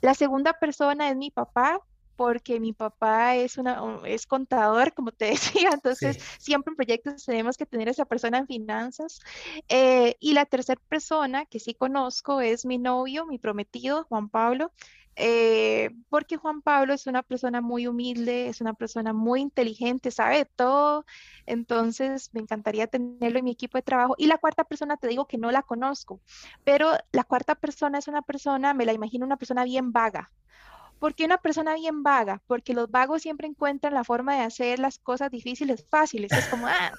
La 0.00 0.14
segunda 0.14 0.54
persona 0.54 1.10
es 1.10 1.16
mi 1.16 1.30
papá 1.30 1.82
porque 2.16 2.60
mi 2.60 2.72
papá 2.72 3.36
es, 3.36 3.58
una, 3.58 4.00
es 4.06 4.26
contador, 4.26 4.94
como 4.94 5.12
te 5.12 5.26
decía, 5.36 5.68
entonces 5.74 6.16
siempre 6.38 6.70
en 6.70 6.76
proyectos 6.76 7.26
tenemos 7.26 7.58
que 7.58 7.66
tener 7.66 7.88
a 7.88 7.90
esa 7.90 8.06
persona 8.06 8.38
en 8.38 8.46
finanzas. 8.46 9.20
Eh, 9.68 10.16
y 10.18 10.32
la 10.32 10.46
tercera 10.46 10.80
persona 10.88 11.44
que 11.44 11.60
sí 11.60 11.74
conozco 11.74 12.40
es 12.40 12.64
mi 12.64 12.78
novio, 12.78 13.26
mi 13.26 13.36
prometido, 13.38 14.04
Juan 14.04 14.30
Pablo. 14.30 14.72
Eh, 15.16 15.90
porque 16.10 16.36
Juan 16.36 16.60
Pablo 16.62 16.92
es 16.92 17.06
una 17.06 17.22
persona 17.22 17.60
muy 17.62 17.86
humilde, 17.86 18.48
es 18.48 18.60
una 18.60 18.74
persona 18.74 19.12
muy 19.14 19.40
inteligente, 19.40 20.10
sabe 20.10 20.44
todo, 20.44 21.06
entonces 21.46 22.30
me 22.34 22.40
encantaría 22.40 22.86
tenerlo 22.86 23.38
en 23.38 23.44
mi 23.46 23.52
equipo 23.52 23.78
de 23.78 23.82
trabajo. 23.82 24.14
Y 24.18 24.26
la 24.26 24.38
cuarta 24.38 24.64
persona, 24.64 24.96
te 24.98 25.08
digo 25.08 25.26
que 25.26 25.38
no 25.38 25.50
la 25.50 25.62
conozco, 25.62 26.20
pero 26.64 26.92
la 27.12 27.24
cuarta 27.24 27.54
persona 27.54 27.98
es 27.98 28.08
una 28.08 28.22
persona, 28.22 28.74
me 28.74 28.84
la 28.86 28.92
imagino 28.92 29.24
una 29.26 29.38
persona 29.38 29.64
bien 29.64 29.92
vaga, 29.92 30.32
¿Por 30.98 31.14
qué 31.14 31.24
una 31.24 31.38
persona 31.38 31.74
bien 31.74 32.02
vaga? 32.02 32.40
Porque 32.46 32.72
los 32.72 32.90
vagos 32.90 33.22
siempre 33.22 33.46
encuentran 33.46 33.92
la 33.92 34.04
forma 34.04 34.34
de 34.36 34.42
hacer 34.42 34.78
las 34.78 34.98
cosas 34.98 35.30
difíciles 35.30 35.84
fáciles. 35.90 36.32
Es 36.32 36.46
como, 36.46 36.66
ah, 36.66 36.92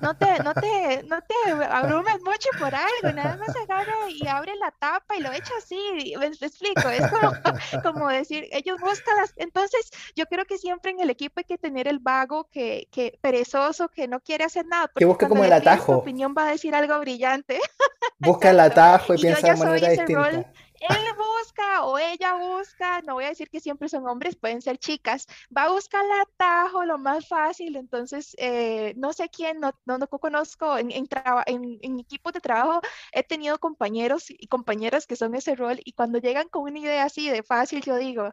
no 0.00 0.16
te, 0.16 0.42
no 0.42 0.54
te, 0.54 1.02
no 1.04 1.20
te 1.22 1.64
abrumes 1.64 2.22
mucho 2.22 2.48
por 2.58 2.74
algo, 2.74 3.12
nada 3.14 3.36
más 3.36 3.54
agarra 3.56 3.92
y 4.08 4.26
abre 4.26 4.54
la 4.56 4.70
tapa 4.70 5.16
y 5.16 5.20
lo 5.20 5.32
echa 5.32 5.52
así. 5.58 6.14
Me, 6.18 6.26
explico, 6.26 6.88
es 6.88 7.02
como, 7.08 7.32
como, 7.82 8.08
decir, 8.08 8.46
ellos 8.52 8.78
buscan 8.80 9.16
las. 9.16 9.32
Entonces, 9.36 9.90
yo 10.14 10.26
creo 10.26 10.44
que 10.44 10.58
siempre 10.58 10.92
en 10.92 11.00
el 11.00 11.10
equipo 11.10 11.34
hay 11.38 11.44
que 11.44 11.58
tener 11.58 11.88
el 11.88 11.98
vago 11.98 12.48
que, 12.50 12.88
que 12.92 13.18
perezoso, 13.20 13.88
que 13.88 14.06
no 14.06 14.20
quiere 14.20 14.44
hacer 14.44 14.66
nada. 14.66 14.90
Que 14.94 15.04
busca 15.04 15.28
como 15.28 15.44
el 15.44 15.52
atajo. 15.52 15.92
Su 15.92 15.98
opinión 15.98 16.34
va 16.36 16.46
a 16.46 16.50
decir 16.50 16.74
algo 16.74 16.98
brillante. 17.00 17.58
Busca 18.18 18.50
el 18.50 18.60
atajo 18.60 19.14
y, 19.14 19.18
piensa 19.18 19.54
de 19.54 19.56
manera 19.56 19.88
distinta 19.88 20.52
él 20.80 20.96
busca 21.16 21.84
o 21.84 21.98
ella 21.98 22.34
busca, 22.34 23.02
no 23.02 23.14
voy 23.14 23.24
a 23.24 23.28
decir 23.28 23.50
que 23.50 23.60
siempre 23.60 23.88
son 23.88 24.06
hombres, 24.06 24.36
pueden 24.36 24.62
ser 24.62 24.78
chicas, 24.78 25.26
va 25.56 25.64
a 25.64 25.72
buscar 25.72 26.04
el 26.04 26.12
atajo, 26.22 26.84
lo 26.84 26.98
más 26.98 27.28
fácil, 27.28 27.76
entonces 27.76 28.34
eh, 28.38 28.94
no 28.96 29.12
sé 29.12 29.28
quién, 29.28 29.60
no, 29.60 29.72
no, 29.84 29.98
conozco, 30.08 30.78
en, 30.78 30.90
en, 30.90 31.06
en, 31.46 31.78
en, 31.82 32.00
equipos 32.00 32.32
de 32.32 32.40
trabajo 32.40 32.80
he 33.12 33.22
tenido 33.22 33.58
compañeros 33.58 34.26
y 34.30 34.46
compañeras 34.48 35.06
que 35.06 35.16
son 35.16 35.34
ese 35.34 35.54
rol 35.54 35.80
y 35.84 35.92
cuando 35.92 36.18
llegan 36.18 36.48
con 36.48 36.62
una 36.62 36.78
idea 36.78 37.04
así 37.04 37.28
de 37.28 37.42
fácil, 37.42 37.82
yo 37.82 37.96
digo, 37.96 38.32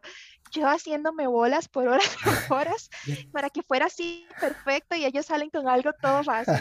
yo 0.50 0.66
haciéndome 0.68 1.26
bolas 1.26 1.68
por 1.68 1.88
horas 1.88 2.16
por 2.48 2.58
horas 2.58 2.90
para 3.32 3.50
que 3.50 3.62
fuera 3.62 3.86
así 3.86 4.26
perfecto 4.40 4.96
y 4.96 5.04
ellos 5.04 5.26
salen 5.26 5.50
con 5.50 5.68
algo 5.68 5.90
todo 6.00 6.24
fácil. 6.24 6.54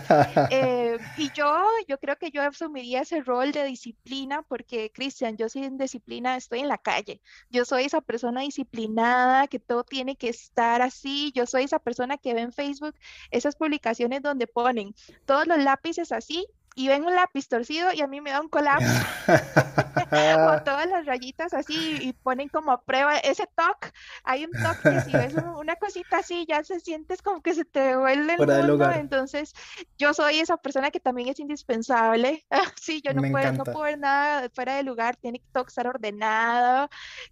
Eh, 0.50 0.98
y 1.18 1.32
yo, 1.32 1.64
yo 1.88 1.98
creo 1.98 2.16
que 2.18 2.32
yo 2.32 2.42
asumiría 2.42 3.02
ese 3.02 3.22
rol 3.22 3.52
de 3.52 3.64
disciplina 3.66 4.44
porque, 4.44 4.92
Cristian, 4.94 5.38
yo 5.38 5.50
sin 5.50 5.78
disciplina 5.78 6.36
estoy 6.36 6.60
en 6.60 6.68
la 6.68 6.78
calle. 6.78 7.22
Yo 7.50 7.66
soy 7.66 7.86
esa 7.86 8.02
persona 8.02 8.42
disciplinada 8.42 9.48
que 9.48 9.60
todo 9.60 9.84
tiene 9.84 10.16
que 10.16 10.30
estar 10.30 10.82
así. 10.82 11.32
Yo 11.36 11.46
soy 11.46 11.64
esa 11.64 11.80
persona 11.80 12.18
que 12.18 12.34
ve 12.34 12.42
en 12.42 12.54
Facebook 12.54 12.96
esas 13.32 13.56
publicaciones 13.56 14.22
donde 14.22 14.48
ponen 14.48 14.94
todos 15.26 15.48
los 15.48 15.60
lápices 15.60 16.12
así 16.12 16.48
y 16.78 16.88
ven 16.88 17.06
un 17.06 17.16
lápiz 17.16 17.48
torcido 17.48 17.92
y 17.92 18.02
a 18.02 18.08
mí 18.08 18.22
me 18.22 18.30
da 18.30 18.40
un 18.40 18.50
colapso. 18.50 18.88
o 20.12 20.62
todas 20.64 20.88
las 20.88 21.08
rayitas 21.08 21.52
así 21.56 21.98
y 22.00 22.14
ponen 22.14 22.50
como 22.50 22.72
a 22.72 22.84
prueba 22.84 23.18
ese 23.18 23.48
toque. 23.56 23.90
Hay 24.24 24.46
un 24.46 24.52
toque 24.52 24.92
que 24.92 25.02
si 25.02 25.12
ves 25.12 25.34
una 25.34 25.76
cosita 25.78 26.20
así 26.20 26.46
ya 26.48 26.64
se 26.64 26.80
sientes 26.80 27.24
como 27.24 27.42
que 27.42 27.56
se 27.56 27.66
te 27.66 27.96
vuelve 27.96 28.36
el 28.36 28.68
mundo. 28.68 28.92
Entonces, 28.92 29.54
yo 29.98 30.14
soy 30.14 30.40
esa 30.40 30.58
persona 30.58 30.92
que 30.92 31.00
también 31.00 31.30
es 31.30 31.40
indispensable. 31.40 32.46
sí, 32.80 33.02
yo 33.04 33.12
no 33.16 33.24
puedo, 33.24 33.54
no 33.54 33.64
puedo 33.64 33.82
ver 33.82 33.98
nada 33.98 34.48
fuera 34.54 34.76
de 34.76 34.84
lugar, 34.84 35.16
tiene 35.16 35.40
que 35.40 35.62
estar 35.68 35.88
ordenado. 35.88 36.90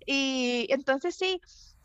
Y 0.08 0.66
entonces 0.72 1.16
sí, 1.16 1.40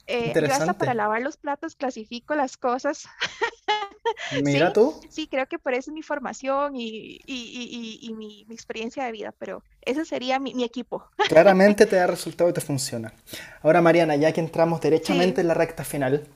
eh, 0.06 0.32
yo 0.34 0.52
hasta 0.52 0.74
para 0.74 0.94
lavar 0.94 1.22
los 1.22 1.36
platos 1.36 1.76
clasifico 1.76 2.34
las 2.34 2.56
cosas. 2.56 3.08
Mira 4.42 4.68
¿Sí? 4.68 4.72
tú. 4.72 5.00
Sí, 5.08 5.28
creo 5.28 5.46
que 5.46 5.58
por 5.58 5.74
eso 5.74 5.90
es 5.90 5.94
mi 5.94 6.02
formación 6.02 6.74
y, 6.76 7.20
y, 7.26 7.98
y, 8.02 8.12
mi, 8.14 8.44
mi, 8.48 8.54
experiencia 8.54 9.04
de 9.04 9.12
vida, 9.12 9.32
pero 9.38 9.62
ese 9.82 10.04
sería 10.04 10.38
mi, 10.38 10.64
equipo. 10.64 11.04
Claramente 11.28 11.86
te 11.86 11.96
da 11.96 12.06
resultado 12.06 12.50
y 12.50 12.52
te 12.52 12.60
funciona. 12.60 13.12
Ahora, 13.62 13.80
Mariana, 13.80 14.16
ya 14.16 14.32
que 14.32 14.40
entramos 14.40 14.80
derechamente 14.80 15.40
en 15.40 15.48
la 15.48 15.54
recta 15.54 15.84
final, 15.84 16.26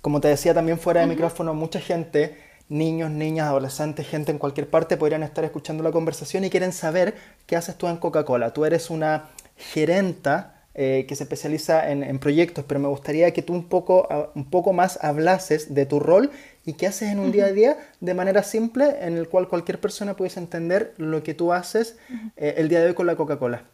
como 0.00 0.20
te 0.20 0.28
decía 0.28 0.54
también 0.54 0.78
fuera 0.78 1.00
de 1.00 1.06
micrófono, 1.06 1.54
mucha 1.54 1.80
gente, 1.80 2.38
niños, 2.68 3.10
niñas, 3.10 3.48
adolescentes, 3.48 4.06
gente 4.06 4.32
en 4.32 4.38
cualquier 4.38 4.68
parte 4.68 4.96
podrían 4.96 5.22
estar 5.22 5.44
escuchando 5.44 5.82
la 5.82 5.92
conversación 5.92 6.44
y 6.44 6.50
quieren 6.50 6.72
saber 6.72 7.14
qué 7.46 7.56
haces 7.56 7.76
tú 7.76 7.88
en 7.88 7.96
Coca-Cola. 7.96 8.52
Tú 8.52 8.64
eres 8.64 8.90
una 8.90 9.30
gerenta 9.56 10.53
eh, 10.76 11.06
que 11.06 11.14
se 11.14 11.22
especializa 11.22 11.88
en, 11.88 12.18
proyectos, 12.18 12.64
pero 12.66 12.80
me 12.80 12.88
gustaría 12.88 13.32
que 13.32 13.42
tú 13.42 13.52
un 13.52 13.68
poco, 13.68 14.08
un 14.34 14.50
poco 14.50 14.72
más 14.72 14.98
hablases 15.04 15.72
de 15.72 15.86
tu 15.86 16.00
rol 16.00 16.32
y 16.64 16.72
qué 16.72 16.88
haces 16.88 17.12
en 17.12 17.20
un 17.20 17.30
día 17.30 17.46
a 17.46 17.52
día 17.52 17.78
de 18.00 18.12
manera 18.14 18.42
simple 18.42 18.96
en 19.00 19.16
el 19.16 19.28
cual 19.28 19.48
cualquier 19.48 19.80
persona 19.80 20.16
pudiese 20.16 20.40
entender 20.40 20.94
lo 20.96 21.22
que 21.22 21.32
tú 21.34 21.52
haces 21.52 21.96
eh, 22.36 22.54
el 22.56 22.68
día 22.68 22.80
de 22.80 22.88
hoy 22.88 22.94
con 22.94 23.06
la 23.06 23.14
Coca-Cola. 23.14 23.64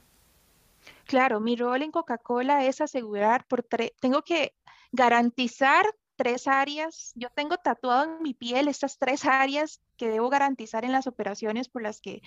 Claro, 1.06 1.40
mi 1.40 1.56
rol 1.56 1.82
en 1.82 1.90
Coca-Cola 1.90 2.66
es 2.66 2.80
asegurar, 2.82 3.46
por 3.46 3.64
tengo 4.00 4.22
que 4.22 4.52
garantizar 4.92 5.86
tres 6.16 6.46
áreas. 6.46 7.12
Yo 7.14 7.30
tengo 7.30 7.56
tatuado 7.56 8.04
en 8.04 8.22
mi 8.22 8.34
piel 8.34 8.68
estas 8.68 8.98
tres 8.98 9.24
áreas 9.24 9.80
que 9.96 10.10
debo 10.10 10.28
garantizar 10.28 10.84
en 10.84 10.92
las 10.92 11.06
operaciones 11.06 11.70
por 11.70 11.80
las 11.80 12.02
que 12.02 12.20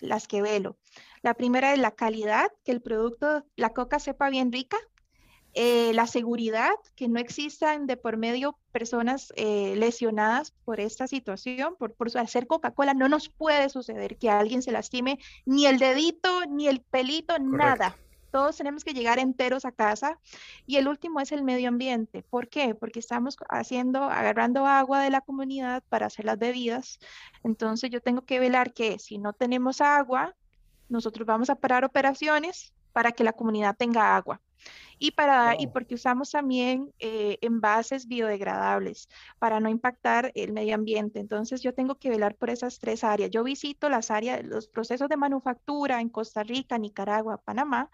las 0.00 0.28
que 0.28 0.42
velo. 0.42 0.76
La 1.22 1.34
primera 1.34 1.72
es 1.72 1.78
la 1.78 1.90
calidad, 1.92 2.48
que 2.64 2.72
el 2.72 2.82
producto, 2.82 3.44
la 3.56 3.70
coca 3.70 3.98
sepa 3.98 4.30
bien 4.30 4.52
rica. 4.52 4.76
Eh, 5.52 5.92
la 5.94 6.06
seguridad, 6.06 6.70
que 6.94 7.08
no 7.08 7.18
existan 7.18 7.86
de 7.88 7.96
por 7.96 8.16
medio 8.16 8.56
personas 8.70 9.32
eh, 9.34 9.74
lesionadas 9.76 10.52
por 10.64 10.78
esta 10.78 11.08
situación, 11.08 11.74
por, 11.76 11.94
por 11.94 12.16
hacer 12.16 12.46
Coca-Cola, 12.46 12.94
no 12.94 13.08
nos 13.08 13.28
puede 13.28 13.68
suceder 13.68 14.16
que 14.16 14.30
alguien 14.30 14.62
se 14.62 14.70
lastime 14.70 15.18
ni 15.46 15.66
el 15.66 15.78
dedito, 15.78 16.46
ni 16.48 16.68
el 16.68 16.82
pelito, 16.82 17.36
nada 17.40 17.96
todos 18.30 18.56
tenemos 18.56 18.84
que 18.84 18.94
llegar 18.94 19.18
enteros 19.18 19.64
a 19.64 19.72
casa. 19.72 20.18
Y 20.66 20.76
el 20.76 20.88
último 20.88 21.20
es 21.20 21.32
el 21.32 21.42
medio 21.42 21.68
ambiente. 21.68 22.22
¿Por 22.22 22.48
qué? 22.48 22.74
Porque 22.74 23.00
estamos 23.00 23.36
haciendo, 23.48 24.04
agarrando 24.04 24.66
agua 24.66 25.00
de 25.02 25.10
la 25.10 25.20
comunidad 25.20 25.82
para 25.88 26.06
hacer 26.06 26.24
las 26.24 26.38
bebidas. 26.38 26.98
Entonces 27.44 27.90
yo 27.90 28.00
tengo 28.00 28.22
que 28.22 28.40
velar 28.40 28.72
que 28.72 28.98
si 28.98 29.18
no 29.18 29.32
tenemos 29.32 29.80
agua, 29.80 30.34
nosotros 30.88 31.26
vamos 31.26 31.50
a 31.50 31.54
parar 31.56 31.84
operaciones 31.84 32.72
para 32.92 33.12
que 33.12 33.24
la 33.24 33.32
comunidad 33.32 33.76
tenga 33.76 34.16
agua. 34.16 34.40
Y, 34.98 35.12
para, 35.12 35.56
y 35.58 35.66
porque 35.68 35.94
usamos 35.94 36.30
también 36.30 36.92
eh, 36.98 37.38
envases 37.40 38.06
biodegradables 38.06 39.08
para 39.38 39.60
no 39.60 39.68
impactar 39.68 40.30
el 40.34 40.52
medio 40.52 40.74
ambiente. 40.74 41.20
Entonces 41.20 41.62
yo 41.62 41.72
tengo 41.74 41.94
que 41.94 42.10
velar 42.10 42.34
por 42.34 42.50
esas 42.50 42.78
tres 42.78 43.02
áreas. 43.02 43.30
Yo 43.30 43.42
visito 43.42 43.88
las 43.88 44.10
áreas, 44.10 44.44
los 44.44 44.68
procesos 44.68 45.08
de 45.08 45.16
manufactura 45.16 46.00
en 46.00 46.10
Costa 46.10 46.42
Rica, 46.42 46.78
Nicaragua, 46.78 47.38
Panamá, 47.42 47.90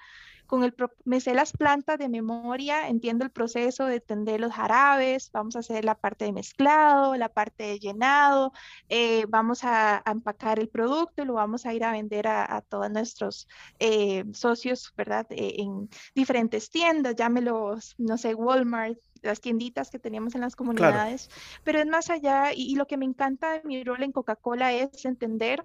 con 0.47 0.65
el, 0.65 0.75
me 1.05 1.21
sé 1.21 1.35
las 1.35 1.53
plantas 1.53 1.99
de 1.99 2.09
memoria, 2.09 2.89
entiendo 2.89 3.25
el 3.25 3.31
proceso 3.31 3.87
de 3.87 4.01
tender 4.01 4.41
los 4.41 4.53
jarabes, 4.53 5.31
vamos 5.33 5.57
a 5.57 5.61
hacer 5.61 5.85
la 5.85 5.97
parte 5.97 6.25
de 6.25 6.33
mezclado, 6.33 7.16
la 7.16 7.29
parte 7.29 7.64
de 7.64 7.79
llenado, 7.79 8.53
eh, 8.89 9.27
vamos 9.29 9.64
a, 9.64 10.03
empacar 10.07 10.59
el 10.59 10.68
producto 10.68 11.23
y 11.23 11.27
lo 11.27 11.35
vamos 11.35 11.66
a 11.66 11.75
ir 11.75 11.85
a 11.85 11.93
vender 11.93 12.29
a, 12.29 12.62
todos 12.68 12.91
nuestros 12.91 13.49
eh, 13.79 14.25
socios, 14.33 14.93
¿verdad? 14.97 15.27
Eh, 15.31 15.57
en 15.59 15.89
diferentes 16.14 16.70
tiendas, 16.70 17.16
llámelos, 17.16 17.95
no 17.99 18.16
sé, 18.16 18.35
Walmart, 18.35 18.99
las 19.23 19.41
tienditas 19.41 19.91
que 19.91 19.99
teníamos 19.99 20.35
en 20.35 20.43
las 20.43 20.55
comunidades, 20.55 21.29
pero 21.64 21.81
es 21.81 21.87
más 21.87 22.11
allá 22.11 22.53
y, 22.53 22.70
y 22.70 22.77
lo 22.77 22.87
que 22.87 22.97
me 22.97 23.05
encanta 23.05 23.53
de 23.53 23.62
mi 23.64 23.83
rol 23.83 24.03
en 24.03 24.12
Coca-Cola 24.12 24.73
es 24.73 25.05
entender 25.05 25.64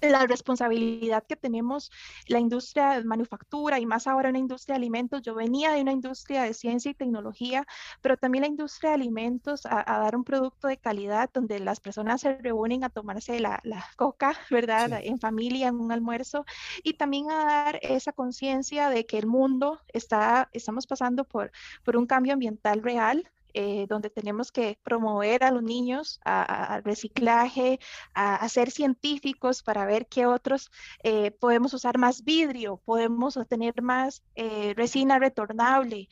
la 0.00 0.26
responsabilidad 0.26 1.24
que 1.26 1.36
tenemos 1.36 1.90
la 2.26 2.38
industria 2.38 2.90
de 2.90 3.04
manufactura 3.04 3.78
y 3.78 3.86
más 3.86 4.06
ahora 4.06 4.30
una 4.30 4.38
industria 4.38 4.74
de 4.74 4.78
alimentos. 4.78 5.22
Yo 5.22 5.34
venía 5.34 5.72
de 5.72 5.82
una 5.82 5.92
industria 5.92 6.42
de 6.42 6.54
ciencia 6.54 6.90
y 6.90 6.94
tecnología, 6.94 7.66
pero 8.00 8.16
también 8.16 8.42
la 8.42 8.48
industria 8.48 8.90
de 8.90 8.94
alimentos 8.96 9.66
a, 9.66 9.84
dar 9.84 10.16
un 10.16 10.24
producto 10.24 10.68
de 10.68 10.76
calidad 10.76 11.30
donde 11.32 11.58
las 11.60 11.80
personas 11.80 12.20
se 12.20 12.36
reúnen 12.38 12.84
a 12.84 12.90
tomarse 12.90 13.40
la, 13.40 13.60
coca, 13.96 14.34
¿verdad? 14.50 15.00
En 15.02 15.18
familia, 15.18 15.68
en 15.68 15.76
un 15.76 15.92
almuerzo 15.92 16.44
y 16.82 16.94
también 16.94 17.30
a 17.30 17.44
dar 17.44 17.78
esa 17.82 18.12
conciencia 18.12 18.90
de 18.90 19.06
que 19.06 19.18
el 19.18 19.26
mundo 19.26 19.80
está, 19.88 20.48
estamos 20.52 20.86
pasando 20.86 21.24
por, 21.24 21.50
por 21.84 21.96
un 21.96 22.06
cambio 22.06 22.32
ambiental 22.32 22.82
real, 22.82 23.28
eh, 23.60 23.86
donde 23.88 24.08
tenemos 24.08 24.52
que 24.52 24.78
promover 24.84 25.42
a 25.42 25.50
los 25.50 25.64
niños 25.64 26.20
al 26.24 26.84
reciclaje, 26.84 27.80
a, 28.14 28.48
ser 28.48 28.70
científicos 28.70 29.64
para 29.64 29.84
ver 29.84 30.06
qué 30.06 30.26
otros 30.26 30.70
eh, 31.02 31.32
podemos 31.32 31.74
usar 31.74 31.98
más 31.98 32.22
vidrio, 32.22 32.80
podemos 32.84 33.36
tener 33.48 33.82
más 33.82 34.22
eh, 34.36 34.74
resina 34.76 35.18
retornable, 35.18 36.08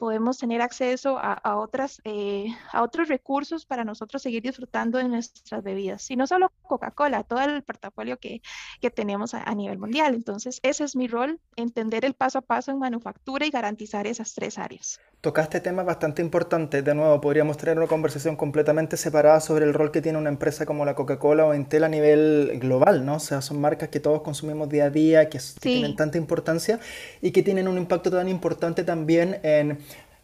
podemos 0.00 0.38
tener 0.38 0.62
acceso 0.62 1.16
a, 1.16 1.56
otros 1.56 3.08
recursos 3.08 3.66
para 3.66 3.84
nosotros 3.84 4.20
seguir 4.20 4.42
disfrutando 4.42 4.98
de 4.98 5.04
nuestras 5.04 5.62
bebidas. 5.62 6.10
Y 6.10 6.16
no 6.16 6.26
solo 6.26 6.52
Coca-Cola, 6.62 7.22
todo 7.22 7.40
el 7.42 7.62
portafolio 7.62 8.18
que, 8.18 8.42
que 8.80 8.90
tenemos 8.90 9.32
a, 9.34 9.44
a 9.44 9.54
nivel 9.54 9.78
mundial. 9.78 10.16
Entonces, 10.16 10.58
ese 10.64 10.82
es 10.82 10.96
mi 10.96 11.06
rol, 11.06 11.40
entender 11.54 12.04
el 12.04 12.14
paso 12.14 12.38
a 12.38 12.42
paso 12.42 12.72
en 12.72 12.80
manufactura 12.80 13.46
y 13.46 13.50
garantizar 13.50 14.08
esas 14.08 14.34
tres 14.34 14.58
áreas. 14.58 14.98
Tocaste 15.24 15.60
temas 15.60 15.86
bastante 15.86 16.20
importantes. 16.20 16.84
De 16.84 16.94
nuevo, 16.94 17.18
podríamos 17.18 17.56
tener 17.56 17.78
una 17.78 17.86
conversación 17.86 18.36
completamente 18.36 18.98
separada 18.98 19.40
sobre 19.40 19.64
el 19.64 19.72
rol 19.72 19.90
que 19.90 20.02
tiene 20.02 20.18
una 20.18 20.28
empresa 20.28 20.66
como 20.66 20.84
la 20.84 20.94
Coca-Cola 20.94 21.46
o 21.46 21.54
Intel 21.54 21.84
a 21.84 21.88
nivel 21.88 22.58
global, 22.60 23.06
¿no? 23.06 23.14
O 23.14 23.20
sea, 23.20 23.40
son 23.40 23.58
marcas 23.58 23.88
que 23.88 24.00
todos 24.00 24.20
consumimos 24.20 24.68
día 24.68 24.84
a 24.84 24.90
día, 24.90 25.30
que, 25.30 25.40
tienen 25.60 25.96
tanta 25.96 26.18
importancia 26.18 26.78
y 27.22 27.30
que 27.30 27.42
tienen 27.42 27.68
un 27.68 27.78
impacto 27.78 28.10
tan 28.10 28.28
importante 28.28 28.84
también 28.84 29.40
en 29.42 29.78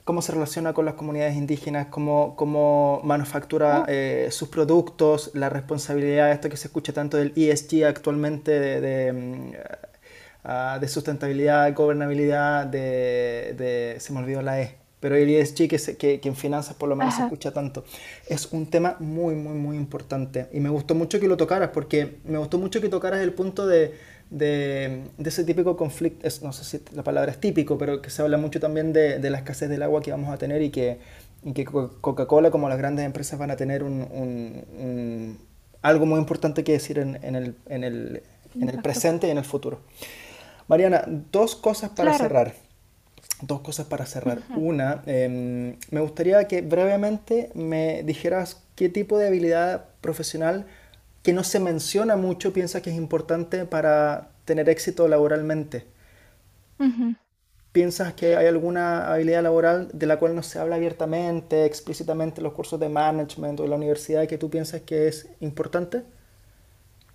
cómo 0.04 0.20
se 0.20 0.32
relaciona 0.32 0.74
con 0.74 0.84
las 0.84 0.96
comunidades 0.96 1.34
indígenas, 1.34 1.86
cómo, 1.86 2.36
cómo 2.36 3.00
manufactura 3.02 3.84
oh. 3.84 3.86
eh, 3.88 4.28
sus 4.30 4.50
productos, 4.50 5.30
la 5.32 5.48
responsabilidad, 5.48 6.30
esto 6.30 6.50
que 6.50 6.58
se 6.58 6.68
escucha 6.68 6.92
tanto 6.92 7.16
del 7.16 7.32
ESG 7.36 7.86
actualmente, 7.86 8.50
de 8.82 9.12
mm, 9.14 9.52
ah, 10.44 10.76
de 10.78 10.88
sustentabilidad, 10.88 11.72
gobernabilidad, 11.72 12.66
de, 12.66 13.54
de, 13.56 13.96
se 13.98 14.12
me 14.12 14.18
olvidó 14.18 14.42
la 14.42 14.60
E, 14.60 14.80
pero 15.00 15.16
el 15.16 15.28
ESG 15.28 15.68
que, 15.68 15.96
que, 15.98 16.20
que, 16.20 16.28
en 16.28 16.36
finanzas 16.36 16.76
por 16.76 16.88
lo 16.88 16.94
menos 16.94 17.14
se 17.14 17.22
escucha 17.22 17.52
tanto. 17.52 17.84
Es 18.28 18.52
un 18.52 18.66
tema 18.66 18.96
muy, 19.00 19.34
muy, 19.34 19.54
muy 19.54 19.76
importante. 19.76 20.46
Y 20.52 20.60
me 20.60 20.68
gustó 20.68 20.94
mucho 20.94 21.18
que 21.18 21.26
lo 21.26 21.38
tocaras, 21.38 21.70
porque 21.70 22.18
me 22.24 22.36
gustó 22.36 22.58
mucho 22.58 22.82
que 22.82 22.90
tocaras 22.90 23.20
el 23.20 23.32
punto 23.32 23.66
de, 23.66 23.94
de, 24.28 25.04
de 25.16 25.28
ese 25.28 25.44
típico 25.44 25.76
conflicto, 25.76 26.28
no 26.42 26.52
sé 26.52 26.64
si 26.64 26.84
la 26.94 27.02
palabra 27.02 27.32
es 27.32 27.40
típico, 27.40 27.78
pero 27.78 28.02
que 28.02 28.10
se 28.10 28.20
habla 28.20 28.36
mucho 28.36 28.60
también 28.60 28.92
de, 28.92 29.18
de 29.18 29.30
la 29.30 29.38
escasez 29.38 29.70
del 29.70 29.82
agua 29.82 30.02
que 30.02 30.10
vamos 30.10 30.28
a 30.32 30.36
tener 30.36 30.60
y 30.60 30.70
que, 30.70 30.98
y 31.42 31.52
que 31.52 31.64
Coca-Cola, 31.64 32.50
como 32.50 32.68
las 32.68 32.76
grandes 32.76 33.06
empresas, 33.06 33.38
van 33.38 33.50
a 33.50 33.56
tener 33.56 33.82
un, 33.82 34.02
un, 34.12 35.38
algo 35.80 36.04
muy 36.04 36.18
importante 36.18 36.62
que 36.62 36.72
decir 36.72 36.98
en, 36.98 37.18
en, 37.24 37.36
el, 37.36 37.54
en, 37.70 37.84
el, 37.84 38.22
en 38.54 38.68
el 38.68 38.82
presente 38.82 39.28
y 39.28 39.30
en 39.30 39.38
el 39.38 39.44
futuro. 39.44 39.80
Mariana, 40.68 41.04
dos 41.32 41.56
cosas 41.56 41.90
para 41.90 42.16
cerrar 42.16 42.52
dos 43.42 43.60
cosas 43.60 43.86
para 43.86 44.06
cerrar. 44.06 44.42
Una, 44.56 45.02
em, 45.06 45.76
me 45.90 46.00
gustaría 46.00 46.46
que 46.48 46.62
brevemente 46.62 47.50
me 47.54 48.02
dijeras 48.02 48.62
qué 48.76 48.88
tipo 48.88 49.18
de 49.18 49.28
habilidad 49.28 49.86
profesional 50.00 50.66
que 51.22 51.32
no 51.32 51.44
se 51.44 51.60
menciona 51.60 52.16
mucho 52.16 52.52
piensas 52.52 52.82
que 52.82 52.90
es 52.90 52.96
importante 52.96 53.64
para 53.66 54.30
tener 54.44 54.68
éxito 54.68 55.06
laboralmente. 55.08 55.86
¿Piensas 57.72 58.14
que 58.14 58.36
hay 58.36 58.46
alguna 58.46 59.12
habilidad 59.12 59.42
laboral 59.42 59.90
de 59.92 60.06
la 60.06 60.18
cual 60.18 60.34
no 60.34 60.42
se 60.42 60.58
habla 60.58 60.76
abiertamente, 60.76 61.66
explícitamente 61.66 62.40
en 62.40 62.44
los 62.44 62.54
cursos 62.54 62.80
de 62.80 62.88
management 62.88 63.60
o 63.60 63.64
en 63.64 63.70
la 63.70 63.76
universidad 63.76 64.26
que 64.26 64.38
tú 64.38 64.50
piensas 64.50 64.80
que 64.82 65.08
es 65.08 65.28
importante? 65.40 66.02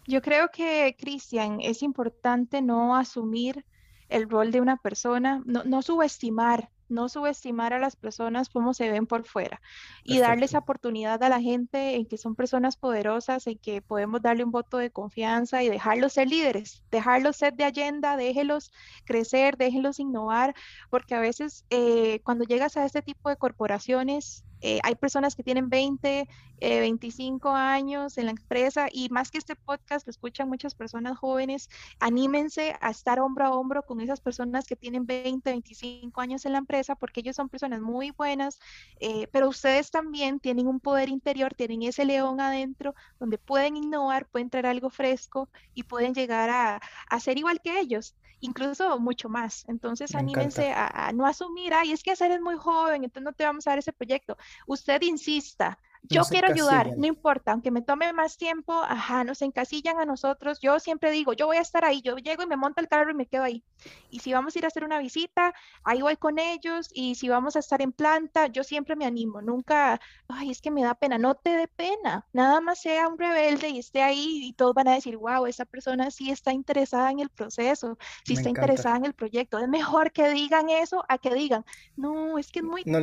Yo 0.07 0.21
creo 0.21 0.51
que, 0.51 0.95
Cristian, 0.99 1.59
es 1.61 1.81
importante 1.81 2.61
no 2.61 2.95
asumir 2.95 3.65
el 4.09 4.29
rol 4.29 4.51
de 4.51 4.61
una 4.61 4.77
persona, 4.77 5.41
no, 5.45 5.63
no 5.63 5.81
subestimar, 5.81 6.69
no 6.89 7.09
subestimar 7.09 7.73
a 7.73 7.79
las 7.79 7.95
personas 7.95 8.49
como 8.49 8.73
se 8.73 8.89
ven 8.91 9.07
por 9.07 9.25
fuera 9.25 9.61
y 10.03 10.19
darles 10.19 10.53
oportunidad 10.53 11.21
a 11.23 11.29
la 11.29 11.41
gente 11.41 11.95
en 11.95 12.05
que 12.05 12.17
son 12.17 12.35
personas 12.35 12.77
poderosas, 12.77 13.47
en 13.47 13.57
que 13.57 13.81
podemos 13.81 14.21
darle 14.21 14.43
un 14.43 14.51
voto 14.51 14.77
de 14.77 14.91
confianza 14.91 15.63
y 15.63 15.69
dejarlos 15.69 16.13
ser 16.13 16.27
líderes, 16.27 16.83
dejarlos 16.91 17.37
ser 17.37 17.53
de 17.55 17.63
agenda, 17.63 18.17
déjelos 18.17 18.71
crecer, 19.05 19.57
déjenlos 19.57 19.99
innovar, 19.99 20.53
porque 20.89 21.15
a 21.15 21.19
veces 21.19 21.65
eh, 21.69 22.19
cuando 22.23 22.45
llegas 22.45 22.77
a 22.77 22.85
este 22.85 23.01
tipo 23.01 23.29
de 23.29 23.37
corporaciones, 23.37 24.43
eh, 24.61 24.79
hay 24.83 24.95
personas 24.95 25.35
que 25.35 25.43
tienen 25.43 25.69
20, 25.69 26.27
25 26.59 27.49
eh, 27.49 27.51
años 27.53 28.17
en 28.17 28.25
la 28.25 28.31
empresa 28.31 28.87
y 28.91 29.09
más 29.09 29.31
que 29.31 29.37
este 29.37 29.55
podcast 29.55 30.07
lo 30.07 30.11
escuchan 30.11 30.49
muchas 30.49 30.75
personas 30.75 31.17
jóvenes, 31.17 31.69
anímense 31.99 32.75
a 32.81 32.89
estar 32.89 33.19
hombro 33.19 33.45
a 33.45 33.51
hombro 33.51 33.83
con 33.83 33.99
esas 34.01 34.21
personas 34.21 34.65
que 34.65 34.75
tienen 34.75 35.05
20, 35.05 35.49
25 35.49 36.21
años 36.21 36.45
en 36.45 36.53
la 36.53 36.59
empresa 36.59 36.95
porque 36.95 37.19
ellos 37.19 37.35
son 37.35 37.49
personas 37.49 37.81
muy 37.81 38.11
buenas, 38.11 38.59
eh, 38.99 39.27
pero 39.31 39.49
ustedes 39.49 39.91
también 39.91 40.39
tienen 40.39 40.67
un 40.67 40.79
poder 40.79 41.09
interior, 41.09 41.53
tienen 41.53 41.83
ese 41.83 42.05
león 42.05 42.39
adentro 42.39 42.95
donde 43.19 43.37
pueden 43.37 43.77
innovar, 43.77 44.27
pueden 44.27 44.49
traer 44.49 44.67
algo 44.67 44.89
fresco 44.89 45.49
y 45.73 45.83
pueden 45.83 46.13
llegar 46.13 46.49
a, 46.49 46.81
a 47.09 47.19
ser 47.19 47.37
igual 47.37 47.59
que 47.61 47.79
ellos 47.79 48.15
incluso 48.45 48.99
mucho 48.99 49.29
más. 49.29 49.65
Entonces, 49.67 50.15
anímense 50.15 50.71
a, 50.71 51.11
no 51.13 51.25
asumir, 51.25 51.73
ay, 51.73 51.91
es 51.91 52.03
que 52.03 52.11
hacer 52.11 52.31
es 52.31 52.41
muy 52.41 52.55
joven, 52.55 53.03
entonces 53.03 53.23
no 53.23 53.33
te 53.33 53.43
vamos 53.43 53.67
a 53.67 53.71
dar 53.71 53.79
ese 53.79 53.93
proyecto. 53.93 54.37
Usted 54.67 55.01
insista, 55.01 55.79
yo 56.09 56.23
quiero 56.23 56.47
ayudar, 56.47 56.97
no 56.97 57.07
importa, 57.07 57.51
aunque 57.51 57.71
me 57.71 57.81
tome 57.81 58.11
más 58.13 58.37
tiempo, 58.37 58.73
ajá, 58.73 59.23
nos 59.23 59.41
encasillan 59.41 59.99
a 59.99 60.05
nosotros. 60.05 60.59
Yo 60.59 60.79
siempre 60.79 61.11
digo, 61.11 61.33
yo 61.33 61.47
voy 61.47 61.57
a 61.57 61.61
estar 61.61 61.85
ahí, 61.85 62.01
yo 62.01 62.15
llego 62.17 62.43
y 62.43 62.47
me 62.47 62.57
monto 62.57 62.81
el 62.81 62.87
carro 62.87 63.11
y 63.11 63.13
me 63.13 63.27
quedo 63.27 63.43
ahí. 63.43 63.63
Y 64.09 64.19
si 64.19 64.33
vamos 64.33 64.55
a 64.55 64.59
ir 64.59 64.65
a 64.65 64.67
hacer 64.67 64.83
una 64.83 64.99
visita, 64.99 65.53
ahí 65.83 66.01
voy 66.01 66.17
con 66.17 66.39
ellos. 66.39 66.89
Y 66.93 67.15
si 67.15 67.29
vamos 67.29 67.55
a 67.55 67.59
estar 67.59 67.81
en 67.81 67.91
planta, 67.91 68.47
yo 68.47 68.63
siempre 68.63 68.95
me 68.95 69.05
animo. 69.05 69.41
Nunca, 69.41 69.99
ay, 70.27 70.51
es 70.51 70.61
que 70.61 70.71
me 70.71 70.83
da 70.83 70.95
pena, 70.95 71.17
no 71.17 71.35
te 71.35 71.51
dé 71.51 71.67
pena. 71.67 72.25
Nada 72.33 72.61
más 72.61 72.79
sea 72.79 73.07
un 73.07 73.17
rebelde 73.17 73.69
y 73.69 73.79
esté 73.79 74.01
ahí 74.01 74.39
y 74.43 74.53
todos 74.53 74.73
van 74.73 74.87
a 74.87 74.93
decir, 74.93 75.17
wow, 75.17 75.45
esa 75.45 75.65
persona 75.65 76.11
sí 76.11 76.31
está 76.31 76.53
interesada 76.53 77.11
en 77.11 77.19
el 77.19 77.29
proceso, 77.29 77.97
sí 78.23 78.33
está 78.33 78.49
interesada 78.49 78.97
en 78.97 79.05
el 79.05 79.13
proyecto. 79.13 79.59
Es 79.59 79.67
mejor 79.67 80.11
que 80.11 80.29
digan 80.29 80.69
eso 80.69 81.03
a 81.07 81.17
que 81.17 81.33
digan, 81.33 81.65
no, 81.95 82.37
es 82.37 82.51
que 82.51 82.59
es 82.59 82.65
muy 82.65 82.83
no 82.85 82.99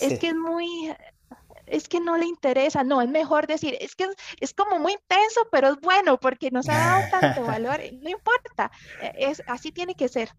es 0.00 0.18
que 0.18 0.28
es 0.28 0.34
muy 0.34 0.94
es 1.72 1.88
que 1.88 2.00
no 2.00 2.16
le 2.16 2.26
interesa, 2.26 2.84
no, 2.84 3.00
es 3.02 3.08
mejor 3.08 3.46
decir, 3.46 3.76
es 3.80 3.96
que 3.96 4.06
es, 4.40 4.54
como 4.54 4.78
muy 4.78 4.92
intenso, 4.92 5.40
pero 5.50 5.68
es 5.68 5.80
bueno 5.80 6.20
porque 6.20 6.50
nos 6.50 6.68
ha 6.68 6.78
dado 6.78 7.10
tanto 7.10 7.42
valor, 7.46 7.80
no 8.00 8.10
importa, 8.10 8.70
e, 9.00 9.30
es, 9.30 9.42
así 9.46 9.72
tiene 9.72 9.94
que 9.94 10.08
ser. 10.08 10.30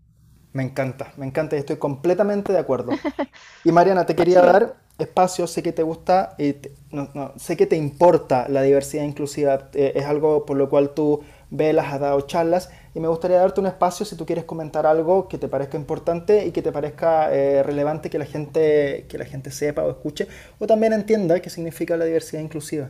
Me 0.54 0.62
encanta, 0.62 1.12
me 1.18 1.26
encanta 1.26 1.56
y 1.56 1.60
estoy 1.60 1.78
completamente 1.78 2.54
de 2.54 2.60
acuerdo. 2.60 2.92
Y 3.66 3.72
Mariana, 3.72 4.06
te 4.06 4.16
quería 4.16 4.42
dar 4.42 4.76
espacio, 5.00 5.48
sé 5.48 5.64
que 5.64 5.72
te 5.72 5.82
gusta 5.82 6.36
y 6.38 6.56
no, 6.92 7.34
sé 7.38 7.58
que 7.58 7.66
te 7.66 7.76
importa 7.76 8.48
la 8.50 8.62
diversidad 8.62 9.04
inclusiva, 9.04 9.70
eh, 9.74 9.94
es 9.96 10.06
algo 10.06 10.46
por 10.46 10.58
lo 10.58 10.70
cual 10.70 10.94
tú 10.94 11.24
velas, 11.54 11.94
has 11.94 12.00
dado 12.00 12.20
charlas 12.22 12.70
y 12.96 13.00
me 13.00 13.08
gustaría 13.08 13.38
darte 13.38 13.62
un 13.62 13.68
espacio 13.68 14.06
si 14.06 14.18
tú 14.18 14.26
quieres 14.26 14.44
comentar 14.44 14.86
algo 14.86 15.28
que 15.28 15.38
te 15.38 15.48
parezca 15.48 15.78
importante 15.78 16.46
y 16.48 16.52
que 16.52 16.62
te 16.62 16.72
parezca 16.72 17.34
eh, 17.34 17.64
relevante 17.64 18.10
que 18.10 18.18
la, 18.18 18.26
gente, 18.26 19.06
que 19.08 19.18
la 19.18 19.26
gente 19.26 19.52
sepa 19.52 19.84
o 19.84 19.92
escuche 19.92 20.28
o 20.60 20.68
también 20.68 20.94
entienda 20.94 21.40
qué 21.42 21.50
significa 21.50 21.96
la 21.96 22.06
diversidad 22.06 22.42
inclusiva. 22.42 22.90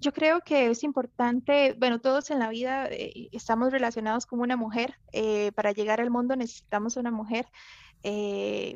Yo 0.00 0.12
creo 0.12 0.40
que 0.40 0.70
es 0.70 0.84
importante, 0.84 1.74
bueno, 1.78 2.00
todos 2.00 2.30
en 2.30 2.40
la 2.40 2.50
vida 2.50 2.86
eh, 2.90 3.28
estamos 3.32 3.72
relacionados 3.72 4.26
con 4.26 4.40
una 4.40 4.56
mujer. 4.56 4.94
Eh, 5.12 5.52
para 5.54 5.72
llegar 5.72 6.00
al 6.00 6.10
mundo 6.10 6.36
necesitamos 6.36 6.96
una 6.96 7.10
mujer, 7.10 7.46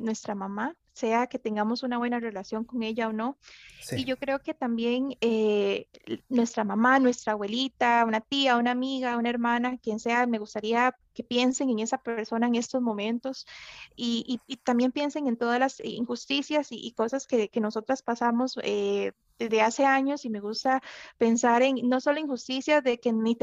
nuestra 0.00 0.34
mamá, 0.34 0.74
sea 0.92 1.26
que 1.26 1.38
tengamos 1.38 1.82
una 1.82 1.98
buena 1.98 2.20
relación 2.20 2.64
con 2.64 2.82
ella 2.82 3.08
o 3.08 3.12
no. 3.12 3.38
Y 3.92 4.04
yo 4.04 4.16
creo 4.16 4.40
que 4.40 4.54
también 4.54 5.16
eh, 5.20 5.86
nuestra 6.28 6.64
mamá, 6.64 6.98
nuestra 6.98 7.32
abuelita, 7.32 8.04
una 8.06 8.20
tía, 8.20 8.56
una 8.56 8.72
amiga, 8.72 9.16
una 9.16 9.30
hermana, 9.30 9.78
quien 9.78 9.98
sea, 9.98 10.26
me 10.26 10.38
gustaría 10.38 10.94
que 11.14 11.24
piensen 11.24 11.70
en 11.70 11.80
esa 11.80 11.98
persona 11.98 12.46
en 12.46 12.54
estos 12.54 12.82
momentos 12.82 13.46
y, 13.96 14.40
también 14.64 14.92
piensen 14.92 15.26
en 15.26 15.36
todas 15.36 15.58
las 15.58 15.80
injusticias 15.82 16.68
y, 16.70 16.92
cosas 16.92 17.26
que, 17.26 17.48
que, 17.48 17.60
nosotras 17.60 18.02
pasamos 18.02 18.58
eh, 18.62 19.12
desde 19.38 19.62
hace 19.62 19.86
años 19.86 20.24
y 20.24 20.30
me 20.30 20.40
gusta 20.40 20.82
pensar 21.18 21.62
en 21.62 21.88
no 21.88 22.00
solo 22.00 22.20
injusticias 22.20 22.84
de 22.84 23.00
que 23.00 23.12
ni 23.12 23.34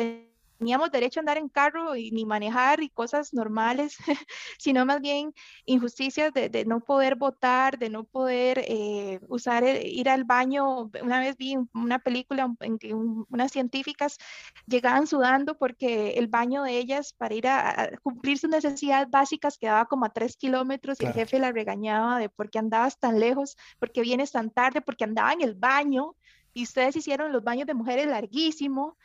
teníamos 0.58 0.92
derecho 0.92 1.20
a 1.20 1.22
andar 1.22 1.38
en 1.38 1.50
carro 1.50 1.96
y 1.96 2.12
ni 2.12 2.26
manejar 2.26 2.82
y 2.82 2.90
cosas 2.90 3.34
normales, 3.34 3.98
sino 4.60 4.86
más 4.86 5.02
bien 5.02 5.34
injusticias 5.66 6.34
de, 6.34 6.66
no 6.66 6.80
poder 6.80 7.16
votar, 7.16 7.78
de 7.78 7.90
no 7.90 8.04
poder 8.04 8.64
eh, 8.68 9.20
usar, 9.28 9.64
ir 9.64 10.10
al 10.10 10.24
baño. 10.24 10.90
Una 11.02 11.20
vez 11.20 11.38
vi 11.38 11.58
una 11.74 12.00
película 12.00 12.54
en 12.60 12.78
que 12.78 12.94
unas 12.94 13.52
científicas 13.52 14.18
llegaban 14.66 15.08
sudando 15.08 15.58
porque 15.58 16.12
el 16.12 16.28
baño 16.28 16.64
de 16.64 16.78
ellas 16.78 17.14
para 17.14 17.36
ir 17.36 17.48
a, 17.48 17.90
cumplir 18.02 18.38
sus 18.38 18.50
necesidades 18.50 19.10
básicas 19.10 19.58
quedaba 19.58 19.86
como 19.86 20.06
a 20.06 20.10
tres 20.10 20.38
kilómetros 20.38 21.00
y 21.00 21.06
el 21.06 21.14
jefe 21.14 21.40
la 21.40 21.52
regañaba 21.52 22.20
de 22.20 22.30
por 22.30 22.50
qué 22.50 22.60
andabas 22.60 23.00
tan 23.00 23.20
lejos, 23.20 23.58
por 23.80 23.92
qué 23.92 24.02
vienes 24.02 24.32
tan 24.32 24.50
tarde, 24.50 24.82
porque 24.82 25.04
andaba 25.04 25.34
en 25.34 25.42
el 25.42 25.56
baño 25.56 26.16
y 26.54 26.64
ustedes 26.64 26.96
hicieron 26.96 27.32
los 27.32 27.44
baños 27.44 27.68
de 27.68 27.76
mujeres 27.76 28.08
larguísimo. 28.08 28.98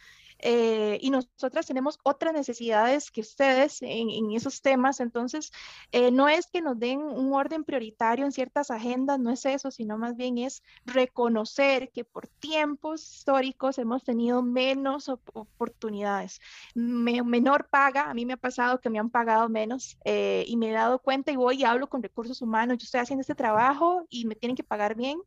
Eh, 0.45 0.99
y 1.01 1.11
nosotras 1.11 1.66
tenemos 1.66 2.01
otras 2.03 2.32
necesidades 2.32 3.12
que 3.12 3.20
ustedes 3.20 3.80
en, 3.80 4.32
esos 4.32 4.61
temas. 4.61 4.99
Entonces, 5.01 5.53
eh, 5.93 6.11
no 6.11 6.28
es 6.28 6.49
que 6.49 6.61
nos 6.61 6.78
den 6.78 7.01
un 7.01 7.32
orden 7.32 7.62
prioritario 7.64 8.24
en 8.24 8.32
ciertas 8.32 8.70
agendas, 8.70 9.20
no 9.20 9.30
es 9.30 9.47
eso, 9.47 9.70
sino 9.70 9.97
más 9.99 10.16
bien 10.16 10.38
es 10.38 10.62
reconocer 10.84 11.90
que 11.93 12.05
por 12.05 12.26
tiempos 12.26 13.03
históricos 13.03 13.78
hemos 13.78 14.03
tenido 14.03 14.43
menos 14.43 15.09
oportunidades, 15.09 16.40
menor 16.74 17.68
paga. 17.68 18.11
A 18.11 18.14
mí 18.14 18.26
me 18.26 18.32
ha 18.32 18.36
pasado 18.36 18.80
que 18.80 18.90
me 18.90 18.99
han 18.99 19.11
pagado 19.11 19.49
menos 19.49 19.97
eh, 20.05 20.45
y 20.49 20.57
me 20.57 20.70
he 20.70 20.72
dado 20.72 20.99
cuenta 20.99 21.30
y 21.30 21.36
voy 21.36 21.61
y 21.61 21.64
hablo 21.64 21.88
con 21.88 22.03
recursos 22.03 22.43
humanos. 22.43 22.78
Yo 22.78 22.84
estoy 22.84 23.01
haciendo 23.01 23.20
este 23.20 23.36
trabajo 23.36 24.07
y 24.09 24.24
me 24.24 24.34
tienen 24.34 24.57
que 24.57 24.64
pagar 24.64 24.97
bien 24.97 25.20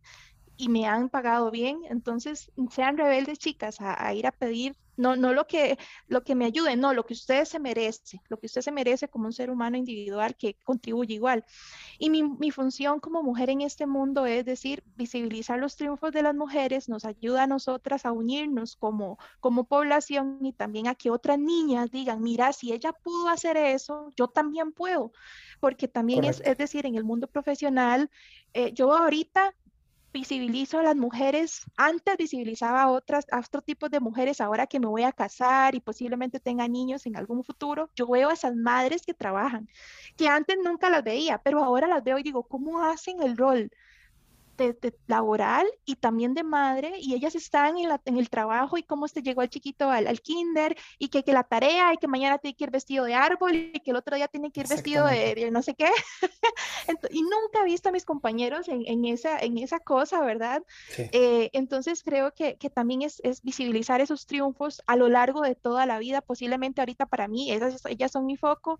y 0.57 0.69
me 0.69 0.85
han 0.85 1.09
pagado 1.09 1.51
bien, 1.51 1.81
entonces 1.89 2.51
sean 2.71 2.97
rebeldes 2.97 3.39
chicas 3.39 3.77
a, 3.79 4.13
ir 4.13 4.25
a 4.25 4.31
pedir, 4.31 4.75
no, 4.97 5.17
no 5.17 5.33
lo 5.33 5.45
que, 5.47 5.77
lo 6.07 6.23
que 6.23 6.35
me 6.35 6.45
ayude, 6.45 6.77
no, 6.77 6.93
lo 6.93 7.05
que 7.05 7.13
usted 7.13 7.43
se 7.43 7.59
merece, 7.59 8.21
lo 8.29 8.37
que 8.37 8.45
usted 8.45 8.61
se 8.61 8.71
merece 8.71 9.09
como 9.09 9.25
un 9.25 9.33
ser 9.33 9.49
humano 9.49 9.75
individual 9.75 10.37
que 10.37 10.55
contribuye 10.63 11.15
igual. 11.15 11.43
Y 11.99 12.09
mi, 12.09 12.23
mi 12.23 12.51
función 12.51 13.01
como 13.01 13.21
mujer 13.21 13.49
en 13.49 13.59
este 13.59 13.85
mundo 13.85 14.25
es 14.25 14.45
decir, 14.45 14.83
visibilizar 14.95 15.59
los 15.59 15.75
triunfos 15.75 16.13
de 16.13 16.23
las 16.23 16.33
mujeres, 16.33 16.87
nos 16.87 17.03
ayuda 17.03 17.43
a 17.43 17.47
nosotras 17.47 18.05
a 18.05 18.13
unirnos 18.13 18.77
como, 18.77 19.17
como 19.41 19.65
población 19.65 20.39
y 20.41 20.53
también 20.53 20.87
a 20.87 20.95
que 20.95 21.11
otras 21.11 21.37
niñas 21.37 21.91
digan, 21.91 22.21
mira, 22.21 22.53
si 22.53 22.71
ella 22.71 22.93
pudo 22.93 23.27
hacer 23.27 23.57
eso, 23.57 24.13
yo 24.15 24.29
también 24.29 24.71
puedo, 24.71 25.11
porque 25.59 25.89
también 25.89 26.23
es, 26.23 26.41
es, 26.45 26.57
decir, 26.57 26.85
en 26.85 26.95
el 26.95 27.03
mundo 27.03 27.27
profesional, 27.27 28.09
eh, 28.53 28.71
yo 28.73 28.93
ahorita 28.93 29.53
visibilizo 30.15 30.79
a 30.79 30.83
las 30.83 30.95
mujeres, 30.95 31.65
antes 31.75 32.15
visibilizaba 32.15 32.83
a 32.83 32.89
otras, 32.89 33.25
a 33.31 33.39
otros 33.39 33.65
tipos 33.65 33.89
de 33.91 33.99
mujeres, 33.99 34.39
ahora 34.39 34.65
que 34.65 34.79
me 34.79 34.87
voy 34.87 35.03
a 35.03 35.11
casar 35.11 35.75
y 35.75 35.81
posiblemente 35.81 36.39
tenga 36.39 36.69
niños 36.69 37.05
en 37.05 37.17
algún 37.17 37.43
futuro, 37.43 37.89
yo 37.97 38.07
veo 38.07 38.29
a 38.29 38.33
esas 38.33 38.55
madres 38.55 39.01
que 39.05 39.13
trabajan, 39.13 39.67
que 40.15 40.29
antes 40.29 40.55
nunca 40.63 40.89
las 40.89 41.03
veía, 41.03 41.39
pero 41.43 41.61
ahora 41.61 41.87
las 41.87 42.01
veo 42.01 42.17
y 42.17 42.23
digo, 42.23 42.43
¿cómo 42.43 42.81
hacen 42.81 43.21
el 43.21 43.35
rol? 43.35 43.69
De, 44.55 44.95
laboral 45.07 45.67
y 45.85 45.95
también 45.95 46.33
de 46.33 46.43
madre 46.43 46.93
y 46.99 47.13
ellas 47.13 47.35
están 47.35 47.77
en, 47.77 47.89
la, 47.89 48.01
en 48.05 48.17
el 48.17 48.29
trabajo 48.29 48.77
y 48.77 48.83
cómo 48.83 49.07
se 49.07 49.21
llegó 49.21 49.41
el 49.41 49.49
chiquito 49.49 49.89
al, 49.89 50.07
al 50.07 50.21
kinder 50.21 50.77
y 50.97 51.09
que, 51.09 51.23
que, 51.23 51.33
la 51.33 51.43
tarea 51.43 51.93
y 51.93 51.97
que 51.97 52.07
mañana 52.07 52.37
tiene 52.37 52.55
que 52.55 52.63
ir 52.63 52.71
vestido 52.71 53.05
de 53.05 53.13
árbol 53.13 53.55
y 53.55 53.79
que 53.79 53.91
el 53.91 53.97
otro 53.97 54.15
día 54.15 54.27
tiene 54.27 54.51
que 54.51 54.61
ir 54.61 54.67
vestido 54.67 55.05
de, 55.05 55.49
no 55.51 55.61
sé 55.61 55.75
qué. 55.75 55.89
y 57.11 57.21
nunca 57.21 57.61
he 57.61 57.65
visto 57.65 57.89
a 57.89 57.91
mis 57.91 58.05
compañeros 58.05 58.67
en, 58.67 58.83
en 58.85 59.05
esa, 59.05 59.39
en 59.39 59.57
esa 59.57 59.79
cosa, 59.79 60.21
¿verdad? 60.21 60.63
Eh, 60.97 61.49
entonces 61.53 62.03
creo 62.03 62.33
que, 62.33 62.57
que 62.57 62.69
también 62.69 63.01
es, 63.01 63.19
es, 63.23 63.41
visibilizar 63.41 64.01
esos 64.01 64.25
triunfos 64.25 64.81
a 64.87 64.95
lo 64.95 65.09
largo 65.09 65.41
de 65.41 65.55
toda 65.55 65.85
la 65.85 65.99
vida. 65.99 66.21
Posiblemente 66.21 66.81
ahorita 66.81 67.05
para 67.05 67.27
mí, 67.27 67.51
esas, 67.51 67.85
ellas 67.85 68.11
son 68.11 68.25
mi 68.25 68.37
foco, 68.37 68.79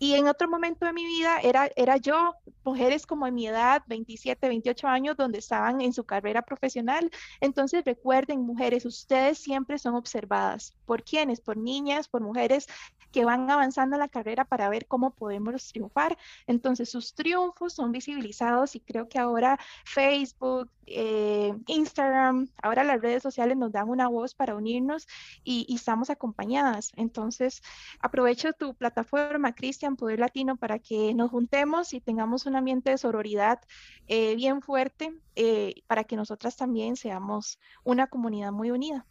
y 0.00 0.14
en 0.14 0.28
otro 0.28 0.48
momento 0.48 0.86
de 0.86 0.94
mi 0.94 1.04
vida 1.04 1.40
era, 1.42 1.70
era 1.76 1.98
yo, 1.98 2.34
mujeres 2.64 3.06
como 3.06 3.26
en 3.26 3.34
mi 3.34 3.46
edad, 3.46 3.82
27, 3.86 4.48
28 4.48 4.88
años, 4.88 5.16
donde 5.16 5.38
estaban 5.38 5.82
en 5.82 5.92
su 5.92 6.04
carrera 6.04 6.40
profesional. 6.40 7.10
Entonces 7.38 7.84
recuerden, 7.84 8.40
mujeres, 8.40 8.86
ustedes 8.86 9.38
siempre 9.38 9.78
son 9.78 9.94
observadas. 9.94 10.74
¿Por 10.90 11.04
quiénes? 11.04 11.40
Por 11.40 11.56
niñas, 11.56 12.08
por 12.08 12.20
mujeres 12.20 12.66
que 13.12 13.24
van 13.24 13.48
avanzando 13.48 13.94
en 13.94 14.00
la 14.00 14.08
carrera 14.08 14.44
para 14.44 14.68
ver 14.68 14.88
cómo 14.88 15.12
podemos 15.12 15.68
triunfar. 15.68 16.18
Entonces 16.48 16.90
sus 16.90 17.14
triunfos 17.14 17.74
son 17.74 17.92
visibilizados 17.92 18.74
y 18.74 18.80
creo 18.80 19.08
que 19.08 19.20
ahora 19.20 19.56
Facebook, 19.84 20.68
eh, 20.86 21.54
Instagram, 21.68 22.48
ahora 22.60 22.82
las 22.82 23.00
redes 23.00 23.22
sociales 23.22 23.56
nos 23.56 23.70
dan 23.70 23.88
una 23.88 24.08
voz 24.08 24.34
para 24.34 24.56
unirnos 24.56 25.06
y, 25.44 25.64
y 25.68 25.76
estamos 25.76 26.10
acompañadas. 26.10 26.90
Entonces 26.96 27.62
aprovecho 28.00 28.52
tu 28.52 28.74
plataforma, 28.74 29.54
Cristian 29.54 29.94
Poder 29.94 30.18
Latino 30.18 30.56
para 30.56 30.80
que 30.80 31.14
nos 31.14 31.30
juntemos 31.30 31.94
y 31.94 32.00
tengamos 32.00 32.46
un 32.46 32.56
ambiente 32.56 32.90
de 32.90 32.98
sororidad 32.98 33.60
eh, 34.08 34.34
bien 34.34 34.60
fuerte 34.60 35.14
eh, 35.36 35.84
para 35.86 36.02
que 36.02 36.16
nosotras 36.16 36.56
también 36.56 36.96
seamos 36.96 37.60
una 37.84 38.08
comunidad 38.08 38.50
muy 38.50 38.72
unida. 38.72 39.06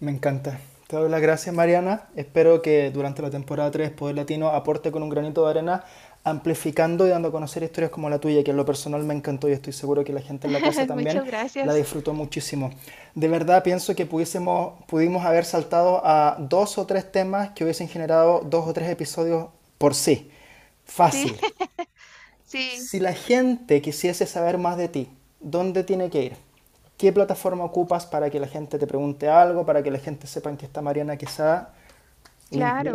Me 0.00 0.10
encanta. 0.10 0.58
Te 0.86 0.96
doy 0.96 1.08
las 1.08 1.20
gracias, 1.20 1.54
Mariana. 1.54 2.08
Espero 2.16 2.62
que 2.62 2.90
durante 2.90 3.22
la 3.22 3.30
temporada 3.30 3.70
3 3.70 3.90
Poder 3.92 4.16
Latino 4.16 4.48
aporte 4.48 4.90
con 4.90 5.02
un 5.02 5.10
granito 5.10 5.44
de 5.44 5.50
arena 5.50 5.84
amplificando 6.24 7.06
y 7.06 7.10
dando 7.10 7.28
a 7.28 7.32
conocer 7.32 7.62
historias 7.62 7.90
como 7.90 8.10
la 8.10 8.18
tuya, 8.18 8.42
que 8.42 8.50
en 8.50 8.56
lo 8.56 8.64
personal 8.66 9.02
me 9.04 9.14
encantó 9.14 9.48
y 9.48 9.52
estoy 9.52 9.72
seguro 9.72 10.04
que 10.04 10.12
la 10.12 10.20
gente 10.20 10.46
en 10.46 10.52
la 10.52 10.60
casa 10.60 10.86
también 10.88 11.22
la 11.64 11.74
disfrutó 11.74 12.12
muchísimo. 12.12 12.70
De 13.14 13.28
verdad 13.28 13.62
pienso 13.62 13.94
que 13.94 14.06
pudiésemos, 14.06 14.82
pudimos 14.86 15.24
haber 15.24 15.44
saltado 15.44 16.02
a 16.04 16.36
dos 16.38 16.76
o 16.78 16.86
tres 16.86 17.10
temas 17.10 17.50
que 17.50 17.64
hubiesen 17.64 17.88
generado 17.88 18.40
dos 18.40 18.66
o 18.66 18.72
tres 18.72 18.88
episodios 18.88 19.48
por 19.78 19.94
sí. 19.94 20.30
Fácil. 20.84 21.34
Sí. 21.36 21.46
Si 22.50 22.98
la 22.98 23.12
gente 23.12 23.80
quisiese 23.80 24.26
saber 24.26 24.58
más 24.58 24.76
de 24.76 24.88
ti, 24.88 25.08
¿dónde 25.38 25.84
tiene 25.84 26.10
que 26.10 26.24
ir? 26.24 26.49
¿Qué 27.00 27.14
plataforma 27.14 27.64
ocupas 27.64 28.04
para 28.04 28.28
que 28.28 28.38
la 28.38 28.46
gente 28.46 28.78
te 28.78 28.86
pregunte 28.86 29.26
algo, 29.26 29.64
para 29.64 29.82
que 29.82 29.90
la 29.90 29.98
gente 29.98 30.26
sepa 30.26 30.54
que 30.58 30.66
está 30.66 30.82
Mariana 30.82 31.16
Quesada? 31.16 31.72
Claro. 32.50 32.92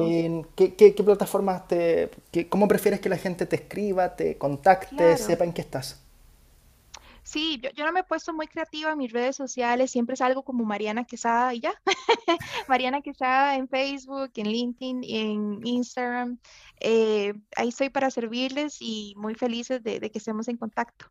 ¿Qué, 0.55 0.75
qué, 0.75 0.91
plataformas 0.91 1.67
te... 1.67 2.11
¿Cómo 2.49 2.67
prefieres 2.67 2.99
que 2.99 3.09
la 3.09 3.17
gente 3.17 3.47
te 3.47 3.55
escriba, 3.55 4.15
te 4.15 4.37
contacte, 4.37 5.17
sepa 5.17 5.43
en 5.43 5.53
qué 5.53 5.61
estás? 5.61 5.99
Sí, 7.23 7.59
yo, 7.75 7.83
no 7.83 7.91
me 7.91 8.01
he 8.01 8.03
puesto 8.03 8.31
muy 8.31 8.45
creativa 8.45 8.91
en 8.91 8.99
mis 8.99 9.11
redes 9.11 9.35
sociales, 9.35 9.89
siempre 9.89 10.15
salgo 10.15 10.43
como 10.43 10.65
Mariana 10.65 11.05
Quesada 11.05 11.55
y 11.55 11.61
ya. 11.61 11.73
Mariana 12.67 13.01
Quesada 13.01 13.55
en 13.55 13.67
Facebook, 13.67 14.29
en 14.35 14.49
LinkedIn, 14.49 15.03
en 15.03 15.65
Instagram. 15.65 16.37
Eh, 16.79 17.33
ahí 17.55 17.69
estoy 17.69 17.89
para 17.89 18.11
servirles 18.11 18.77
y 18.81 19.15
muy 19.17 19.33
felices 19.33 19.81
de, 19.81 19.99
de 19.99 20.11
que 20.11 20.19
estemos 20.19 20.47
en 20.47 20.57
contacto. 20.57 21.07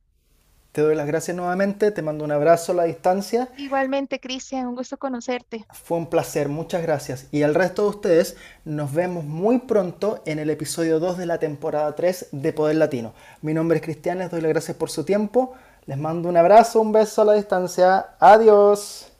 Te 0.74 0.80
doy 0.80 0.96
las 0.96 1.06
gracias 1.06 1.36
nuevamente, 1.36 1.92
te 1.92 2.02
mando 2.02 2.24
un 2.24 2.32
abrazo 2.32 2.72
a 2.72 2.74
la 2.74 2.82
distancia. 2.82 3.48
Igualmente, 3.58 4.18
Cristian, 4.18 4.66
un 4.66 4.74
gusto 4.74 4.96
conocerte. 4.96 5.64
Fue 5.70 5.96
un 5.96 6.08
placer, 6.08 6.48
muchas 6.48 6.82
gracias. 6.82 7.28
Y 7.30 7.44
al 7.44 7.54
resto 7.54 7.82
de 7.82 7.88
ustedes, 7.90 8.36
nos 8.64 8.92
vemos 8.92 9.24
muy 9.24 9.60
pronto 9.60 10.20
en 10.26 10.40
el 10.40 10.50
episodio 10.50 10.98
2 10.98 11.16
de 11.16 11.26
la 11.26 11.38
temporada 11.38 11.94
3 11.94 12.30
de 12.32 12.52
Poder 12.52 12.74
Latino. 12.74 13.14
Mi 13.40 13.54
nombre 13.54 13.76
es 13.76 13.84
Cristian, 13.84 14.18
les 14.18 14.32
doy 14.32 14.40
las 14.40 14.48
gracias 14.48 14.76
por 14.76 14.90
su 14.90 15.04
tiempo. 15.04 15.54
Les 15.86 15.96
mando 15.96 16.28
un 16.28 16.36
abrazo, 16.36 16.80
un 16.80 16.90
beso 16.90 17.22
a 17.22 17.26
la 17.26 17.34
distancia. 17.34 18.06
Adiós. 18.18 19.12